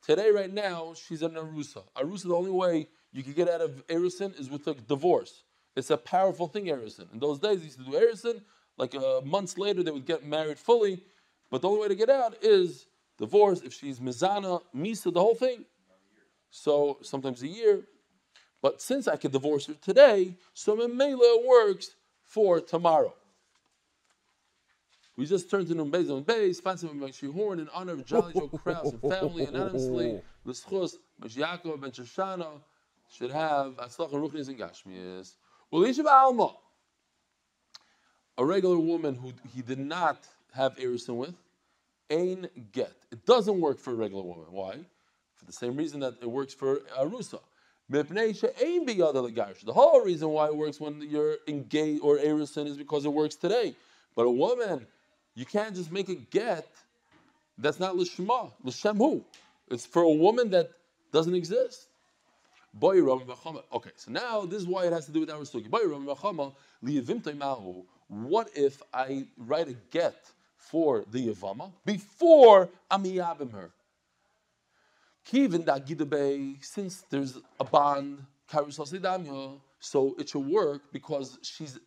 Today, 0.05 0.31
right 0.31 0.51
now, 0.51 0.93
she's 0.93 1.21
an 1.21 1.31
Arusa. 1.31 1.83
Arusa, 1.95 2.23
the 2.23 2.35
only 2.35 2.51
way 2.51 2.87
you 3.11 3.23
can 3.23 3.33
get 3.33 3.49
out 3.49 3.61
of 3.61 3.85
Erison 3.87 4.39
is 4.39 4.49
with 4.49 4.65
a 4.67 4.73
divorce. 4.73 5.43
It's 5.75 5.89
a 5.89 5.97
powerful 5.97 6.47
thing, 6.47 6.65
Erison. 6.65 7.11
In 7.13 7.19
those 7.19 7.39
days, 7.39 7.59
they 7.59 7.65
used 7.65 7.77
to 7.77 7.85
do 7.85 7.91
Erison. 7.91 8.41
Like 8.81 8.95
uh, 8.95 9.21
months 9.23 9.59
later, 9.59 9.83
they 9.83 9.91
would 9.91 10.07
get 10.07 10.25
married 10.25 10.57
fully. 10.57 11.03
But 11.51 11.61
the 11.61 11.69
only 11.69 11.81
way 11.81 11.87
to 11.89 11.95
get 11.95 12.09
out 12.09 12.35
is 12.41 12.87
divorce. 13.19 13.61
If 13.61 13.73
she's 13.73 13.99
Mizana, 13.99 14.59
Misa, 14.75 15.13
the 15.13 15.21
whole 15.21 15.35
thing. 15.35 15.65
So 16.49 16.97
sometimes 17.03 17.43
a 17.43 17.47
year. 17.47 17.83
But 18.59 18.81
since 18.81 19.07
I 19.07 19.17
could 19.17 19.33
divorce 19.33 19.67
her 19.67 19.75
today, 19.75 20.35
so 20.55 20.75
Memela 20.75 21.45
works 21.45 21.91
for 22.23 22.59
tomorrow. 22.59 23.13
We 25.15 25.27
just 25.27 25.51
turned 25.51 25.67
to 25.67 25.75
Nun 25.75 25.91
Beis 25.91 26.09
on 26.09 26.23
Beis, 26.23 26.55
sponsored 26.55 26.99
by 26.99 27.09
Shihorn 27.09 27.59
in 27.59 27.69
honor 27.75 27.93
of 27.93 28.05
Jolly 28.05 28.33
Joe 28.33 28.47
Kraus 28.47 28.93
and 28.93 29.01
family 29.01 29.45
anonymously. 29.45 30.21
L'schus, 30.43 30.95
Mesh 31.19 31.35
Yaakov 31.35 31.79
ben 31.81 31.91
Shoshana 31.91 32.47
should 33.11 33.29
have 33.29 33.77
Atzlach 33.77 34.11
Ruchnis 34.11 34.47
and 34.47 34.57
Gashmias. 34.57 35.35
Ulisha 35.71 36.05
Alma, 36.05 36.55
a 38.41 38.45
regular 38.45 38.79
woman 38.79 39.13
who 39.13 39.31
he 39.53 39.61
did 39.61 39.77
not 39.77 40.17
have 40.51 40.75
Erison 40.77 41.15
with, 41.15 41.35
Ain 42.09 42.49
Get. 42.71 42.91
It 43.11 43.23
doesn't 43.27 43.61
work 43.61 43.77
for 43.77 43.91
a 43.91 43.93
regular 43.95 44.23
woman. 44.23 44.45
Why? 44.49 44.79
For 45.35 45.45
the 45.45 45.53
same 45.53 45.75
reason 45.75 45.99
that 45.99 46.15
it 46.21 46.29
works 46.29 46.51
for 46.51 46.77
Arusa. 46.99 47.39
The 47.87 49.73
whole 49.73 50.01
reason 50.03 50.29
why 50.29 50.47
it 50.47 50.55
works 50.55 50.79
when 50.79 51.01
you're 51.01 51.35
engaged 51.47 52.01
or 52.01 52.17
Erison 52.17 52.65
is 52.65 52.77
because 52.77 53.05
it 53.05 53.13
works 53.13 53.35
today. 53.35 53.75
But 54.15 54.23
a 54.23 54.31
woman, 54.31 54.87
you 55.35 55.45
can't 55.45 55.75
just 55.75 55.91
make 55.91 56.09
a 56.09 56.15
get 56.15 56.67
that's 57.59 57.79
not 57.79 57.93
Lishma, 57.93 58.51
Lishem 58.65 58.97
who? 58.97 59.23
It's 59.69 59.85
for 59.85 60.01
a 60.01 60.09
woman 60.11 60.49
that 60.49 60.71
doesn't 61.13 61.35
exist. 61.35 61.89
Okay, 62.81 63.91
so 63.97 64.11
now 64.11 64.45
this 64.45 64.61
is 64.61 64.67
why 64.67 64.85
it 64.85 64.93
has 64.93 65.05
to 65.05 65.11
do 65.11 65.19
with 65.19 65.29
our 65.29 65.45
story. 65.45 65.65
What 68.11 68.49
if 68.55 68.81
I 68.93 69.25
write 69.37 69.69
a 69.69 69.75
get 69.89 70.15
for 70.57 71.05
the 71.09 71.29
Yavama 71.29 71.71
before 71.85 72.67
I'm 72.89 73.05
yabim 73.05 73.53
her? 73.53 73.71
Since 76.61 77.05
there's 77.09 77.37
a 77.57 77.63
bond, 77.63 78.25
so 79.79 80.15
it 80.19 80.27
should 80.27 80.45
work 80.45 80.81
because 80.91 81.39
she's 81.41 81.79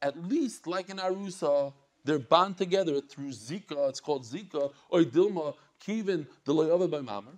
at 0.00 0.16
least 0.26 0.66
like 0.66 0.88
an 0.88 0.96
Arusa, 0.96 1.74
they're 2.06 2.20
bound 2.20 2.56
together 2.56 3.02
through 3.02 3.32
Zika, 3.32 3.90
it's 3.90 4.00
called 4.00 4.24
Zika, 4.24 4.72
or 4.88 5.00
Dilma, 5.00 5.52
Kivin, 5.86 6.26
the 6.46 6.54
Loyava 6.54 6.90
by 6.90 7.00
Mamar. 7.00 7.36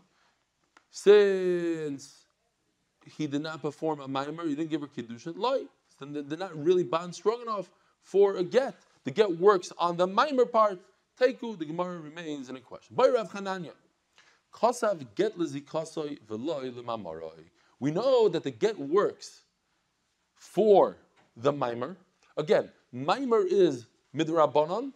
Since 0.93 2.25
he 3.17 3.27
did 3.27 3.43
not 3.43 3.61
perform 3.63 3.99
a 3.99 4.07
Maimer, 4.07 4.47
he 4.47 4.55
didn't 4.55 4.71
give 4.71 4.83
her 4.83 4.87
Kiddushin, 4.87 5.67
then 5.99 6.29
they're 6.29 6.39
not 6.39 6.57
really 6.57 6.85
bound 6.85 7.13
strong 7.17 7.43
enough 7.43 7.69
for 8.03 8.37
a 8.37 8.45
get. 8.45 8.75
The 9.05 9.11
get 9.11 9.39
works 9.39 9.73
on 9.79 9.97
the 9.97 10.07
Maimer 10.07 10.51
part. 10.51 10.79
Teku, 11.21 11.59
the 11.59 11.65
Gemara 11.65 11.99
remains 11.99 12.49
in 12.49 12.57
a 12.57 12.61
question. 12.61 12.95
By 12.95 13.09
Rav. 13.09 13.33
Kosav 14.53 15.07
get. 15.15 15.33
We 17.81 17.91
know 17.91 18.29
that 18.29 18.43
the 18.43 18.51
get 18.51 18.79
works 18.79 19.43
for 20.37 20.97
the 21.37 21.53
mimer. 21.53 21.97
Again, 22.37 22.71
mimer 22.93 23.45
is 23.45 23.87
midrabanon, 24.15 24.93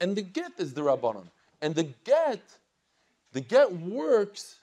and 0.00 0.16
the 0.16 0.22
get 0.22 0.52
is 0.58 0.74
the 0.74 0.82
rabbanon. 0.82 1.26
And 1.62 1.74
the 1.74 1.88
get, 2.04 2.40
the 3.32 3.40
get 3.40 3.70
works 3.72 4.56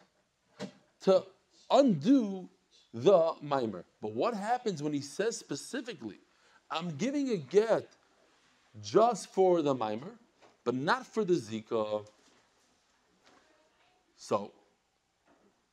to 1.02 1.24
undo 1.70 2.50
the 2.94 3.34
mimer. 3.42 3.86
But 4.02 4.14
what 4.14 4.34
happens 4.34 4.82
when 4.82 4.94
he 4.94 5.02
says 5.02 5.38
specifically, 5.38 6.18
I'm 6.70 6.90
giving 6.98 7.30
a 7.30 7.38
get 7.38 7.88
just 8.84 9.30
for 9.34 9.62
the 9.62 9.74
mimer, 9.74 10.12
but 10.64 10.76
not 10.76 11.06
for 11.06 11.24
the 11.24 11.34
zika? 11.34 12.06
So, 14.18 14.52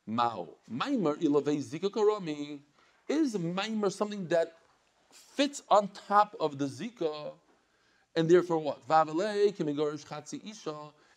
Mao, 0.07 0.49
Maimer 0.71 1.17
ilavei 1.21 1.63
zika 1.63 1.91
karomi 1.91 2.61
is 3.09 3.35
Maimer 3.37 3.91
something 3.91 4.27
that 4.29 4.55
fits 5.11 5.63
on 5.69 5.89
top 6.07 6.37
of 6.39 6.59
the 6.59 6.67
zika, 6.67 7.33
and 8.15 8.29
therefore 8.29 8.59
what? 8.59 8.79
Isha, 8.89 10.75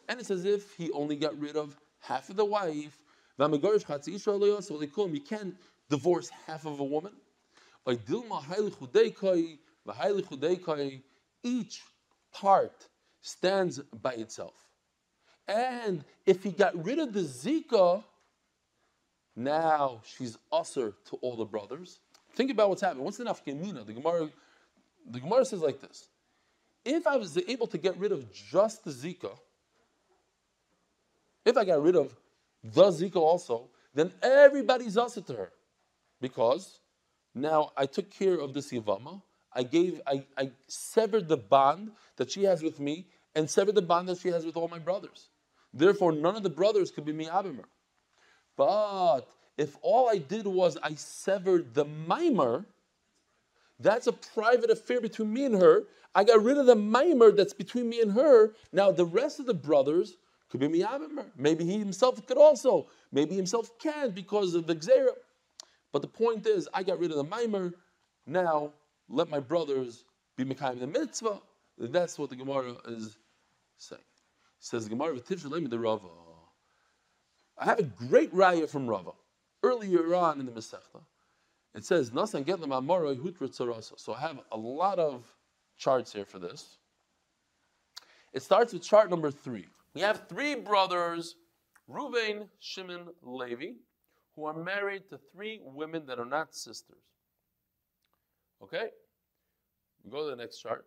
and 0.10 0.20
it's 0.20 0.32
as 0.32 0.46
if 0.46 0.74
he 0.76 0.90
only 0.92 1.16
got 1.16 1.40
rid 1.40 1.56
of 1.56 1.78
half 2.00 2.30
of 2.30 2.36
the 2.36 2.46
wife. 2.46 2.98
Isha 3.40 4.32
You 4.32 5.22
can't 5.22 5.56
divorce 5.90 6.30
half 6.48 6.66
of 6.66 6.80
a 6.80 6.84
woman. 6.84 7.14
V'haili 9.88 10.24
chudeikai. 10.24 11.02
Each 11.44 11.82
part 12.34 12.88
stands 13.22 13.80
by 13.80 14.14
itself. 14.14 14.56
And 15.48 16.04
if 16.26 16.44
he 16.44 16.52
got 16.52 16.84
rid 16.84 17.00
of 17.00 17.14
the 17.14 17.22
Zika, 17.22 18.04
now 19.36 20.02
she's 20.04 20.38
usher 20.52 20.94
to 21.10 21.16
all 21.18 21.36
the 21.38 21.46
brothers. 21.46 22.00
Think 22.36 22.52
about 22.52 22.70
what's 22.70 22.82
happening. 22.82 23.04
What's 23.04 23.18
the 23.18 23.24
nafkemina? 23.24 23.86
The 23.86 23.94
Gemara, 23.94 24.30
the 25.10 25.20
Gemara 25.20 25.46
says 25.46 25.62
like 25.62 25.80
this: 25.80 26.10
If 26.84 27.08
I 27.08 27.16
was 27.18 27.38
able 27.38 27.68
to 27.68 27.78
get 27.78 27.98
rid 27.98 28.12
of 28.12 28.32
just 28.34 28.84
the 28.84 28.92
Zika, 28.92 29.38
if 31.46 31.56
I 31.56 31.64
got 31.64 31.82
rid 31.82 31.96
of 31.96 32.16
the 32.64 32.90
Zika 32.92 33.16
also, 33.16 33.70
then 33.94 34.12
everybody's 34.22 34.98
usher 34.98 35.22
to 35.22 35.34
her, 35.34 35.52
because 36.20 36.80
now 37.34 37.72
I 37.78 37.86
took 37.86 38.12
care 38.12 38.36
of 38.36 38.54
the 38.54 38.60
Sivama. 38.60 39.22
I 39.58 39.64
gave, 39.64 40.00
I, 40.06 40.24
I 40.38 40.52
severed 40.68 41.28
the 41.28 41.36
bond 41.36 41.92
that 42.18 42.32
she 42.32 42.44
has 42.44 42.62
with 42.62 42.80
me, 42.80 43.08
and 43.36 43.50
severed 43.50 43.76
the 43.76 43.82
bond 43.82 44.08
that 44.08 44.20
she 44.20 44.30
has 44.30 44.46
with 44.46 44.56
all 44.56 44.68
my 44.68 44.80
brothers. 44.80 45.30
Therefore, 45.74 46.12
none 46.12 46.36
of 46.36 46.44
the 46.44 46.50
brothers 46.50 46.92
could 46.92 47.06
be 47.06 47.12
mi'abimer. 47.12 47.66
But 48.56 49.22
if 49.58 49.76
all 49.82 50.10
I 50.10 50.20
did 50.20 50.46
was 50.46 50.78
I 50.82 50.94
severed 50.94 51.74
the 51.74 51.86
mimer, 51.86 52.66
that's 53.80 54.08
a 54.08 54.14
private 54.14 54.70
affair 54.70 55.02
between 55.02 55.34
me 55.34 55.46
and 55.46 55.56
her. 55.56 55.84
I 56.16 56.24
got 56.24 56.44
rid 56.44 56.58
of 56.58 56.68
the 56.68 56.76
mimer 56.76 57.32
that's 57.32 57.54
between 57.54 57.90
me 57.90 58.02
and 58.02 58.12
her. 58.12 58.54
Now 58.72 58.92
the 58.92 59.06
rest 59.06 59.40
of 59.40 59.46
the 59.46 59.54
brothers 59.54 60.18
could 60.50 60.60
be 60.60 60.68
mi'abimer. 60.68 61.26
Maybe 61.36 61.66
he 61.66 61.78
himself 61.78 62.26
could 62.26 62.38
also. 62.38 62.88
Maybe 63.12 63.36
himself 63.36 63.78
can't 63.80 64.14
because 64.14 64.56
of 64.56 64.66
the 64.68 64.76
gzera. 64.76 65.14
But 65.92 66.02
the 66.02 66.08
point 66.08 66.46
is, 66.48 66.68
I 66.74 66.84
got 66.84 67.00
rid 67.00 67.12
of 67.12 67.18
the 67.18 67.24
mimer. 67.24 67.74
Now 68.26 68.74
let 69.10 69.30
my 69.30 69.40
brothers 69.40 70.04
be 70.36 70.46
mekayim 70.46 70.80
the 70.80 70.88
mitzvah. 70.88 71.40
That's 71.78 72.18
what 72.18 72.30
the 72.30 72.36
Gemara 72.36 72.76
is 72.88 73.18
saying. 73.78 74.02
Says 74.60 74.88
Gemara 74.88 75.20
the 75.20 75.80
Rava. 75.80 76.08
I 77.58 77.66
have 77.66 77.80
a 77.80 77.84
great 77.84 78.34
raya 78.34 78.70
from 78.70 78.88
Rava. 78.88 79.12
Earlier 79.64 80.14
on 80.16 80.40
in 80.40 80.46
the 80.46 80.52
Masechta, 80.52 81.02
it 81.74 81.84
says 81.84 82.12
So 82.14 84.14
I 84.14 84.20
have 84.20 84.40
a 84.52 84.58
lot 84.58 85.00
of 85.00 85.24
charts 85.78 86.14
here 86.14 86.26
for 86.26 86.40
this. 86.40 86.78
It 88.34 88.44
starts 88.44 88.74
with 88.74 88.84
chart 88.84 89.10
number 89.10 89.32
three. 89.32 89.66
We 89.94 90.02
have 90.02 90.28
three 90.28 90.56
brothers, 90.56 91.36
Ruvain, 91.90 92.48
Shimon, 92.60 93.08
Levi, 93.24 93.72
who 94.36 94.46
are 94.46 94.54
married 94.54 95.10
to 95.10 95.18
three 95.18 95.60
women 95.64 96.06
that 96.06 96.20
are 96.20 96.26
not 96.26 96.54
sisters. 96.54 96.98
Okay? 98.64 98.88
We 100.04 100.12
go 100.12 100.24
to 100.26 100.30
the 100.32 100.36
next 100.36 100.60
chart. 100.60 100.86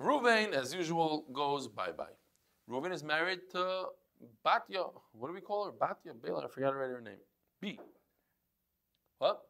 Ruvain, 0.00 0.52
as 0.52 0.74
usual, 0.74 1.24
goes 1.32 1.68
bye 1.68 1.92
bye. 1.92 2.16
Reuven 2.68 2.92
is 2.92 3.02
married 3.02 3.40
to 3.52 3.86
Batya. 4.44 4.90
What 5.12 5.28
do 5.28 5.34
we 5.34 5.40
call 5.40 5.66
her? 5.66 5.72
Batya 5.72 6.20
Bela. 6.22 6.44
I 6.44 6.48
forgot 6.48 6.74
already 6.74 6.92
her 6.94 7.00
name. 7.00 7.18
B. 7.60 7.78
What? 9.18 9.42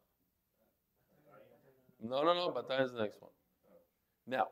No, 2.02 2.22
no, 2.22 2.34
no. 2.34 2.50
Batya 2.50 2.84
is 2.84 2.92
the 2.92 3.00
next 3.00 3.20
one. 3.20 3.30
Now, 4.26 4.48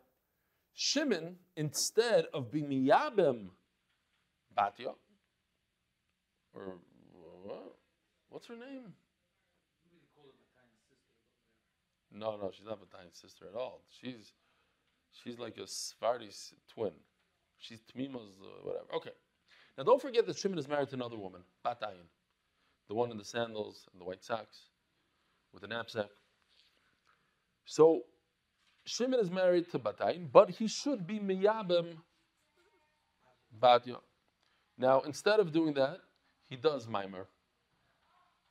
Shimon, 0.73 1.37
instead 1.57 2.27
of 2.33 2.51
being 2.51 2.67
Miyabim 2.69 3.51
Batya, 4.57 4.95
or 6.55 6.79
what? 7.43 7.77
What's 8.29 8.47
her 8.49 8.57
name? 8.57 8.95
No, 12.15 12.37
no, 12.37 12.51
she's 12.55 12.65
not 12.65 12.79
Batyan's 12.81 13.19
sister 13.21 13.47
at 13.53 13.59
all. 13.59 13.83
She's 14.01 14.33
she's 15.23 15.39
like 15.39 15.57
a 15.59 15.67
Sephardi 15.67 16.31
twin. 16.73 16.93
She's 17.59 17.81
Tmima's 17.81 18.39
uh, 18.41 18.63
whatever. 18.63 18.87
Okay. 18.97 19.11
Now 19.77 19.85
don't 19.85 20.01
forget 20.01 20.27
that 20.27 20.37
Shimon 20.37 20.59
is 20.59 20.69
married 20.69 20.89
to 20.91 20.95
another 20.95 21.19
woman, 21.19 21.41
Bat 21.65 21.83
Ayin, 21.83 22.07
the 22.89 22.95
one 22.95 23.11
in 23.11 23.19
the 23.19 23.25
sandals 23.25 23.87
and 23.93 24.01
the 24.01 24.05
white 24.05 24.23
socks 24.23 24.69
with 25.53 25.63
the 25.63 25.69
knapsack. 25.69 26.11
So 27.65 28.03
Shimon 28.85 29.19
is 29.19 29.31
married 29.31 29.71
to 29.73 29.79
Bat 29.79 29.99
Ayin, 29.99 30.29
but 30.33 30.51
he 30.51 30.69
should 30.69 31.07
be 31.07 31.19
Miyabim 31.19 31.97
Batya. 33.61 33.97
Now, 34.79 35.01
instead 35.01 35.41
of 35.41 35.53
doing 35.53 35.75
that, 35.75 35.99
he 36.49 36.57
does 36.57 36.87
Mimer. 36.87 37.27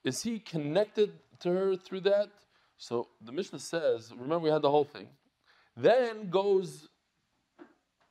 Is 0.03 0.24
he 0.24 0.39
connected 0.39 1.11
to 1.41 1.49
her 1.49 1.76
through 1.76 2.01
that? 2.01 2.30
So 2.84 3.07
the 3.21 3.31
Mishnah 3.31 3.59
says, 3.59 4.11
remember 4.11 4.39
we 4.39 4.49
had 4.49 4.61
the 4.61 4.69
whole 4.69 4.84
thing. 4.84 5.07
Then 5.77 6.29
goes 6.29 6.89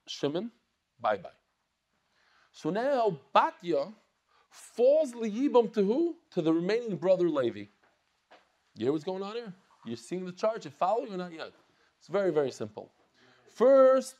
Shimon, 0.08 0.50
bye 0.98 1.18
bye. 1.18 1.28
So 2.52 2.70
now 2.70 3.18
Batya 3.34 3.92
falls 4.48 5.12
liyibam 5.12 5.74
to 5.74 5.84
who? 5.84 6.16
To 6.30 6.40
the 6.40 6.54
remaining 6.54 6.96
brother 6.96 7.28
Levi. 7.28 7.66
You 8.74 8.86
hear 8.86 8.92
what's 8.92 9.04
going 9.04 9.22
on 9.22 9.34
here? 9.34 9.52
You're 9.84 9.98
seeing 9.98 10.24
the 10.24 10.32
chart. 10.32 10.64
You 10.64 10.70
following 10.70 11.12
or 11.12 11.18
not 11.18 11.34
yet? 11.34 11.52
It's 11.98 12.08
very, 12.08 12.32
very 12.32 12.50
simple. 12.50 12.90
First, 13.54 14.16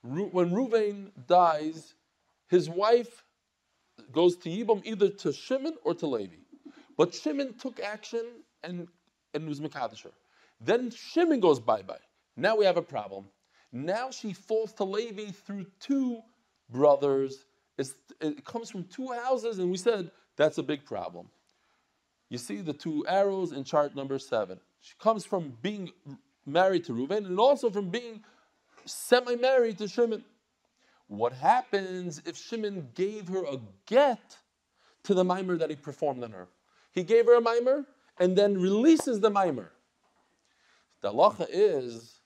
when 0.00 0.50
Ruvain 0.50 1.10
dies, 1.26 1.92
his 2.48 2.70
wife 2.70 3.22
goes 4.10 4.34
to 4.38 4.48
Yibam 4.48 4.80
either 4.82 5.10
to 5.10 5.30
Shimon 5.30 5.76
or 5.84 5.92
to 5.96 6.06
Levi. 6.06 6.36
But 6.96 7.14
Shimon 7.14 7.52
took 7.58 7.80
action 7.80 8.24
and, 8.62 8.88
and 9.34 9.48
was 9.48 9.60
Makadisher. 9.60 10.12
Then 10.60 10.90
Shimon 10.90 11.40
goes 11.40 11.60
bye 11.60 11.82
bye. 11.82 11.98
Now 12.36 12.56
we 12.56 12.64
have 12.64 12.76
a 12.76 12.82
problem. 12.82 13.26
Now 13.72 14.10
she 14.10 14.32
falls 14.32 14.72
to 14.74 14.84
Levi 14.84 15.30
through 15.30 15.66
two 15.78 16.20
brothers. 16.68 17.44
It's, 17.78 17.94
it 18.20 18.44
comes 18.44 18.70
from 18.70 18.84
two 18.84 19.08
houses, 19.08 19.58
and 19.58 19.70
we 19.70 19.76
said 19.76 20.10
that's 20.36 20.58
a 20.58 20.62
big 20.62 20.84
problem. 20.84 21.28
You 22.28 22.38
see 22.38 22.60
the 22.60 22.72
two 22.72 23.04
arrows 23.08 23.52
in 23.52 23.64
chart 23.64 23.94
number 23.96 24.18
seven. 24.18 24.60
She 24.80 24.94
comes 24.98 25.24
from 25.24 25.56
being 25.62 25.90
married 26.46 26.84
to 26.84 26.92
Reuven 26.92 27.26
and 27.26 27.38
also 27.38 27.70
from 27.70 27.90
being 27.90 28.22
semi 28.84 29.36
married 29.36 29.78
to 29.78 29.88
Shimon. 29.88 30.24
What 31.08 31.32
happens 31.32 32.22
if 32.24 32.36
Shimon 32.36 32.88
gave 32.94 33.28
her 33.28 33.44
a 33.44 33.58
get 33.86 34.38
to 35.04 35.14
the 35.14 35.24
mimer 35.24 35.56
that 35.56 35.70
he 35.70 35.76
performed 35.76 36.22
on 36.22 36.30
her? 36.30 36.48
He 36.92 37.02
gave 37.02 37.26
her 37.26 37.36
a 37.36 37.40
mimer 37.40 37.84
and 38.20 38.36
then 38.36 38.60
releases 38.60 39.18
the 39.18 39.30
mimer. 39.30 39.72
The 41.00 41.10
halacha 41.10 41.46
is, 41.50 42.20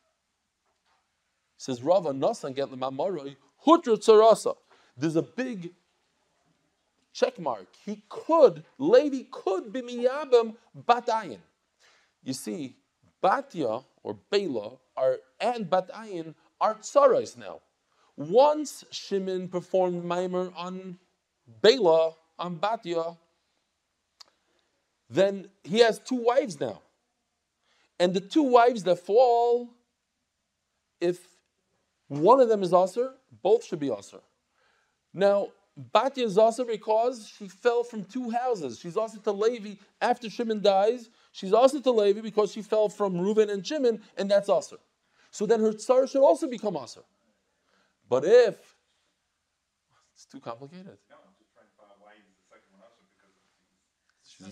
says 1.56 1.82
Rava 1.82 2.10
Nasan 2.10 2.54
get 2.54 2.70
the 2.70 2.76
mamaroi, 2.76 3.36
hutra 3.64 3.96
tsarasa. 3.96 4.56
There's 4.96 5.16
a 5.16 5.22
big 5.22 5.72
check 7.12 7.38
mark. 7.38 7.68
He 7.86 8.02
could, 8.08 8.64
lady 8.76 9.28
could 9.30 9.72
be 9.72 9.80
miyabim 9.80 10.56
batayin. 10.76 11.38
You 12.24 12.32
see, 12.32 12.76
Batya 13.22 13.84
or 14.02 14.18
Bela 14.30 14.72
are 14.96 15.18
and 15.40 15.70
Batayin 15.70 16.34
are 16.60 16.74
tsarais 16.74 17.36
now. 17.38 17.60
Once 18.16 18.84
Shimon 18.90 19.48
performed 19.48 20.04
Maimer 20.04 20.52
on 20.56 20.98
Bela, 21.62 22.12
on 22.38 22.56
Batya, 22.56 23.16
then 25.08 25.48
he 25.62 25.78
has 25.80 25.98
two 25.98 26.16
wives 26.16 26.60
now. 26.60 26.80
And 27.98 28.12
the 28.14 28.20
two 28.20 28.42
wives 28.42 28.82
that 28.84 28.98
fall, 28.98 29.70
if 31.00 31.26
one 32.08 32.40
of 32.40 32.48
them 32.48 32.62
is 32.62 32.72
Aser, 32.72 33.12
both 33.42 33.64
should 33.64 33.80
be 33.80 33.90
Aser. 33.92 34.20
Now, 35.12 35.48
Batya 35.92 36.24
is 36.24 36.38
Aser 36.38 36.64
because 36.64 37.32
she 37.36 37.48
fell 37.48 37.84
from 37.84 38.04
two 38.04 38.30
houses. 38.30 38.78
She's 38.78 38.96
also 38.96 39.18
to 39.18 39.32
Levi 39.32 39.74
after 40.00 40.30
Shimon 40.30 40.60
dies. 40.60 41.10
She's 41.32 41.52
also 41.52 41.80
to 41.80 41.90
Levi 41.90 42.20
because 42.20 42.52
she 42.52 42.62
fell 42.62 42.88
from 42.88 43.14
Reuven 43.14 43.50
and 43.50 43.66
Shimon, 43.66 44.00
and 44.16 44.30
that's 44.30 44.48
Aser. 44.48 44.78
So 45.30 45.46
then 45.46 45.60
her 45.60 45.72
tsar 45.72 46.06
should 46.06 46.22
also 46.22 46.46
become 46.46 46.76
Aser. 46.76 47.02
But 48.08 48.24
if 48.24 48.76
it's 50.14 50.26
too 50.26 50.40
complicated, 50.40 50.98
No, 51.10 51.16
I'm 51.16 51.34
just 51.38 51.52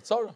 trying 0.08 0.34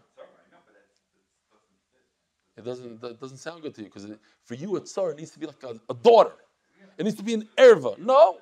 It 2.57 2.65
doesn't 2.65 3.01
that 3.03 3.21
doesn't 3.21 3.37
sound 3.37 3.63
good 3.63 3.75
to 3.75 3.83
you 3.83 3.89
because 3.89 4.07
for 4.45 4.55
you 4.55 4.77
a 4.77 4.81
tzara 4.81 5.17
needs 5.17 5.31
to 5.33 5.39
be 5.39 5.47
like 5.47 5.63
a, 5.63 5.79
a, 5.91 5.95
daughter. 5.95 6.33
It 6.97 7.05
needs 7.05 7.17
to 7.17 7.23
be 7.23 7.35
an 7.35 7.49
erva. 7.59 7.99
No, 7.99 8.39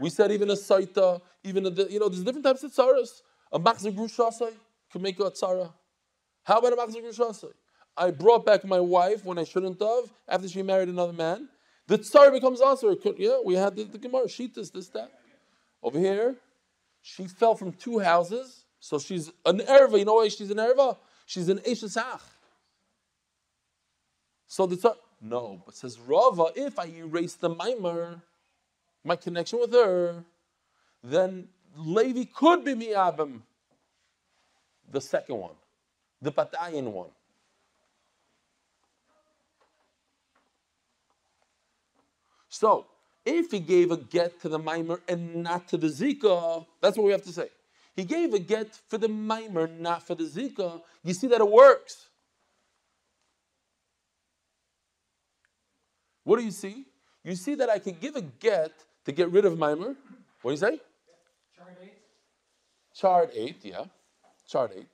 we 0.00 0.08
said 0.08 0.32
even 0.32 0.48
a 0.50 0.54
saita, 0.54 1.20
even 1.44 1.66
a, 1.66 1.70
you 1.70 2.00
know, 2.00 2.08
there's 2.08 2.24
different 2.24 2.44
types 2.44 2.62
of 2.62 2.72
tzaras. 2.72 3.20
A 3.52 3.60
machzor 3.60 3.94
grushasai 3.94 4.52
can 4.90 5.02
make 5.02 5.20
a 5.20 5.24
tsara. 5.24 5.70
How 6.44 6.58
about 6.58 6.72
a 6.72 6.76
machzor 6.76 7.04
grushasai? 7.04 7.52
I 7.96 8.10
brought 8.10 8.46
back 8.46 8.64
my 8.64 8.80
wife 8.80 9.24
when 9.24 9.38
I 9.38 9.44
shouldn't 9.44 9.80
have 9.80 10.10
after 10.26 10.48
she 10.48 10.62
married 10.62 10.88
another 10.88 11.12
man. 11.12 11.48
The 11.88 11.98
tsar 11.98 12.30
becomes 12.30 12.62
also 12.62 12.96
yeah. 13.18 13.38
We 13.44 13.54
had 13.54 13.76
the, 13.76 13.84
the 13.84 13.98
Gemara 13.98 14.24
Shitas, 14.24 14.72
this 14.72 14.88
that. 14.88 15.10
Over 15.82 15.98
here, 15.98 16.36
she 17.02 17.26
fell 17.26 17.54
from 17.54 17.72
two 17.72 17.98
houses, 17.98 18.64
so 18.80 18.98
she's 18.98 19.30
an 19.44 19.58
erva. 19.58 19.98
You 19.98 20.04
know 20.04 20.14
why 20.14 20.28
she's 20.28 20.50
an 20.50 20.56
erva? 20.56 20.96
She's 21.26 21.48
an 21.48 21.58
eshesach. 21.58 22.20
So 24.52 24.66
the 24.66 24.76
tsar 24.76 24.96
no, 25.22 25.62
but 25.64 25.74
says 25.74 25.98
Rava, 25.98 26.48
if 26.54 26.78
I 26.78 26.84
erase 26.84 27.32
the 27.36 27.48
mimer, 27.48 28.20
my 29.02 29.16
connection 29.16 29.58
with 29.58 29.72
her, 29.72 30.24
then 31.02 31.48
Levi 31.74 32.24
could 32.24 32.62
be 32.62 32.74
mi'abim, 32.74 33.40
the 34.90 35.00
second 35.00 35.36
one, 35.36 35.54
the 36.20 36.30
Batayan 36.30 36.92
one. 36.92 37.08
So, 42.50 42.84
if 43.24 43.52
he 43.52 43.58
gave 43.58 43.90
a 43.90 43.96
get 43.96 44.38
to 44.42 44.50
the 44.50 44.58
mimer 44.58 45.00
and 45.08 45.36
not 45.36 45.66
to 45.68 45.78
the 45.78 45.86
zika, 45.86 46.66
that's 46.82 46.98
what 46.98 47.06
we 47.06 47.12
have 47.12 47.22
to 47.22 47.32
say. 47.32 47.48
He 47.96 48.04
gave 48.04 48.34
a 48.34 48.38
get 48.38 48.78
for 48.88 48.98
the 48.98 49.08
mimer, 49.08 49.66
not 49.66 50.06
for 50.06 50.14
the 50.14 50.24
zika. 50.24 50.82
You 51.02 51.14
see 51.14 51.28
that 51.28 51.40
it 51.40 51.50
works. 51.50 52.08
What 56.24 56.38
do 56.38 56.44
you 56.44 56.50
see? 56.50 56.86
You 57.24 57.34
see 57.34 57.54
that 57.56 57.70
I 57.70 57.78
can 57.78 57.96
give 58.00 58.16
a 58.16 58.22
get 58.22 58.72
to 59.04 59.12
get 59.12 59.30
rid 59.30 59.44
of 59.44 59.58
mimer. 59.58 59.94
What 60.42 60.50
do 60.50 60.50
you 60.50 60.56
say? 60.56 60.80
Chart 61.56 61.78
eight. 61.82 62.02
Chart 62.94 63.30
8, 63.34 63.56
yeah. 63.62 63.84
Chart 64.48 64.72
8. 64.76 64.86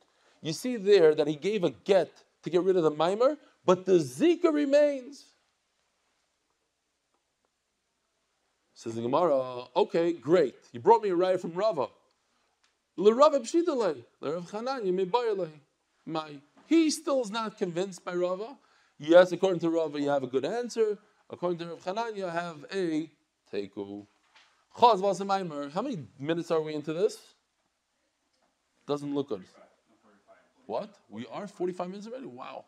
You 0.43 0.53
see 0.53 0.77
there 0.77 1.15
that 1.15 1.27
he 1.27 1.35
gave 1.35 1.65
a 1.65 1.71
get 1.71 2.11
to 2.43 2.51
get 2.51 2.63
rid 2.63 2.77
of 2.77 2.85
the 2.85 2.91
mimer, 2.91 3.37
but 3.65 3.85
the 3.85 3.95
zika 3.95 4.53
remains. 4.53 5.25
Says 8.75 8.95
the 8.95 9.03
Gemara, 9.03 9.65
okay, 9.75 10.13
great. 10.13 10.55
You 10.73 10.79
brought 10.79 11.03
me 11.03 11.09
a 11.09 11.17
raya 11.17 11.41
from 11.41 11.53
Rava. 11.53 11.89
L'Rava 12.97 13.41
b'shidalei, 13.41 14.05
l'Rav 14.21 14.49
Chananya 14.49 14.93
mibayalei. 14.93 15.51
My, 16.07 16.37
he 16.67 16.89
still 16.91 17.21
is 17.21 17.31
not 17.31 17.59
convinced 17.59 18.05
by 18.05 18.15
Rava. 18.15 18.57
Yes, 18.99 19.33
according 19.33 19.61
to 19.61 19.71
Rava, 19.71 20.01
you 20.01 20.09
have 20.09 20.23
a 20.23 20.29
good 20.29 20.45
answer. 20.45 20.99
According 21.31 21.59
to 21.59 21.67
Rav 21.67 21.85
Chananya, 21.85 22.17
you 22.17 22.25
have 22.25 22.65
a 22.73 23.11
teiku. 23.53 24.07
Chaz. 24.77 25.73
How 25.73 25.83
many 25.83 25.99
minutes 26.19 26.51
are 26.51 26.61
we 26.61 26.75
into 26.75 26.93
this? 26.93 27.19
Doesn't 28.87 29.15
look 29.15 29.29
good. 29.29 29.45
What? 30.67 30.91
We 31.11 31.27
are 31.27 31.47
45 31.47 31.89
minutes 31.89 32.07
already? 32.07 32.27
Wow. 32.27 32.65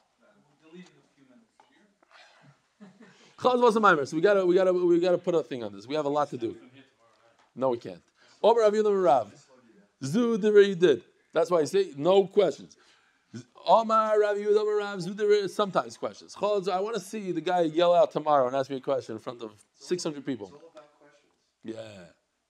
Chaz. 3.38 4.08
So 4.08 4.16
we 4.16 4.22
gotta, 4.22 4.44
we 4.44 4.54
gotta, 4.54 4.72
we 4.72 5.00
gotta 5.00 5.18
put 5.18 5.34
a 5.34 5.42
thing 5.42 5.64
on 5.64 5.72
this. 5.72 5.86
We 5.86 5.94
have 5.94 6.04
a 6.04 6.10
lot 6.10 6.30
to 6.30 6.36
do. 6.36 6.56
No, 7.54 7.70
we 7.70 7.78
can't. 7.78 8.02
Omer 8.42 8.60
Rav 8.60 8.72
Yehuda 8.72 9.04
Rav. 9.04 9.32
Zu 10.02 10.38
you 10.38 10.74
did. 10.74 11.02
That's 11.32 11.50
why 11.50 11.60
I 11.60 11.64
say 11.64 11.92
no 11.96 12.26
questions. 12.26 12.76
Omar 13.66 14.20
Rav 14.20 14.36
Yehuda 14.36 14.64
Rav 14.78 15.50
sometimes 15.50 15.96
questions. 15.96 16.36
I 16.36 16.80
want 16.80 16.94
to 16.94 17.00
see 17.00 17.32
the 17.32 17.40
guy 17.40 17.62
yell 17.62 17.94
out 17.94 18.10
tomorrow 18.10 18.46
and 18.46 18.56
ask 18.56 18.70
me 18.70 18.76
a 18.76 18.80
question 18.80 19.14
in 19.14 19.20
front 19.20 19.42
of 19.42 19.52
600 19.78 20.26
people. 20.26 20.46
It's 20.46 20.54
all 20.54 20.70
about 20.72 20.88
questions. 20.98 21.32
Yeah. 21.62 22.06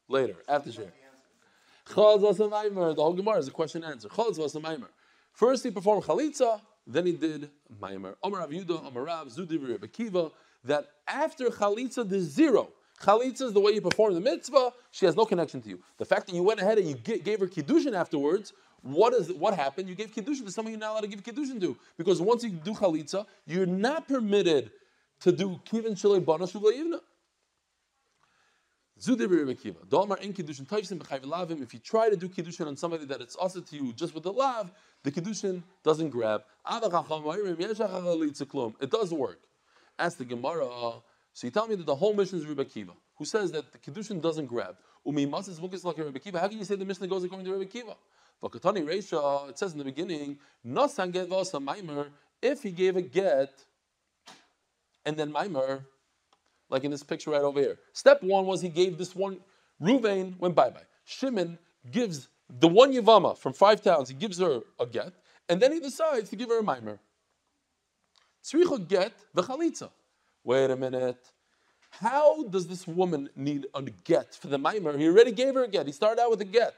Later, 0.09 0.37
after 0.49 0.73
share. 0.73 0.93
The 1.87 1.95
whole 1.95 3.13
Gemara 3.13 3.39
is 3.39 3.49
a 3.49 3.51
question 3.51 3.83
and 3.83 3.93
answer. 3.93 4.09
First 5.33 5.65
he 5.65 5.71
performed 5.71 6.05
chalitza, 6.05 6.61
then 6.87 7.07
he 7.07 7.13
did 7.13 7.51
maimer. 7.81 8.15
Omar 8.23 8.41
Rav 8.41 8.51
Yehuda, 8.51 8.87
Omar 8.87 9.05
Rav, 9.05 9.29
Zudi 9.29 9.59
Rabbi 9.61 9.87
Kiva, 9.89 10.31
that 10.65 10.87
after 11.07 11.47
chalitza 11.47 12.09
the 12.09 12.21
zero. 12.21 12.69
Chalitza 13.01 13.43
is 13.43 13.53
the 13.55 13.61
way 13.61 13.73
you 13.73 13.81
perform 13.81 14.13
the 14.15 14.21
mitzvah. 14.21 14.73
She 14.91 15.07
has 15.07 15.17
no 15.17 15.25
connection 15.25 15.63
to 15.63 15.69
you. 15.71 15.81
The 15.97 16.05
fact 16.05 16.27
that 16.27 16.35
you 16.35 16.43
went 16.43 16.61
ahead 16.61 16.77
and 16.79 16.87
you 16.87 16.95
gave 16.95 17.41
her 17.41 17.47
kiddushin 17.47 17.95
afterwards, 17.95 18.53
what 18.83 19.15
is 19.15 19.33
what 19.33 19.55
happened? 19.55 19.89
You 19.89 19.95
gave 19.95 20.15
kiddushin 20.15 20.45
to 20.45 20.51
someone 20.51 20.73
you're 20.73 20.81
not 20.81 20.91
allowed 20.93 21.03
to 21.03 21.09
give 21.09 21.23
kiddushin 21.23 21.61
to, 21.61 21.77
because 21.97 22.21
once 22.21 22.45
you 22.45 22.51
do 22.51 22.73
chalitza, 22.73 23.27
you're 23.47 23.67
not 23.67 24.09
permitted 24.09 24.71
to 25.21 25.33
do 25.33 25.61
kivin 25.71 25.93
shalei 25.93 26.25
bana 26.25 26.45
shula 26.45 26.73
yivna. 26.73 27.01
If 29.03 29.09
you 29.09 29.17
try 31.81 32.11
to 32.11 32.17
do 32.17 32.29
Kiddushin 32.29 32.67
on 32.67 32.77
somebody 32.77 33.07
that 33.07 33.23
it's 33.23 33.35
also 33.35 33.63
to 33.63 33.77
you 33.77 33.95
just 33.95 34.13
with 34.13 34.25
the 34.25 34.33
lav, 34.33 34.71
the 35.05 35.11
Kiddushin 35.11 35.63
doesn't 35.83 36.11
grab. 36.11 36.43
It 36.71 36.83
does 38.91 39.15
work. 39.15 39.41
Ask 39.99 40.19
the 40.19 40.27
Gemara. 40.27 41.01
So 41.33 41.47
you 41.47 41.51
tell 41.51 41.67
me 41.67 41.77
that 41.77 41.87
the 41.87 41.95
whole 41.95 42.13
mission 42.13 42.41
is 42.41 42.47
Rebbe 42.47 42.67
Kiva, 42.67 42.93
who 43.17 43.25
says 43.25 43.53
that 43.53 43.73
the 43.73 43.79
Kiddushin 43.79 44.21
doesn't 44.21 44.49
grab. 44.49 44.77
How 45.07 45.13
can 45.13 46.59
you 46.59 46.65
say 46.65 46.77
the 46.77 46.85
mission 46.85 47.09
goes 47.09 47.25
according 47.25 47.47
to 47.47 47.55
Rebbe 47.55 47.71
Kiva? 47.71 47.97
Vakatani 48.43 48.85
Reisha, 48.85 49.49
it 49.51 49.59
says 49.59 49.73
in 49.73 49.79
the 49.79 49.85
beginning, 49.85 50.39
get 50.65 51.29
vasa 51.29 51.59
maimer, 51.59 52.09
if 52.41 52.63
he 52.63 52.71
gave 52.71 52.97
a 52.97 53.03
get, 53.03 53.53
and 55.05 55.17
then 55.17 55.33
maimer, 55.33 55.85
like 56.71 56.85
in 56.85 56.91
this 56.91 57.03
picture 57.03 57.31
right 57.31 57.43
over 57.43 57.61
here. 57.61 57.79
Step 57.93 58.23
one 58.23 58.47
was 58.47 58.63
he 58.63 58.69
gave 58.69 58.97
this 58.97 59.15
one, 59.15 59.39
Ruvain 59.81 60.39
went 60.39 60.55
bye-bye. 60.55 60.83
Shimon 61.05 61.59
gives 61.91 62.29
the 62.49 62.69
one 62.69 62.93
Yavama 62.93 63.37
from 63.37 63.53
five 63.53 63.83
towns, 63.83 64.09
he 64.09 64.15
gives 64.15 64.39
her 64.39 64.61
a 64.79 64.87
get, 64.87 65.13
and 65.49 65.61
then 65.61 65.73
he 65.73 65.81
decides 65.81 66.31
to 66.31 66.37
give 66.37 66.49
her 66.49 66.61
a 66.61 66.63
maimer. 66.63 66.99
Tzricha 68.43 68.89
get 68.89 69.13
the 69.35 69.43
chalitza. 69.43 69.91
Wait 70.45 70.71
a 70.71 70.77
minute. 70.77 71.19
How 71.91 72.45
does 72.45 72.67
this 72.67 72.87
woman 72.87 73.29
need 73.37 73.67
a 73.75 73.83
get 73.83 74.35
for 74.35 74.47
the 74.47 74.59
maimer? 74.59 74.99
He 74.99 75.07
already 75.09 75.33
gave 75.33 75.55
her 75.55 75.65
a 75.65 75.69
get. 75.69 75.87
He 75.87 75.93
started 75.93 76.23
out 76.23 76.31
with 76.31 76.41
a 76.41 76.47
get. 76.47 76.75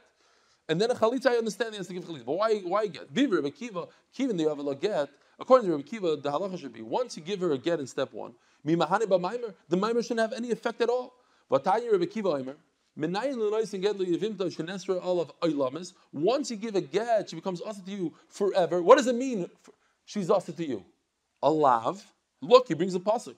And 0.69 0.79
then 0.79 0.91
a 0.91 0.95
chalitza, 0.95 1.27
I 1.27 1.35
understand 1.35 1.71
he 1.71 1.77
has 1.77 1.87
to 1.87 1.93
give 1.93 2.05
chalitza. 2.05 2.25
But 2.25 2.37
why, 2.37 2.59
why 2.59 2.87
get? 2.87 3.09
Viva 3.09 3.35
Rebbe 3.35 3.51
Kiva, 3.51 3.87
Kiva 4.13 4.33
the 4.33 4.45
Yavala 4.45 4.79
get. 4.79 5.09
According 5.39 5.67
to 5.67 5.75
Rebbe 5.75 5.87
Kiva, 5.87 6.15
the 6.15 6.31
halacha 6.31 6.59
should 6.59 6.73
be 6.73 6.81
once 6.81 7.17
you 7.17 7.23
give 7.23 7.41
her 7.41 7.51
a 7.51 7.57
get 7.57 7.79
in 7.79 7.87
step 7.87 8.13
one, 8.13 8.33
the 8.63 8.75
maimer 8.75 10.01
shouldn't 10.01 10.19
have 10.19 10.33
any 10.33 10.51
effect 10.51 10.81
at 10.81 10.89
all. 10.89 11.13
But 11.49 11.65
Rebbe 11.65 12.05
Kiva 12.05 12.29
Omer, 12.29 12.55
once 12.95 13.31
you 16.51 16.57
give 16.57 16.75
a 16.75 16.81
get, 16.81 17.29
she 17.29 17.35
becomes 17.35 17.59
also 17.59 17.81
to 17.81 17.91
you 17.91 18.13
forever. 18.29 18.83
What 18.83 18.97
does 18.97 19.07
it 19.07 19.15
mean? 19.15 19.49
She's 20.05 20.29
also 20.29 20.51
to 20.51 20.65
you. 20.65 20.85
A 21.41 21.49
lav. 21.49 22.05
Look, 22.39 22.67
he 22.67 22.75
brings 22.75 22.93
a 22.93 22.99
pasuk. 22.99 23.35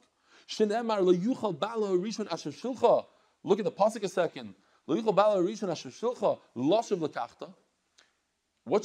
Look 3.44 3.60
at 3.60 3.66
the 3.66 3.72
pasuk 3.72 4.04
a 4.04 4.10
second. 4.10 4.56
What 4.86 5.04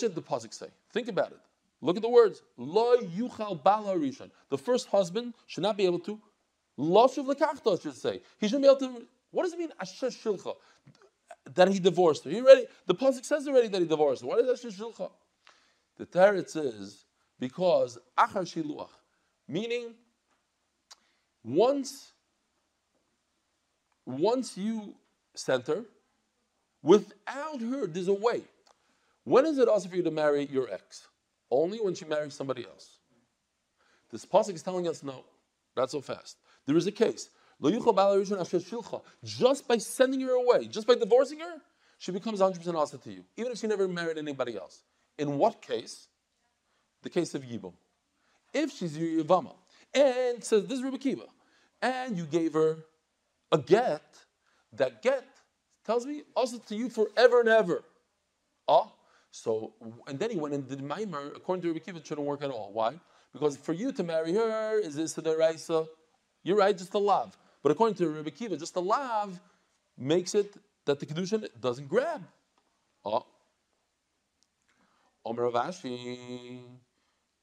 should 0.01 0.15
the 0.15 0.23
pasuk 0.23 0.55
say? 0.55 0.69
Think 0.93 1.09
about 1.09 1.33
it. 1.33 1.41
Look 1.83 1.97
at 1.97 2.03
the 2.03 2.09
words. 2.09 2.43
Lo 2.57 2.97
yuchal 2.97 3.63
bala 3.63 3.95
rishon. 3.97 4.31
The 4.49 4.59
first 4.59 4.89
husband 4.89 5.35
should 5.47 5.63
not 5.63 5.77
be 5.77 5.85
able 5.87 5.99
to. 6.01 6.21
Loshuv 6.79 7.27
lekachta 7.35 7.81
should 7.83 7.97
say. 7.97 8.21
He 8.39 8.49
shouldn't 8.49 8.63
be 8.63 8.69
able 8.69 8.79
to. 8.81 9.07
What 9.31 9.45
does 9.45 9.53
it 9.53 9.59
mean? 9.59 9.73
Asher 9.81 10.09
shilcha. 10.09 10.57
That 11.55 11.69
he 11.69 11.79
divorced 11.79 12.25
her. 12.25 12.31
He 12.31 12.41
already. 12.41 12.67
The 12.87 12.95
pasuk 12.95 13.25
says 13.25 13.47
already 13.49 13.69
that 13.69 13.81
he 13.81 13.87
divorced 13.87 14.23
her. 14.23 14.29
What 14.29 14.41
is 14.41 14.49
asher 14.65 14.71
shilcha? 14.71 15.11
The 15.99 16.07
teretz 16.07 16.57
is 16.57 17.05
because 17.39 17.99
achar 18.17 18.43
shiluach, 18.43 18.89
meaning 19.47 19.95
once 21.45 22.13
once 24.07 24.57
you 24.57 24.95
center. 25.41 25.85
Without 26.83 27.61
her, 27.61 27.87
there's 27.87 28.09
a 28.09 28.13
way. 28.13 28.43
When 29.25 29.47
is 29.47 29.59
it 29.59 29.69
also 29.69 29.89
for 29.89 29.97
you 29.97 30.03
to 30.03 30.11
marry 30.11 30.47
your 30.47 30.73
ex? 30.73 31.07
Only 31.51 31.79
when 31.79 31.95
she 31.95 32.05
marries 32.05 32.35
somebody 32.35 32.65
else. 32.65 32.99
This 34.11 34.25
pasuk 34.25 34.55
is 34.55 34.63
telling 34.63 34.89
us 34.89 35.03
no, 35.03 35.25
not 35.77 35.91
so 35.91 36.01
fast. 36.01 36.39
There 36.67 36.77
is 36.77 36.87
a 36.87 36.93
case. 36.93 37.31
Just 39.25 39.69
by 39.69 39.79
sending 39.79 40.21
her 40.23 40.33
away, 40.33 40.67
just 40.67 40.87
by 40.87 40.95
divorcing 40.95 41.41
her, 41.41 41.57
she 41.99 42.13
becomes 42.13 42.41
100% 42.41 42.75
also 42.75 42.97
to 42.97 43.13
you, 43.13 43.25
even 43.37 43.53
if 43.53 43.59
she 43.59 43.67
never 43.67 43.87
married 43.87 44.17
anybody 44.17 44.57
else. 44.57 44.83
In 45.19 45.37
what 45.37 45.61
case? 45.61 46.09
The 47.03 47.11
case 47.11 47.35
of 47.35 47.43
Yibum. 47.43 47.75
If 48.55 48.73
she's 48.73 48.97
your 48.97 49.23
Yavama, 49.23 49.53
and 49.93 50.43
says, 50.43 50.67
This 50.67 50.79
is 50.79 50.85
Rebbe 50.85 50.99
Kiva, 50.99 51.25
and 51.83 52.17
you 52.17 52.25
gave 52.25 52.55
her 52.55 52.79
a 53.53 53.59
get, 53.59 54.03
that 54.73 55.03
get 55.03 55.25
tells 55.91 56.07
me 56.07 56.23
also 56.37 56.57
to 56.71 56.75
you 56.77 56.89
forever 56.89 57.41
and 57.41 57.49
ever. 57.49 57.83
Ah, 58.69 58.89
so 59.33 59.73
and 60.07 60.17
then 60.21 60.31
he 60.31 60.39
went 60.39 60.55
and 60.55 60.69
did 60.69 60.83
Maimer, 60.93 61.25
according 61.39 61.63
to 61.63 61.69
Rebbe 61.69 61.81
Kiva, 61.81 61.99
it 61.99 62.07
shouldn't 62.07 62.29
work 62.33 62.43
at 62.45 62.51
all. 62.57 62.71
Why? 62.73 62.93
Because 63.33 63.57
for 63.57 63.73
you 63.73 63.91
to 63.99 64.03
marry 64.05 64.33
her 64.33 64.79
is 64.79 64.95
this 64.95 65.15
the 65.15 65.37
Raisa. 65.37 65.87
You're 66.45 66.59
right, 66.65 66.77
just 66.79 66.95
a 66.95 67.03
love. 67.15 67.37
But 67.63 67.73
according 67.73 67.97
to 67.97 68.09
Rebbe 68.09 68.31
Kiva, 68.31 68.57
just 68.57 68.77
a 68.77 68.85
love 68.99 69.41
makes 69.99 70.33
it 70.37 70.51
that 70.87 71.01
the 71.01 71.07
Kedushin 71.07 71.49
doesn't 71.61 71.89
grab. 71.89 72.23
Ah. 73.05 73.25
Omer 75.25 75.51
Rav 75.51 75.57
Ashi, 75.67 76.61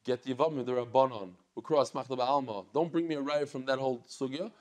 get 0.06 0.24
the 0.24 0.34
Yavam 0.34 0.66
the 0.66 0.72
Rabbanon. 0.72 1.32
Ukras 1.60 1.92
Machlaba 1.92 2.26
Alma. 2.34 2.64
Don't 2.74 2.92
bring 2.94 3.08
me 3.10 3.16
a 3.16 3.22
raya 3.22 3.46
from 3.46 3.66
that 3.66 3.78
whole 3.78 4.00
sugya. 4.08 4.52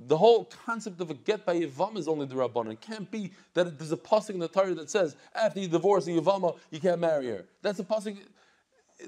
The 0.00 0.16
whole 0.16 0.44
concept 0.44 1.00
of 1.00 1.10
a 1.10 1.14
get 1.14 1.44
by 1.44 1.58
Yavam 1.58 1.96
is 1.96 2.06
only 2.06 2.26
the 2.26 2.36
Rabbanon. 2.36 2.72
It 2.72 2.80
can't 2.80 3.10
be 3.10 3.32
that 3.54 3.78
there's 3.78 3.90
a 3.90 3.96
pasuk 3.96 4.30
in 4.30 4.38
the 4.38 4.48
Torah 4.48 4.74
that 4.74 4.90
says 4.90 5.16
after 5.34 5.58
you 5.58 5.66
divorce 5.66 6.06
a 6.06 6.10
Yavama, 6.10 6.56
you 6.70 6.78
can't 6.78 7.00
marry 7.00 7.26
her. 7.28 7.44
That's 7.62 7.80
a 7.80 7.84
pasuk. 7.84 8.16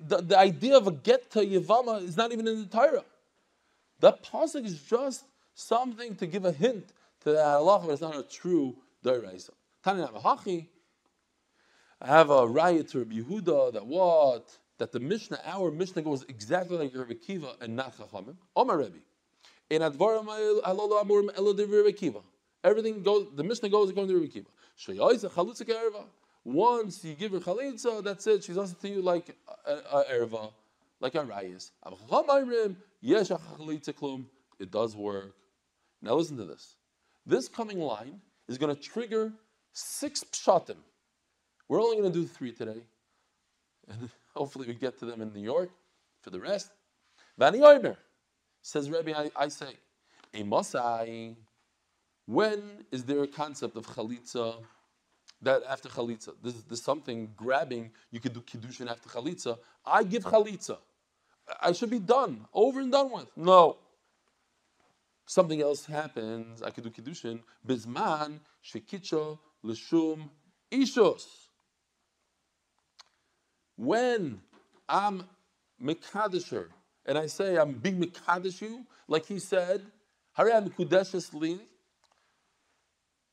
The, 0.02 0.18
the 0.22 0.38
idea 0.38 0.76
of 0.76 0.88
a 0.88 0.92
get 0.92 1.30
to 1.32 1.40
Yavama 1.40 2.02
is 2.02 2.16
not 2.16 2.32
even 2.32 2.48
in 2.48 2.60
the 2.60 2.66
Torah. 2.66 3.04
That 4.00 4.24
pasuk 4.24 4.64
is 4.64 4.80
just 4.82 5.24
something 5.54 6.16
to 6.16 6.26
give 6.26 6.44
a 6.44 6.52
hint 6.52 6.92
to 7.20 7.32
that 7.32 7.38
halacha, 7.38 7.86
but 7.86 7.92
it's 7.92 8.00
not 8.00 8.16
a 8.16 8.24
true 8.24 8.76
Doraisa. 9.04 9.50
Tani 9.84 10.02
Hachi, 10.02 10.66
I 12.00 12.06
have 12.08 12.30
a 12.30 12.46
riot 12.46 12.88
to 12.88 12.98
Rabbi 12.98 13.16
Yehuda 13.16 13.74
that 13.74 13.86
what? 13.86 14.56
That 14.78 14.92
the 14.92 15.00
Mishnah, 15.00 15.40
our 15.44 15.70
Mishnah 15.70 16.02
goes 16.02 16.24
exactly 16.28 16.78
like 16.78 16.96
Rabbi 16.96 17.14
Kiva 17.14 17.54
and 17.60 17.76
not 17.76 17.96
Chachamim. 17.96 18.36
Omar 18.56 18.78
Rabbi. 18.78 18.98
In 19.70 19.82
Advarim 19.82 20.26
Alolo 20.64 21.02
Amurim. 21.02 22.22
Everything 22.62 23.02
goes, 23.02 23.28
the 23.34 23.44
Mishnah 23.44 23.68
goes 23.68 23.90
according 23.90 24.14
to 24.14 24.20
Rebbe 24.20 24.32
Kiva. 24.32 24.48
Erva. 24.88 26.04
Once 26.44 27.04
you 27.04 27.14
give 27.14 27.32
her 27.32 27.38
chalitza, 27.38 28.02
that's 28.02 28.26
it. 28.26 28.44
She's 28.44 28.56
also 28.56 28.74
to 28.80 28.88
you 28.88 29.02
like 29.02 29.36
a, 29.66 30.02
erva, 30.10 30.52
like 31.00 31.14
a 31.14 31.24
rayis. 31.24 31.70
Yes, 33.00 33.30
It 34.58 34.70
does 34.70 34.96
work. 34.96 35.34
Now 36.02 36.14
listen 36.14 36.36
to 36.38 36.44
this. 36.44 36.76
This 37.26 37.48
coming 37.48 37.78
line 37.78 38.20
is 38.48 38.58
going 38.58 38.74
to 38.74 38.80
trigger 38.80 39.32
six 39.72 40.24
pshatim. 40.24 40.76
We're 41.68 41.80
only 41.80 41.98
going 41.98 42.12
to 42.12 42.18
do 42.18 42.26
three 42.26 42.52
today. 42.52 42.82
And 43.88 44.10
hopefully 44.34 44.66
we 44.66 44.74
get 44.74 44.98
to 44.98 45.06
them 45.06 45.20
in 45.20 45.32
New 45.32 45.42
York 45.42 45.70
for 46.22 46.30
the 46.30 46.40
rest. 46.40 46.70
Vani 47.38 47.60
Oimer. 47.60 47.96
Says 48.62 48.90
Rebbe, 48.90 49.16
I, 49.16 49.30
I 49.36 49.48
say, 49.48 49.74
a 50.34 50.42
Masai, 50.42 51.36
when 52.26 52.84
is 52.92 53.04
there 53.04 53.22
a 53.22 53.26
concept 53.26 53.76
of 53.76 53.86
chalitza 53.86 54.62
that 55.42 55.62
after 55.68 55.88
chalitza? 55.88 56.34
There's, 56.42 56.82
something 56.82 57.32
grabbing, 57.36 57.90
you 58.10 58.20
could 58.20 58.34
do 58.34 58.40
kiddushin 58.40 58.90
after 58.90 59.08
chalitza. 59.08 59.58
I 59.84 60.04
give 60.04 60.24
chalitza. 60.24 60.78
I 61.60 61.72
should 61.72 61.90
be 61.90 61.98
done, 61.98 62.46
over 62.54 62.80
and 62.80 62.92
done 62.92 63.10
with. 63.10 63.26
No. 63.36 63.78
Something 65.26 65.60
else 65.62 65.86
happens, 65.86 66.62
I 66.62 66.70
could 66.70 66.84
do 66.84 66.90
kiddushin. 66.90 67.40
Bizman, 67.66 68.40
shekicho, 68.64 69.38
lishum, 69.64 70.28
ishos. 70.70 71.26
When 73.76 74.40
I'm 74.88 75.24
mekadisher, 75.82 76.68
and 77.06 77.18
I 77.18 77.26
say 77.26 77.56
I'm 77.56 77.72
being 77.72 78.00
Mikdash 78.00 78.60
you, 78.60 78.84
like 79.08 79.26
he 79.26 79.38
said, 79.38 79.82
Hariyam 80.36 80.72
Kudeshes 80.74 81.58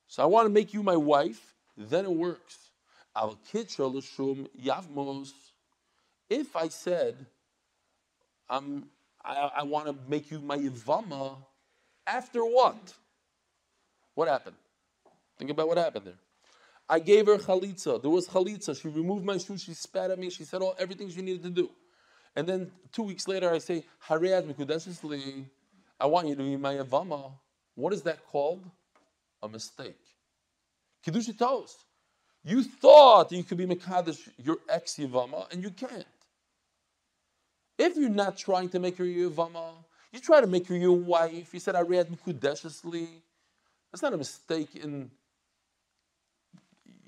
So 0.08 0.24
I 0.24 0.26
want 0.26 0.46
to 0.46 0.50
make 0.50 0.74
you 0.74 0.84
my 0.84 0.96
wife, 0.96 1.54
then 1.76 2.06
it 2.06 2.12
works. 2.12 2.72
Al 3.16 3.38
Yavmos. 3.52 5.32
If 6.30 6.56
I 6.56 6.68
said, 6.68 7.16
I'm, 8.50 8.86
I, 9.24 9.52
I 9.58 9.64
want 9.64 9.88
to 9.88 9.96
make 10.08 10.30
you 10.30 10.40
my 10.40 10.58
Yavama, 10.58 11.38
after 12.06 12.42
what? 12.42 12.94
What 14.14 14.28
happened? 14.28 14.56
Think 15.38 15.52
about 15.52 15.68
what 15.68 15.78
happened 15.78 16.06
there. 16.06 16.20
I 16.90 17.00
gave 17.00 17.28
her 17.28 17.38
chalitza. 17.38 18.02
There 18.02 18.10
was 18.10 18.28
chalitza. 18.28 18.80
She 18.80 18.88
removed 18.88 19.26
my 19.26 19.38
shoes. 19.38 19.64
She 19.64 19.74
spat 19.74 20.10
at 20.10 20.18
me. 20.18 20.30
She 20.30 20.46
said 20.46 20.62
all 20.62 20.76
everything 20.80 21.10
she 21.10 21.22
needed 21.22 21.44
to 21.44 21.50
do. 21.50 21.70
And 22.38 22.48
then 22.48 22.72
two 22.94 23.02
weeks 23.02 23.28
later, 23.28 23.52
I 23.52 23.58
say, 23.58 23.84
Hariyad 24.08 24.44
Mikudeshesli, 24.44 25.44
I 26.00 26.06
want 26.06 26.28
you 26.28 26.36
to 26.36 26.44
be 26.44 26.56
my 26.56 26.76
Avama. 26.76 27.32
What 27.74 27.94
is 27.94 28.04
that 28.04 28.24
called? 28.28 28.64
A 29.42 29.50
mistake. 29.50 30.00
Kiddush 31.04 31.30
toast. 31.38 31.84
You 32.44 32.62
thought 32.64 33.32
you 33.32 33.44
could 33.44 33.58
be 33.58 33.66
Mekadesh, 33.66 34.30
your 34.44 34.58
ex 34.70 34.98
Yavama, 34.98 35.52
and 35.52 35.64
you 35.64 35.72
can't. 35.72 36.06
If 37.80 37.98
you're 37.98 38.10
not 38.10 38.38
trying 38.38 38.70
to 38.70 38.80
make 38.80 38.98
her 38.98 39.06
your 39.06 39.32
Yavama, 39.32 39.72
you 40.12 40.20
try 40.20 40.40
to 40.40 40.48
make 40.48 40.68
her 40.68 40.78
your 40.78 40.96
wife. 40.96 41.56
You 41.56 41.60
said, 41.60 41.76
I 41.76 41.82
read 41.82 42.08
Mikudeshesli. 42.08 43.08
That's 43.92 44.04
not 44.04 44.14
a 44.14 44.18
mistake 44.18 44.76
in 44.76 45.10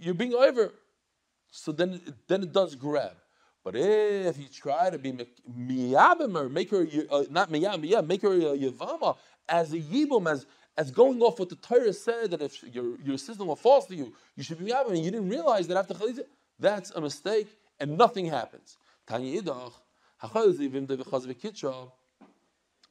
you're 0.02 0.16
being 0.16 0.34
over. 0.34 0.72
So 1.52 1.72
then, 1.72 2.02
then 2.28 2.42
it 2.42 2.52
does 2.52 2.74
grab. 2.74 3.14
But 3.64 3.76
if 3.76 4.38
you 4.38 4.48
try 4.48 4.90
to 4.90 4.98
be 4.98 5.12
miyabim 5.12 6.40
or 6.40 6.50
make 6.50 6.72
her 6.72 6.88
uh, 7.12 7.24
not 7.30 7.52
miyabim, 7.52 7.90
yeah, 7.90 8.02
make 8.02 8.22
her 8.22 8.34
a 8.34 8.58
yavama 8.58 9.18
as 9.48 9.74
a 9.74 9.80
yibum, 9.80 10.32
as 10.32 10.46
as 10.78 10.92
going 10.92 11.22
off 11.22 11.40
what 11.40 11.50
the 11.50 11.56
Torah 11.56 11.92
said 11.92 12.32
that 12.32 12.42
if 12.42 12.64
your 12.64 12.98
your 13.02 13.18
sister-in-law 13.18 13.56
falls 13.56 13.88
to 13.88 13.96
you, 13.96 14.14
you 14.36 14.44
should 14.44 14.60
be 14.60 14.72
miyabim, 14.72 14.92
and 14.92 15.04
you 15.06 15.12
didn't 15.12 15.30
realize 15.30 15.68
that 15.68 15.78
after 15.78 15.94
chalitza, 15.94 16.24
that's 16.58 16.92
a 16.92 17.02
mistake, 17.02 17.48
and 17.80 17.98
nothing 17.98 18.26
happens. 18.26 18.78
Tanya 19.08 19.42
idach. 19.42 19.74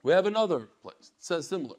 We 0.02 0.12
have 0.12 0.26
another 0.26 0.68
place. 0.80 0.94
It 1.00 1.12
says 1.18 1.46
similar. 1.46 1.76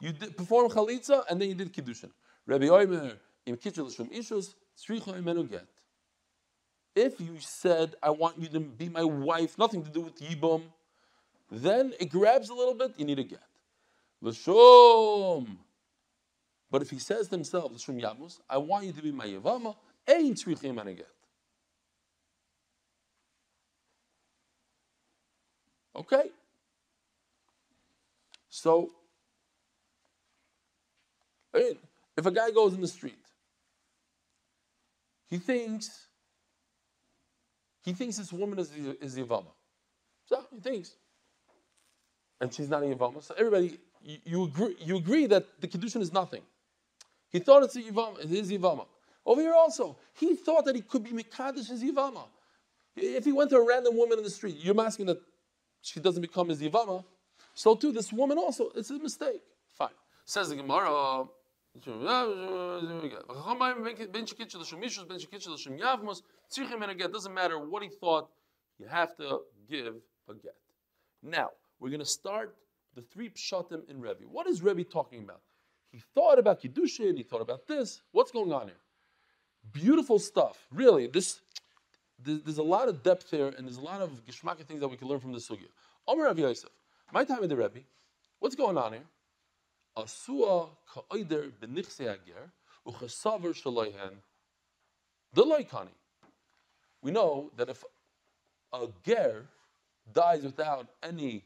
You 0.00 0.12
did 0.12 0.36
perform 0.36 0.70
chalitza 0.70 1.24
and 1.28 1.40
then 1.40 1.48
you 1.50 1.54
did 1.54 1.72
kiddushin. 1.74 2.10
Rabbi 2.46 2.64
Oimer 2.64 3.18
im 3.44 3.54
l'shum 3.54 4.08
ishus 4.08 4.54
tzricha 4.78 5.22
imenu 5.22 5.50
get. 5.50 5.66
If 6.94 7.20
you 7.20 7.36
said, 7.38 7.94
I 8.02 8.10
want 8.10 8.38
you 8.38 8.48
to 8.48 8.60
be 8.60 8.88
my 8.88 9.04
wife, 9.04 9.56
nothing 9.58 9.82
to 9.84 9.90
do 9.90 10.00
with 10.00 10.20
Yibum, 10.20 10.62
then 11.50 11.92
it 12.00 12.10
grabs 12.10 12.48
a 12.48 12.54
little 12.54 12.74
bit, 12.74 12.94
you 12.96 13.04
need 13.04 13.18
a 13.18 13.24
get. 13.24 13.42
L'shum. 14.20 15.58
But 16.70 16.82
if 16.82 16.90
he 16.90 16.98
says 16.98 17.28
to 17.28 17.36
himself, 17.36 17.72
L'shum 17.72 18.00
Yamus, 18.00 18.40
I 18.48 18.58
want 18.58 18.86
you 18.86 18.92
to 18.92 19.02
be 19.02 19.12
my 19.12 19.26
Yavama, 19.26 19.74
ain't 20.08 20.36
tzricha 20.36 20.86
a 20.86 20.94
get. 20.94 21.08
Okay? 25.96 26.30
So, 28.48 28.90
I 31.54 31.58
mean, 31.58 31.76
if 32.16 32.26
a 32.26 32.30
guy 32.30 32.50
goes 32.50 32.74
in 32.74 32.80
the 32.80 32.88
street, 32.88 33.18
he 35.28 35.38
thinks 35.38 36.06
he 37.82 37.92
thinks 37.92 38.16
this 38.16 38.32
woman 38.32 38.58
is 38.58 38.70
is 39.00 39.14
the 39.14 39.22
Yavama. 39.22 39.52
So 40.26 40.44
he 40.52 40.60
thinks, 40.60 40.96
and 42.40 42.52
she's 42.52 42.68
not 42.68 42.82
a 42.82 42.86
Yavama. 42.86 43.22
So 43.22 43.34
everybody, 43.36 43.78
you, 44.02 44.18
you 44.24 44.44
agree 44.44 44.76
you 44.80 44.96
agree 44.96 45.26
that 45.26 45.60
the 45.60 45.68
kedushin 45.68 46.00
is 46.00 46.12
nothing. 46.12 46.42
He 47.30 47.38
thought 47.38 47.62
it's 47.62 47.76
a 47.76 47.82
Yavama, 47.82 48.24
it 48.24 48.30
is 48.30 48.50
Yavama. 48.50 48.86
Over 49.24 49.40
here 49.42 49.54
also, 49.54 49.96
he 50.14 50.34
thought 50.34 50.64
that 50.64 50.74
he 50.74 50.82
could 50.82 51.04
be 51.04 51.10
Mekadosh 51.10 51.70
as 51.70 51.82
Yavama. 51.82 52.24
If 52.96 53.24
he 53.24 53.32
went 53.32 53.50
to 53.50 53.56
a 53.56 53.66
random 53.66 53.96
woman 53.96 54.18
in 54.18 54.24
the 54.24 54.30
street, 54.30 54.56
you're 54.58 54.78
asking 54.80 55.06
that 55.06 55.20
she 55.82 56.00
doesn't 56.00 56.22
become 56.22 56.48
his 56.48 56.60
Yavama. 56.60 57.04
So 57.54 57.74
too, 57.74 57.92
this 57.92 58.12
woman 58.12 58.38
also, 58.38 58.70
it's 58.74 58.90
a 58.90 58.98
mistake. 58.98 59.42
Fine. 59.72 59.90
Says 60.24 60.48
the 60.48 60.56
Gemara. 60.56 61.24
Doesn't 67.12 67.34
matter 67.34 67.58
what 67.58 67.82
he 67.82 67.88
thought, 67.88 68.28
you 68.78 68.86
have 68.86 69.16
to 69.16 69.40
give 69.68 69.94
a 70.28 70.34
get. 70.34 70.56
Now, 71.22 71.50
we're 71.78 71.90
going 71.90 72.00
to 72.00 72.06
start 72.06 72.56
the 72.94 73.02
three 73.02 73.30
pshatim 73.30 73.88
in 73.88 74.00
Rebbe. 74.00 74.24
What 74.30 74.46
is 74.46 74.62
Rebbe 74.62 74.84
talking 74.84 75.22
about? 75.22 75.40
He 75.92 76.00
thought 76.14 76.38
about 76.38 76.62
Kiddushin, 76.62 77.16
he 77.16 77.22
thought 77.22 77.40
about 77.40 77.66
this. 77.66 78.02
What's 78.12 78.30
going 78.30 78.52
on 78.52 78.66
here? 78.66 78.76
Beautiful 79.72 80.18
stuff. 80.18 80.66
Really, 80.72 81.06
this 81.06 81.40
there's, 82.22 82.58
a 82.58 82.62
lot 82.62 82.88
of 82.88 83.02
depth 83.02 83.30
here, 83.30 83.48
and 83.56 83.66
there's 83.66 83.78
a 83.78 83.82
lot 83.82 84.00
of 84.02 84.10
geschmacka 84.26 84.64
things 84.66 84.80
that 84.80 84.88
we 84.88 84.96
can 84.96 85.08
learn 85.08 85.20
from 85.20 85.32
the 85.32 85.38
sugya. 85.38 85.68
Omer 86.06 86.24
Rav 86.24 86.38
Yosef, 86.38 86.70
my 87.12 87.24
time 87.24 87.40
with 87.40 87.50
the 87.50 87.56
Rebbe. 87.56 87.80
What's 88.40 88.54
going 88.54 88.76
on 88.76 88.92
here? 88.92 89.04
Asua 89.96 90.70
ka'oider 90.92 91.50
b'nichse 91.60 92.02
ager 92.02 92.50
uchesaver 92.86 93.54
shaloihen 93.54 94.16
deloikani. 95.34 95.88
We 97.02 97.10
know 97.10 97.50
that 97.56 97.68
if 97.68 97.84
a 98.72 98.86
ger 99.04 99.46
dies 100.12 100.42
without 100.42 100.88
any 101.02 101.44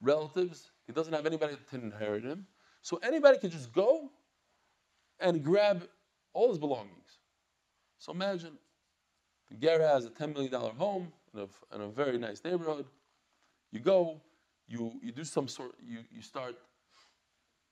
relatives, 0.00 0.70
he 0.86 0.92
doesn't 0.92 1.12
have 1.12 1.26
anybody 1.26 1.56
to 1.70 1.76
inherit 1.76 2.24
him. 2.24 2.46
So 2.82 2.98
anybody 3.02 3.38
can 3.38 3.50
just 3.50 3.72
go 3.72 4.10
and 5.20 5.42
grab 5.42 5.88
all 6.32 6.48
his 6.48 6.58
belongings. 6.58 7.18
So 7.98 8.12
imagine 8.12 8.58
the 9.50 9.56
ger 9.56 9.80
has 9.80 10.04
a 10.04 10.10
$10 10.10 10.34
million 10.34 10.52
home 10.52 11.12
in 11.32 11.40
a, 11.40 11.74
in 11.74 11.80
a 11.82 11.88
very 11.88 12.18
nice 12.18 12.42
neighborhood. 12.44 12.86
You 13.70 13.80
go, 13.80 14.20
you, 14.68 14.92
you 15.02 15.12
do 15.12 15.24
some 15.24 15.48
sort, 15.48 15.72
you, 15.86 15.98
you 16.10 16.22
start, 16.22 16.56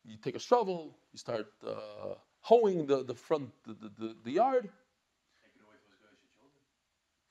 you 0.04 0.16
take 0.16 0.36
a 0.36 0.40
shovel, 0.40 0.96
you 1.12 1.18
start 1.18 1.46
uh, 1.66 2.14
hoeing 2.40 2.86
the, 2.86 3.04
the 3.04 3.14
front, 3.14 3.50
the, 3.66 3.74
the, 3.98 4.16
the, 4.24 4.30
yard. 4.30 4.68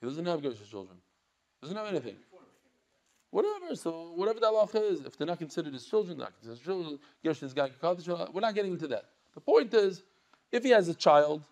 He 0.00 0.06
doesn't 0.06 0.24
have 0.24 0.42
Gersh's 0.42 0.68
children. 0.68 0.96
He 1.60 1.66
doesn't 1.66 1.76
have 1.76 1.88
anything. 1.88 2.16
Whatever. 3.30 3.74
So 3.76 4.12
whatever 4.14 4.40
the 4.40 4.46
halacha 4.46 4.92
is, 4.92 5.00
if 5.00 5.16
they're 5.16 5.26
not 5.26 5.38
considered 5.38 5.72
his 5.72 5.84
children, 5.84 6.18
not 6.18 6.32
considered 6.40 6.64
children. 6.64 6.98
Gershon's 7.24 7.54
guy 7.54 7.70
We're 7.82 8.40
not 8.40 8.54
getting 8.54 8.72
into 8.72 8.88
that. 8.88 9.04
The 9.34 9.40
point 9.40 9.72
is, 9.74 10.02
if 10.50 10.64
he 10.64 10.70
has 10.70 10.88
a 10.88 10.94
child 10.94 11.42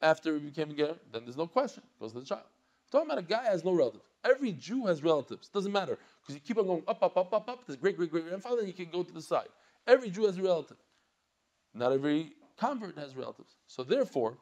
after 0.00 0.34
he 0.34 0.40
became 0.40 0.70
a 0.70 0.74
ger, 0.74 0.94
then 1.12 1.24
there's 1.24 1.36
no 1.36 1.46
question. 1.46 1.82
It 1.84 2.00
goes 2.00 2.12
to 2.12 2.20
the 2.20 2.26
child. 2.26 2.44
talking 2.90 3.10
about 3.10 3.18
a 3.18 3.26
guy 3.26 3.44
has 3.44 3.64
no 3.64 3.72
relatives. 3.72 4.04
Every 4.24 4.52
Jew 4.52 4.86
has 4.86 5.02
relatives. 5.02 5.48
Doesn't 5.48 5.72
matter 5.72 5.98
because 6.22 6.36
you 6.36 6.40
keep 6.40 6.58
on 6.58 6.66
going 6.66 6.82
up, 6.86 7.02
up, 7.02 7.16
up, 7.16 7.32
up, 7.32 7.48
up. 7.48 7.66
There's 7.66 7.78
great, 7.78 7.96
great, 7.96 8.10
great 8.10 8.26
grandfather, 8.26 8.60
and 8.60 8.68
you 8.68 8.74
can 8.74 8.90
go 8.90 9.02
to 9.02 9.12
the 9.12 9.20
side. 9.22 9.48
Every 9.86 10.10
Jew 10.10 10.26
has 10.26 10.38
a 10.38 10.42
relative. 10.42 10.76
Not 11.74 11.92
every 11.92 12.32
convert 12.58 12.96
has 12.96 13.16
relatives. 13.16 13.56
So 13.66 13.82
therefore, 13.82 14.38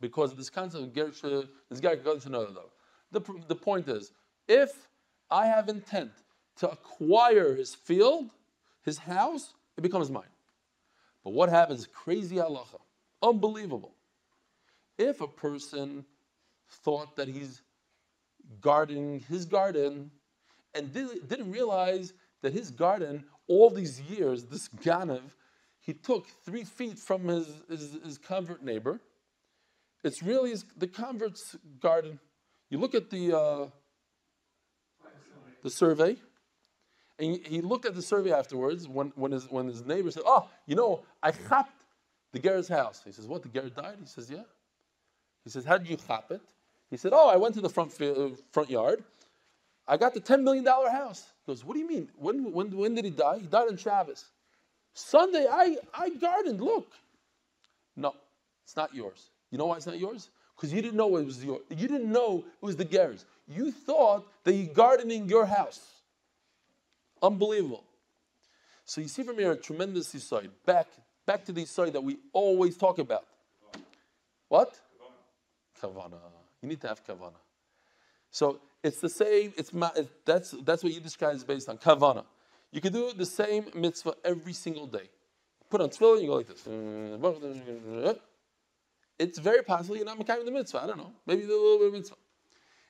because 0.00 0.32
of 0.32 0.38
this 0.38 0.50
concept 0.50 0.84
of 0.84 0.92
Gersha, 0.92 1.48
this 1.68 1.80
guy 1.80 1.96
goes 1.96 2.22
to 2.22 2.28
another 2.28 2.48
though. 2.52 2.70
The, 3.10 3.20
the 3.48 3.54
point 3.54 3.88
is, 3.88 4.12
if 4.48 4.88
I 5.30 5.46
have 5.46 5.68
intent 5.68 6.12
to 6.58 6.70
acquire 6.70 7.54
his 7.54 7.74
field, 7.74 8.30
his 8.84 8.98
house, 8.98 9.54
it 9.76 9.80
becomes 9.82 10.10
mine. 10.10 10.24
But 11.24 11.32
what 11.32 11.48
happens? 11.48 11.86
Crazy 11.86 12.36
halacha. 12.36 12.80
Unbelievable. 13.22 13.94
If 14.98 15.20
a 15.20 15.28
person 15.28 16.04
thought 16.68 17.16
that 17.16 17.28
he's 17.28 17.62
gardening 18.60 19.20
his 19.28 19.44
garden 19.44 20.10
and 20.74 20.92
did, 20.92 21.28
didn't 21.28 21.50
realize 21.50 22.12
that 22.42 22.52
his 22.52 22.70
garden, 22.70 23.24
all 23.46 23.70
these 23.70 24.00
years, 24.00 24.44
this 24.44 24.68
ganav, 24.68 25.22
he 25.80 25.92
took 25.92 26.26
three 26.44 26.64
feet 26.64 26.98
from 26.98 27.26
his, 27.26 27.46
his, 27.68 27.96
his 28.04 28.18
convert 28.18 28.62
neighbor. 28.62 29.00
It's 30.04 30.22
really 30.22 30.50
his, 30.50 30.64
the 30.76 30.86
convert's 30.86 31.56
garden. 31.80 32.18
You 32.70 32.78
look 32.78 32.94
at 32.94 33.10
the, 33.10 33.36
uh, 33.36 33.66
the 35.62 35.70
survey, 35.70 36.16
and 37.18 37.38
he 37.46 37.60
looked 37.60 37.84
at 37.86 37.94
the 37.94 38.02
survey 38.02 38.32
afterwards 38.32 38.88
when, 38.88 39.12
when, 39.14 39.32
his, 39.32 39.50
when 39.50 39.66
his 39.66 39.84
neighbor 39.84 40.10
said, 40.10 40.22
Oh, 40.26 40.48
you 40.66 40.74
know, 40.74 41.02
I 41.22 41.30
chapped 41.30 41.84
the 42.32 42.38
Ger's 42.38 42.68
house. 42.68 43.02
He 43.04 43.12
says, 43.12 43.26
What, 43.26 43.42
the 43.42 43.48
Ger 43.48 43.68
died? 43.68 43.96
He 44.00 44.06
says, 44.06 44.30
Yeah. 44.30 44.42
He 45.44 45.50
says, 45.50 45.64
How 45.64 45.78
did 45.78 45.88
you 45.88 45.96
chop 45.96 46.32
it? 46.32 46.40
He 46.90 46.96
said, 46.96 47.12
Oh, 47.14 47.28
I 47.28 47.36
went 47.36 47.54
to 47.54 47.60
the 47.60 47.68
front, 47.68 48.00
uh, 48.00 48.30
front 48.50 48.70
yard. 48.70 49.04
I 49.86 49.96
got 49.96 50.14
the 50.14 50.20
$10 50.20 50.42
million 50.42 50.64
house. 50.64 51.24
He 51.44 51.52
goes, 51.52 51.64
What 51.64 51.74
do 51.74 51.80
you 51.80 51.88
mean? 51.88 52.08
When, 52.16 52.52
when, 52.52 52.76
when 52.76 52.94
did 52.94 53.04
he 53.04 53.10
die? 53.10 53.38
He 53.40 53.46
died 53.46 53.68
on 53.68 53.76
Shabbos. 53.76 54.24
Sunday, 54.94 55.46
I, 55.50 55.76
I 55.94 56.10
gardened. 56.10 56.60
Look. 56.60 56.88
No, 57.96 58.14
it's 58.64 58.76
not 58.76 58.94
yours. 58.94 59.30
You 59.50 59.58
know 59.58 59.66
why 59.66 59.76
it's 59.76 59.86
not 59.86 59.98
yours? 59.98 60.30
Because 60.56 60.72
you 60.72 60.80
didn't 60.80 60.96
know 60.96 61.16
it 61.16 61.26
was 61.26 61.44
yours. 61.44 61.62
You 61.70 61.88
didn't 61.88 62.10
know 62.10 62.44
it 62.62 62.64
was 62.64 62.76
the 62.76 62.84
Ger's. 62.84 63.24
You 63.48 63.72
thought 63.72 64.26
that 64.44 64.52
you're 64.54 64.72
gardening 64.72 65.28
your 65.28 65.44
house. 65.44 65.80
Unbelievable. 67.20 67.84
So 68.84 69.00
you 69.00 69.08
see 69.08 69.22
from 69.22 69.38
here 69.38 69.52
a 69.52 69.56
tremendous 69.56 70.08
side. 70.08 70.50
Back, 70.64 70.88
back 71.26 71.44
to 71.46 71.52
the 71.52 71.64
side 71.64 71.92
that 71.94 72.02
we 72.02 72.18
always 72.32 72.76
talk 72.76 72.98
about. 72.98 73.24
What? 74.48 74.78
Kavana. 75.80 76.18
You 76.60 76.68
need 76.68 76.80
to 76.82 76.88
have 76.88 77.04
kavana. 77.04 77.32
So 78.32 78.58
it's 78.82 79.00
the 79.00 79.08
same. 79.08 79.52
It's 79.56 79.70
that's 80.24 80.50
that's 80.64 80.82
what 80.82 80.92
Yiddish 80.92 81.16
is 81.22 81.44
based 81.44 81.68
on 81.68 81.78
kavana. 81.78 82.24
You 82.72 82.80
can 82.80 82.92
do 82.92 83.12
the 83.12 83.26
same 83.26 83.66
mitzvah 83.74 84.14
every 84.24 84.54
single 84.54 84.86
day. 84.86 85.08
Put 85.70 85.80
on 85.80 85.90
tefillin, 85.90 86.22
you 86.22 86.26
go 86.26 86.36
like 86.36 86.48
this. 86.48 88.18
It's 89.18 89.38
very 89.38 89.62
possible 89.62 89.96
you're 89.96 90.06
not 90.06 90.18
making 90.18 90.44
the 90.44 90.50
mitzvah. 90.50 90.82
I 90.82 90.86
don't 90.86 90.98
know. 90.98 91.12
Maybe 91.26 91.44
a 91.44 91.46
little 91.46 91.78
bit 91.78 91.88
of 91.88 91.92
mitzvah. 91.92 92.16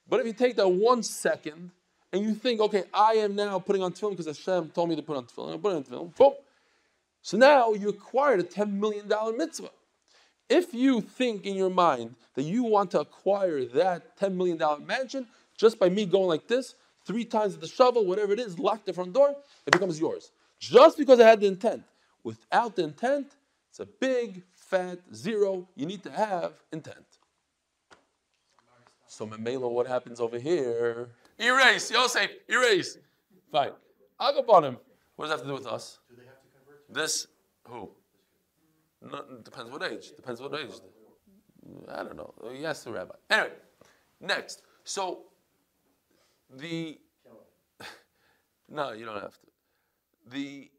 But 0.09 0.21
if 0.21 0.27
you 0.27 0.33
take 0.33 0.57
that 0.57 0.69
one 0.69 1.03
second 1.03 1.73
and 2.13 2.23
you 2.23 2.35
think, 2.35 2.61
okay, 2.61 2.85
I 2.95 3.15
am 3.15 3.35
now 3.35 3.59
putting 3.59 3.83
on 3.83 3.93
tefillin 3.93 4.17
because 4.17 4.27
Hashem 4.27 4.71
told 4.71 4.89
me 4.89 4.97
to 4.97 5.03
put 5.03 5.17
on 5.17 5.25
tefillin, 5.25 5.55
I'm 5.55 5.61
putting 5.61 5.79
on 5.79 5.85
tefillin, 5.85 6.17
boom. 6.17 6.35
So 7.21 7.37
now 7.37 7.73
you 7.73 7.89
acquired 7.89 8.41
a 8.41 8.45
$10 8.45 8.73
million 8.73 9.09
mitzvah. 9.37 9.71
If 10.53 10.75
you 10.75 11.01
think 11.01 11.47
in 11.47 11.55
your 11.55 11.71
mind 11.71 12.15
that 12.35 12.43
you 12.43 12.63
want 12.63 12.91
to 12.91 13.01
acquire 13.01 13.65
that 13.65 14.19
$10 14.19 14.35
million 14.35 14.61
mansion 14.87 15.27
just 15.57 15.79
by 15.79 15.89
me 15.89 16.05
going 16.05 16.29
like 16.29 16.47
this, 16.47 16.75
three 17.07 17.25
times 17.25 17.53
with 17.55 17.63
the 17.63 17.69
shovel, 17.69 18.05
whatever 18.05 18.35
it 18.35 18.39
is, 18.39 18.59
lock 18.59 18.85
the 18.85 18.93
front 18.93 19.15
door, 19.15 19.35
it 19.67 19.73
becomes 19.73 19.99
yours. 19.99 20.31
Just 20.59 20.99
because 20.99 21.21
I 21.21 21.27
had 21.27 21.41
the 21.41 21.47
intent. 21.47 21.85
Without 22.23 22.77
the 22.77 22.85
intent, 22.85 23.29
it's 23.71 23.81
a 23.81 23.87
big, 23.87 24.43
fat 24.53 24.99
zero. 25.15 25.67
You 25.75 25.87
need 25.87 26.03
to 26.03 26.11
have 26.11 26.53
intent. 26.71 27.07
So 29.07 29.27
Memela, 29.27 29.71
what 29.71 29.87
happens 29.87 30.21
over 30.21 30.39
here? 30.39 31.09
Erase, 31.39 31.91
Yosef, 31.91 32.29
erase. 32.47 32.99
Fine. 33.51 33.73
I'll 34.21 34.43
go 34.43 34.61
him. 34.61 34.77
What 35.17 35.29
does 35.29 35.31
that 35.31 35.37
have 35.39 35.41
to 35.41 35.49
do 35.49 35.55
with 35.55 35.67
us? 35.67 35.99
Do 36.11 36.17
they 36.17 36.27
have 36.27 36.43
to 36.43 36.49
convert? 36.55 36.93
This, 36.93 37.27
who? 37.67 37.91
No, 39.05 39.23
depends 39.43 39.71
what 39.71 39.83
age. 39.83 40.13
Depends 40.17 40.41
what 40.41 40.55
age. 40.55 40.71
I 41.89 42.03
don't 42.03 42.17
know. 42.17 42.35
Yes, 42.53 42.85
the 42.85 42.93
rabbi. 42.93 43.15
Anyway, 43.31 43.55
next. 44.21 44.63
So, 44.85 45.25
the. 46.51 46.99
no, 48.69 48.93
you 48.93 49.05
don't 49.05 49.21
have 49.21 49.33
to. 49.33 49.47
The. 50.31 50.71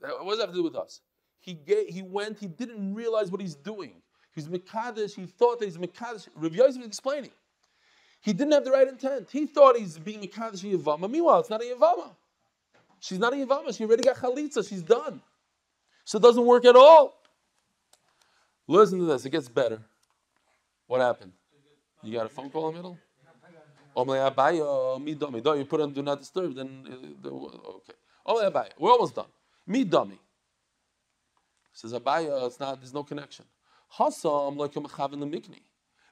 What 0.00 0.30
does 0.30 0.38
that 0.38 0.46
have 0.46 0.50
to 0.50 0.56
do 0.56 0.64
with 0.64 0.76
us? 0.76 1.00
He 1.40 1.58
he 1.88 2.02
went, 2.02 2.38
he 2.38 2.46
didn't 2.46 2.94
realize 2.94 3.30
what 3.30 3.40
he's 3.40 3.54
doing. 3.54 4.02
He's 4.34 4.48
Mekadesh, 4.48 5.14
he 5.14 5.26
thought 5.26 5.60
that 5.60 5.66
he's 5.66 5.78
Mekadesh. 5.78 6.28
Rav 6.34 6.54
Yosef 6.54 6.80
is 6.80 6.86
explaining. 6.86 7.30
He 8.20 8.32
didn't 8.32 8.52
have 8.52 8.64
the 8.64 8.70
right 8.70 8.88
intent. 8.88 9.28
He 9.30 9.46
thought 9.46 9.76
he's 9.76 9.98
being 9.98 10.20
Mekadesh 10.22 10.64
Yavama. 10.64 11.10
Meanwhile, 11.10 11.40
it's 11.40 11.50
not 11.50 11.62
a 11.62 11.64
Yavama. 11.64 12.10
She's 13.00 13.18
not 13.18 13.34
a 13.34 13.36
Yavama. 13.36 13.76
She 13.76 13.84
already 13.84 14.02
got 14.02 14.16
Chalitza. 14.16 14.66
She's 14.66 14.82
done. 14.82 15.20
So 16.04 16.18
it 16.18 16.22
doesn't 16.22 16.44
work 16.44 16.64
at 16.64 16.76
all. 16.76 17.20
Listen 18.66 18.98
to 18.98 19.04
this. 19.04 19.24
It 19.24 19.30
gets 19.30 19.48
better. 19.48 19.80
What 20.86 21.00
happened? 21.00 21.32
You 22.02 22.12
got 22.12 22.26
a 22.26 22.28
phone 22.28 22.50
call 22.50 22.68
in 22.68 22.74
the 22.74 22.78
middle? 22.78 22.98
Abaye, 23.96 25.02
mi 25.02 25.14
dummy. 25.14 25.40
You 25.44 25.64
put 25.64 25.80
on 25.80 25.92
do 25.92 26.02
not 26.02 26.20
disturb, 26.20 26.54
then 26.54 27.16
uh, 27.24 27.28
okay. 27.28 28.68
We're 28.78 28.90
almost 28.90 29.14
done. 29.14 29.26
Me 29.66 29.84
dummy. 29.84 30.18
Says 31.72 31.92
Abaye, 31.92 32.46
it's 32.46 32.60
not, 32.60 32.80
there's 32.80 32.94
no 32.94 33.02
connection. 33.02 33.44
Hasam 33.98 34.56
like 34.56 34.72
mechavin 34.72 35.18
mikni. 35.30 35.60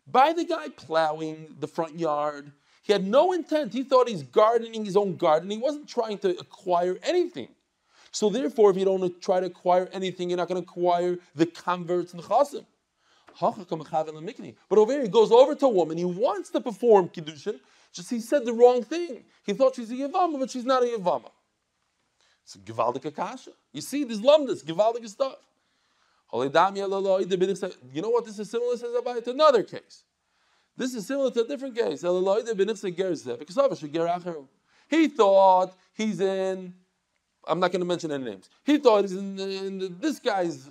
By 0.06 0.32
the 0.32 0.44
guy 0.44 0.68
plowing 0.68 1.56
the 1.58 1.66
front 1.68 1.98
yard, 1.98 2.52
he 2.82 2.92
had 2.92 3.06
no 3.06 3.32
intent. 3.32 3.72
He 3.72 3.84
thought 3.84 4.08
he's 4.08 4.22
gardening 4.22 4.84
his 4.84 4.96
own 4.96 5.16
garden. 5.16 5.50
He 5.50 5.58
wasn't 5.58 5.88
trying 5.88 6.18
to 6.18 6.30
acquire 6.38 6.98
anything. 7.02 7.48
So 8.12 8.30
therefore, 8.30 8.70
if 8.70 8.76
you 8.76 8.84
don't 8.84 9.20
try 9.20 9.40
to 9.40 9.46
acquire 9.46 9.88
anything, 9.92 10.30
you're 10.30 10.36
not 10.36 10.48
going 10.48 10.62
to 10.62 10.68
acquire 10.68 11.18
the 11.34 11.46
converts 11.46 12.12
and 12.12 12.22
the 12.22 12.26
chasim. 12.28 12.64
But 13.40 14.78
over 14.78 14.92
here, 14.92 15.02
he 15.02 15.08
goes 15.08 15.32
over 15.32 15.54
to 15.54 15.66
a 15.66 15.70
woman. 15.70 15.96
He 15.96 16.04
wants 16.04 16.50
to 16.50 16.60
perform 16.60 17.08
kiddushin. 17.08 17.58
Just 17.92 18.10
he 18.10 18.20
said 18.20 18.44
the 18.44 18.52
wrong 18.52 18.84
thing. 18.84 19.24
He 19.44 19.54
thought 19.54 19.74
she's 19.74 19.90
a 19.90 19.94
yavama, 19.94 20.38
but 20.38 20.50
she's 20.50 20.66
not 20.66 20.82
a 20.82 20.86
yavama. 20.86 21.30
It's 22.44 22.54
a 22.56 22.58
gewaldige. 22.58 23.48
You 23.72 23.80
see, 23.80 24.04
this 24.04 24.18
lumdus, 24.18 24.62
gewaldige 24.62 25.08
stuff. 25.08 25.36
You 26.34 26.48
know 28.02 28.08
what 28.10 28.24
this 28.24 28.38
is 28.38 28.50
similar 28.50 28.76
says 28.76 28.94
about 28.94 29.26
another 29.26 29.62
case. 29.62 30.04
This 30.76 30.94
is 30.94 31.06
similar 31.06 31.30
to 31.30 31.42
a 31.42 31.46
different 31.46 31.76
case. 31.76 32.00
He 34.88 35.08
thought 35.08 35.74
he's 35.94 36.20
in. 36.20 36.74
I'm 37.46 37.60
not 37.60 37.72
going 37.72 37.80
to 37.80 37.86
mention 37.86 38.10
any 38.12 38.24
names. 38.24 38.48
He 38.64 38.78
thought 38.78 39.02
he's 39.02 39.12
in, 39.12 39.38
in 39.38 39.96
this 40.00 40.18
guy's 40.18 40.70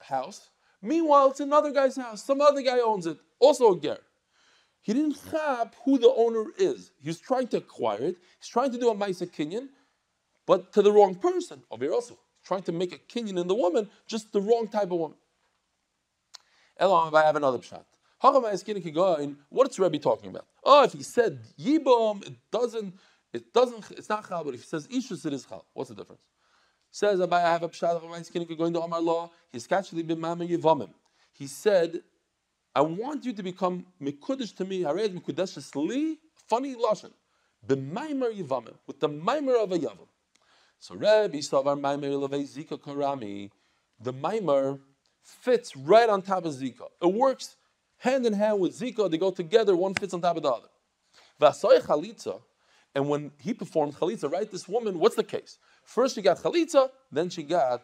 house. 0.00 0.50
Meanwhile, 0.82 1.30
it's 1.30 1.40
another 1.40 1.70
guy's 1.70 1.96
house. 1.96 2.22
Some 2.22 2.40
other 2.40 2.60
guy 2.62 2.78
owns 2.80 3.06
it, 3.06 3.18
also 3.38 3.74
a 3.74 3.80
ger. 3.80 3.98
He 4.82 4.92
didn't 4.92 5.18
have 5.32 5.74
who 5.84 5.96
the 5.96 6.12
owner 6.14 6.44
is. 6.58 6.90
He's 7.02 7.18
trying 7.18 7.48
to 7.48 7.56
acquire 7.56 8.02
it. 8.02 8.16
He's 8.38 8.48
trying 8.48 8.70
to 8.72 8.78
do 8.78 8.90
a 8.90 8.94
Maisa 8.94 9.26
Kinyan, 9.26 9.68
but 10.46 10.74
to 10.74 10.82
the 10.82 10.92
wrong 10.92 11.14
person. 11.14 11.62
Over 11.70 11.90
also, 11.90 12.18
trying 12.44 12.62
to 12.64 12.72
make 12.72 12.92
a 12.92 12.98
Kinyan 12.98 13.40
in 13.40 13.48
the 13.48 13.54
woman, 13.54 13.88
just 14.06 14.30
the 14.32 14.42
wrong 14.42 14.68
type 14.68 14.90
of 14.90 14.98
woman. 14.98 15.16
Elam, 16.76 17.14
I 17.14 17.22
have 17.22 17.36
another 17.36 17.62
shot. 17.62 17.86
What's 18.20 19.78
Rebbe 19.78 19.98
talking 19.98 20.30
about? 20.30 20.46
Oh, 20.62 20.84
if 20.84 20.92
he 20.92 21.02
said 21.02 21.40
Yibam, 21.58 22.26
it 22.26 22.34
doesn't, 22.50 22.94
it 23.34 23.52
doesn't, 23.52 23.90
it's 23.90 24.08
not 24.08 24.26
Chal, 24.28 24.44
but 24.44 24.54
if 24.54 24.60
he 24.60 24.66
says 24.66 24.86
Ishus, 24.86 25.26
it 25.26 25.32
is 25.32 25.44
Chal. 25.44 25.66
What's 25.74 25.90
the 25.90 25.96
difference? 25.96 26.22
Says 26.92 27.20
I 27.20 27.40
have 27.40 27.64
a 27.64 27.68
pshat 27.68 27.96
of 27.96 28.08
my 28.08 28.22
skin 28.22 28.46
going 28.56 28.72
to 28.72 28.80
Amar 28.80 29.00
law. 29.00 29.30
He's 29.50 29.70
actually 29.72 30.04
mama 30.04 30.46
yivamim. 30.46 30.90
He 31.32 31.48
said, 31.48 32.00
I 32.72 32.82
want 32.82 33.24
you 33.24 33.32
to 33.32 33.42
become 33.42 33.86
mikudish 34.00 34.54
to 34.56 34.64
me. 34.64 34.82
Hared 34.82 35.12
mikudesh 35.12 35.74
li. 35.74 36.18
Funny 36.46 36.76
lashon. 36.76 37.10
B'maimer 37.66 38.32
yivamim 38.32 38.74
with 38.86 39.00
the 39.00 39.08
maimer 39.08 39.60
of 39.60 39.72
a 39.72 39.78
yavam. 39.78 40.06
So 40.78 40.94
Rebbe 40.94 41.38
Savar 41.38 41.76
maimer 41.76 42.28
levei 42.28 42.44
zika 42.44 42.78
karami. 42.78 43.50
The 44.00 44.12
maimer 44.12 44.78
fits 45.22 45.76
right 45.76 46.08
on 46.08 46.22
top 46.22 46.44
of 46.44 46.54
zika. 46.54 46.86
It 47.02 47.12
works 47.12 47.56
hand 47.96 48.24
in 48.26 48.34
hand 48.34 48.60
with 48.60 48.78
zika. 48.78 49.10
They 49.10 49.18
go 49.18 49.32
together. 49.32 49.74
One 49.74 49.94
fits 49.94 50.14
on 50.14 50.20
top 50.20 50.36
of 50.36 50.44
the 50.44 50.52
other. 50.52 50.68
Vasoy 51.40 51.80
chalitza. 51.80 52.40
And 52.94 53.08
when 53.08 53.32
he 53.38 53.52
performed 53.52 53.94
chalitza, 53.96 54.30
right, 54.30 54.50
this 54.50 54.68
woman, 54.68 54.98
what's 54.98 55.16
the 55.16 55.24
case? 55.24 55.58
First 55.82 56.14
she 56.14 56.22
got 56.22 56.38
chalitza, 56.38 56.90
then 57.10 57.28
she 57.28 57.42
got 57.42 57.82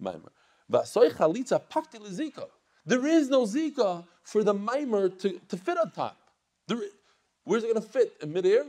maimer. 0.00 0.30
Vasoy 0.70 1.10
chalitza 1.10 1.60
pakti 1.60 1.98
zika. 2.08 2.46
There 2.86 3.06
is 3.06 3.28
no 3.28 3.42
zika 3.42 4.04
for 4.22 4.44
the 4.44 4.54
maimer 4.54 5.18
to, 5.20 5.40
to 5.48 5.56
fit 5.56 5.78
on 5.78 5.90
top. 5.90 6.16
There, 6.68 6.78
where's 7.44 7.64
it 7.64 7.72
going 7.72 7.82
to 7.82 7.88
fit? 7.88 8.12
In 8.22 8.32
midair? 8.32 8.64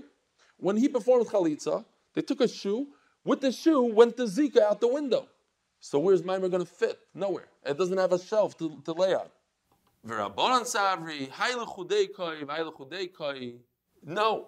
When 0.58 0.78
he 0.78 0.88
performed 0.88 1.28
chalitza, 1.28 1.86
they 2.14 2.22
took 2.22 2.42
a 2.42 2.48
shoe. 2.48 2.88
With 3.24 3.42
the 3.42 3.52
shoe 3.52 3.84
went 3.84 4.18
the 4.18 4.26
zika 4.26 4.62
out 4.62 4.82
the 4.82 4.88
window. 4.88 5.28
So 5.80 6.00
where's 6.00 6.24
maimer 6.24 6.50
going 6.50 6.66
to 6.66 6.66
fit? 6.66 6.98
Nowhere. 7.14 7.48
It 7.64 7.78
doesn't 7.78 7.98
have 7.98 8.12
a 8.12 8.20
shelf 8.20 8.58
to, 8.58 8.82
to 8.86 8.94
lay 8.94 9.14
on. 9.14 9.28
No. 14.04 14.48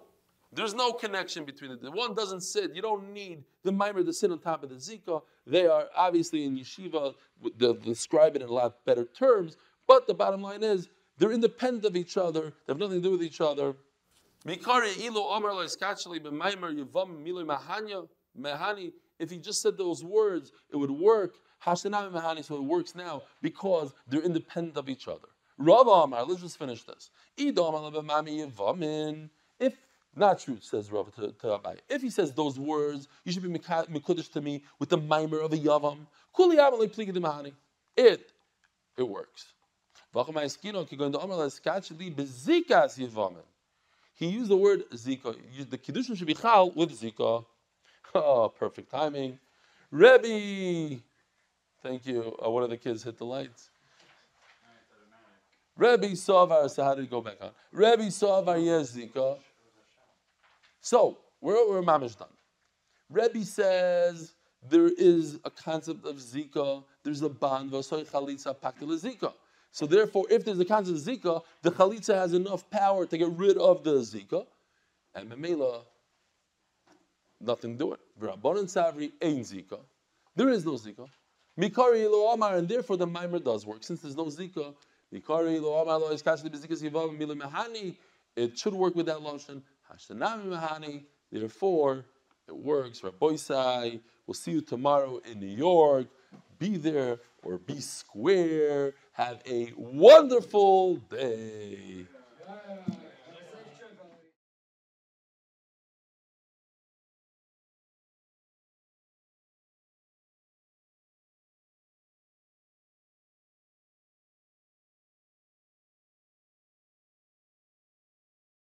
There's 0.52 0.74
no 0.74 0.92
connection 0.92 1.44
between. 1.44 1.76
The 1.80 1.90
one 1.90 2.14
doesn't 2.14 2.40
sit. 2.40 2.74
You 2.74 2.80
don't 2.80 3.12
need 3.12 3.44
the 3.64 3.72
mimer 3.72 4.02
to 4.02 4.12
sit 4.12 4.30
on 4.30 4.38
top 4.38 4.62
of 4.62 4.70
the 4.70 4.76
zika. 4.76 5.20
They 5.46 5.66
are 5.66 5.86
obviously 5.94 6.44
in 6.44 6.56
yeshiva, 6.56 7.14
they'll 7.58 7.74
describe 7.74 8.36
it 8.36 8.42
in 8.42 8.48
a 8.48 8.52
lot 8.52 8.84
better 8.86 9.04
terms. 9.04 9.56
But 9.86 10.06
the 10.06 10.14
bottom 10.14 10.42
line 10.42 10.62
is, 10.62 10.88
they're 11.18 11.32
independent 11.32 11.84
of 11.84 11.96
each 11.96 12.16
other. 12.16 12.52
They 12.66 12.72
have 12.72 12.78
nothing 12.78 13.02
to 13.02 13.08
do 13.08 13.10
with 13.10 13.22
each 13.22 13.40
other. 13.40 13.74
If 19.18 19.30
he 19.30 19.38
just 19.38 19.62
said 19.62 19.76
those 19.76 20.04
words, 20.04 20.52
it 20.72 20.76
would 20.76 20.90
work. 20.90 21.34
So 21.64 22.56
it 22.56 22.62
works 22.62 22.94
now 22.94 23.22
because 23.42 23.92
they're 24.06 24.22
independent 24.22 24.76
of 24.76 24.88
each 24.88 25.08
other. 25.08 25.28
Rav 25.58 25.88
Amar, 25.88 26.24
let's 26.24 26.40
just 26.40 26.56
finish 26.56 26.84
this. 26.84 27.10
If 27.36 27.56
not 30.18 30.38
true, 30.40 30.58
says 30.60 30.90
Rav 30.90 31.14
to, 31.16 31.32
to 31.32 31.46
Abai. 31.46 31.78
If 31.88 32.02
he 32.02 32.10
says 32.10 32.32
those 32.32 32.58
words, 32.58 33.08
you 33.24 33.32
should 33.32 33.42
be 33.42 33.48
mikudish 33.48 34.32
to 34.32 34.40
me 34.40 34.62
with 34.78 34.88
the 34.88 34.98
mimer 34.98 35.40
of 35.40 35.52
a 35.52 35.56
yavam. 35.56 36.06
It, 37.96 38.32
it 38.96 39.02
works. 39.02 39.46
He 44.14 44.26
used 44.26 44.50
the 44.50 44.56
word 44.56 44.84
zika. 44.90 45.36
The 45.70 45.78
kiddushin 45.78 46.16
should 46.16 46.26
be 46.26 46.34
chal 46.34 46.70
with 46.70 46.98
zika. 46.98 47.44
Oh, 48.14 48.48
perfect 48.48 48.90
timing. 48.90 49.38
Rebbe, 49.90 50.98
thank 51.82 52.06
you. 52.06 52.34
Uh, 52.42 52.48
one 52.48 52.62
of 52.62 52.70
the 52.70 52.78
kids 52.78 53.02
hit 53.02 53.18
the 53.18 53.26
lights. 53.26 53.68
Rebbe 55.76 56.08
Savar, 56.08 56.70
so 56.70 56.84
how 56.84 56.94
did 56.94 57.04
it 57.04 57.10
go 57.10 57.20
back 57.20 57.36
on? 57.40 57.50
Rebbe 57.70 58.04
Savar, 58.04 58.64
yes, 58.64 58.92
zika. 58.92 59.38
So, 60.88 61.18
we're, 61.42 61.68
we're 61.68 61.82
mamish 61.82 62.16
done. 62.18 62.30
Rebbe 63.10 63.44
says 63.44 64.32
there 64.70 64.88
is 64.88 65.38
a 65.44 65.50
concept 65.50 66.06
of 66.06 66.16
zika, 66.16 66.82
there's 67.02 67.20
a 67.20 67.28
ban, 67.28 67.68
v'asoy 67.68 68.08
chalitza 68.08 68.56
paktil 68.56 68.98
zika. 68.98 69.34
So 69.70 69.84
therefore, 69.84 70.24
if 70.30 70.46
there's 70.46 70.60
a 70.60 70.64
concept 70.64 70.96
of 70.96 71.04
zika, 71.04 71.42
the 71.60 71.72
chalitza 71.72 72.14
has 72.14 72.32
enough 72.32 72.70
power 72.70 73.04
to 73.04 73.18
get 73.18 73.28
rid 73.32 73.58
of 73.58 73.84
the 73.84 73.96
zika, 73.96 74.46
and 75.14 75.30
memela, 75.30 75.82
nothing 77.38 77.76
to 77.76 77.84
do 77.84 77.92
it. 77.92 78.00
V'rabbanon 78.18 78.64
savri 78.64 79.12
ain 79.20 79.40
zika. 79.40 79.80
There 80.36 80.48
is 80.48 80.64
no 80.64 80.72
zika. 80.72 81.06
Mikari 81.60 82.10
lo 82.10 82.32
amar, 82.32 82.56
and 82.56 82.66
therefore 82.66 82.96
the 82.96 83.06
mimer 83.06 83.40
does 83.40 83.66
work. 83.66 83.84
Since 83.84 84.00
there's 84.00 84.16
no 84.16 84.24
zika, 84.24 84.74
mikari 85.14 85.60
lo 85.60 85.82
amar 85.82 85.98
lo 85.98 86.14
iskashli 86.14 86.50
b'zika 86.50 86.80
zivav 86.80 87.14
mila 87.14 87.34
mehani, 87.34 87.94
it 88.36 88.58
should 88.58 88.72
work 88.72 88.94
with 88.94 89.04
that 89.04 89.20
lotion. 89.20 89.62
Hashanami 89.92 90.46
Mahani. 90.46 91.04
Therefore, 91.30 92.04
it 92.46 92.56
works. 92.56 93.02
Rabbi 93.02 93.36
Sai, 93.36 94.00
we'll 94.26 94.34
see 94.34 94.52
you 94.52 94.60
tomorrow 94.60 95.20
in 95.30 95.40
New 95.40 95.46
York. 95.46 96.06
Be 96.58 96.76
there 96.76 97.18
or 97.42 97.58
be 97.58 97.80
square. 97.80 98.94
Have 99.12 99.40
a 99.46 99.72
wonderful 99.76 100.96
day. 100.96 102.06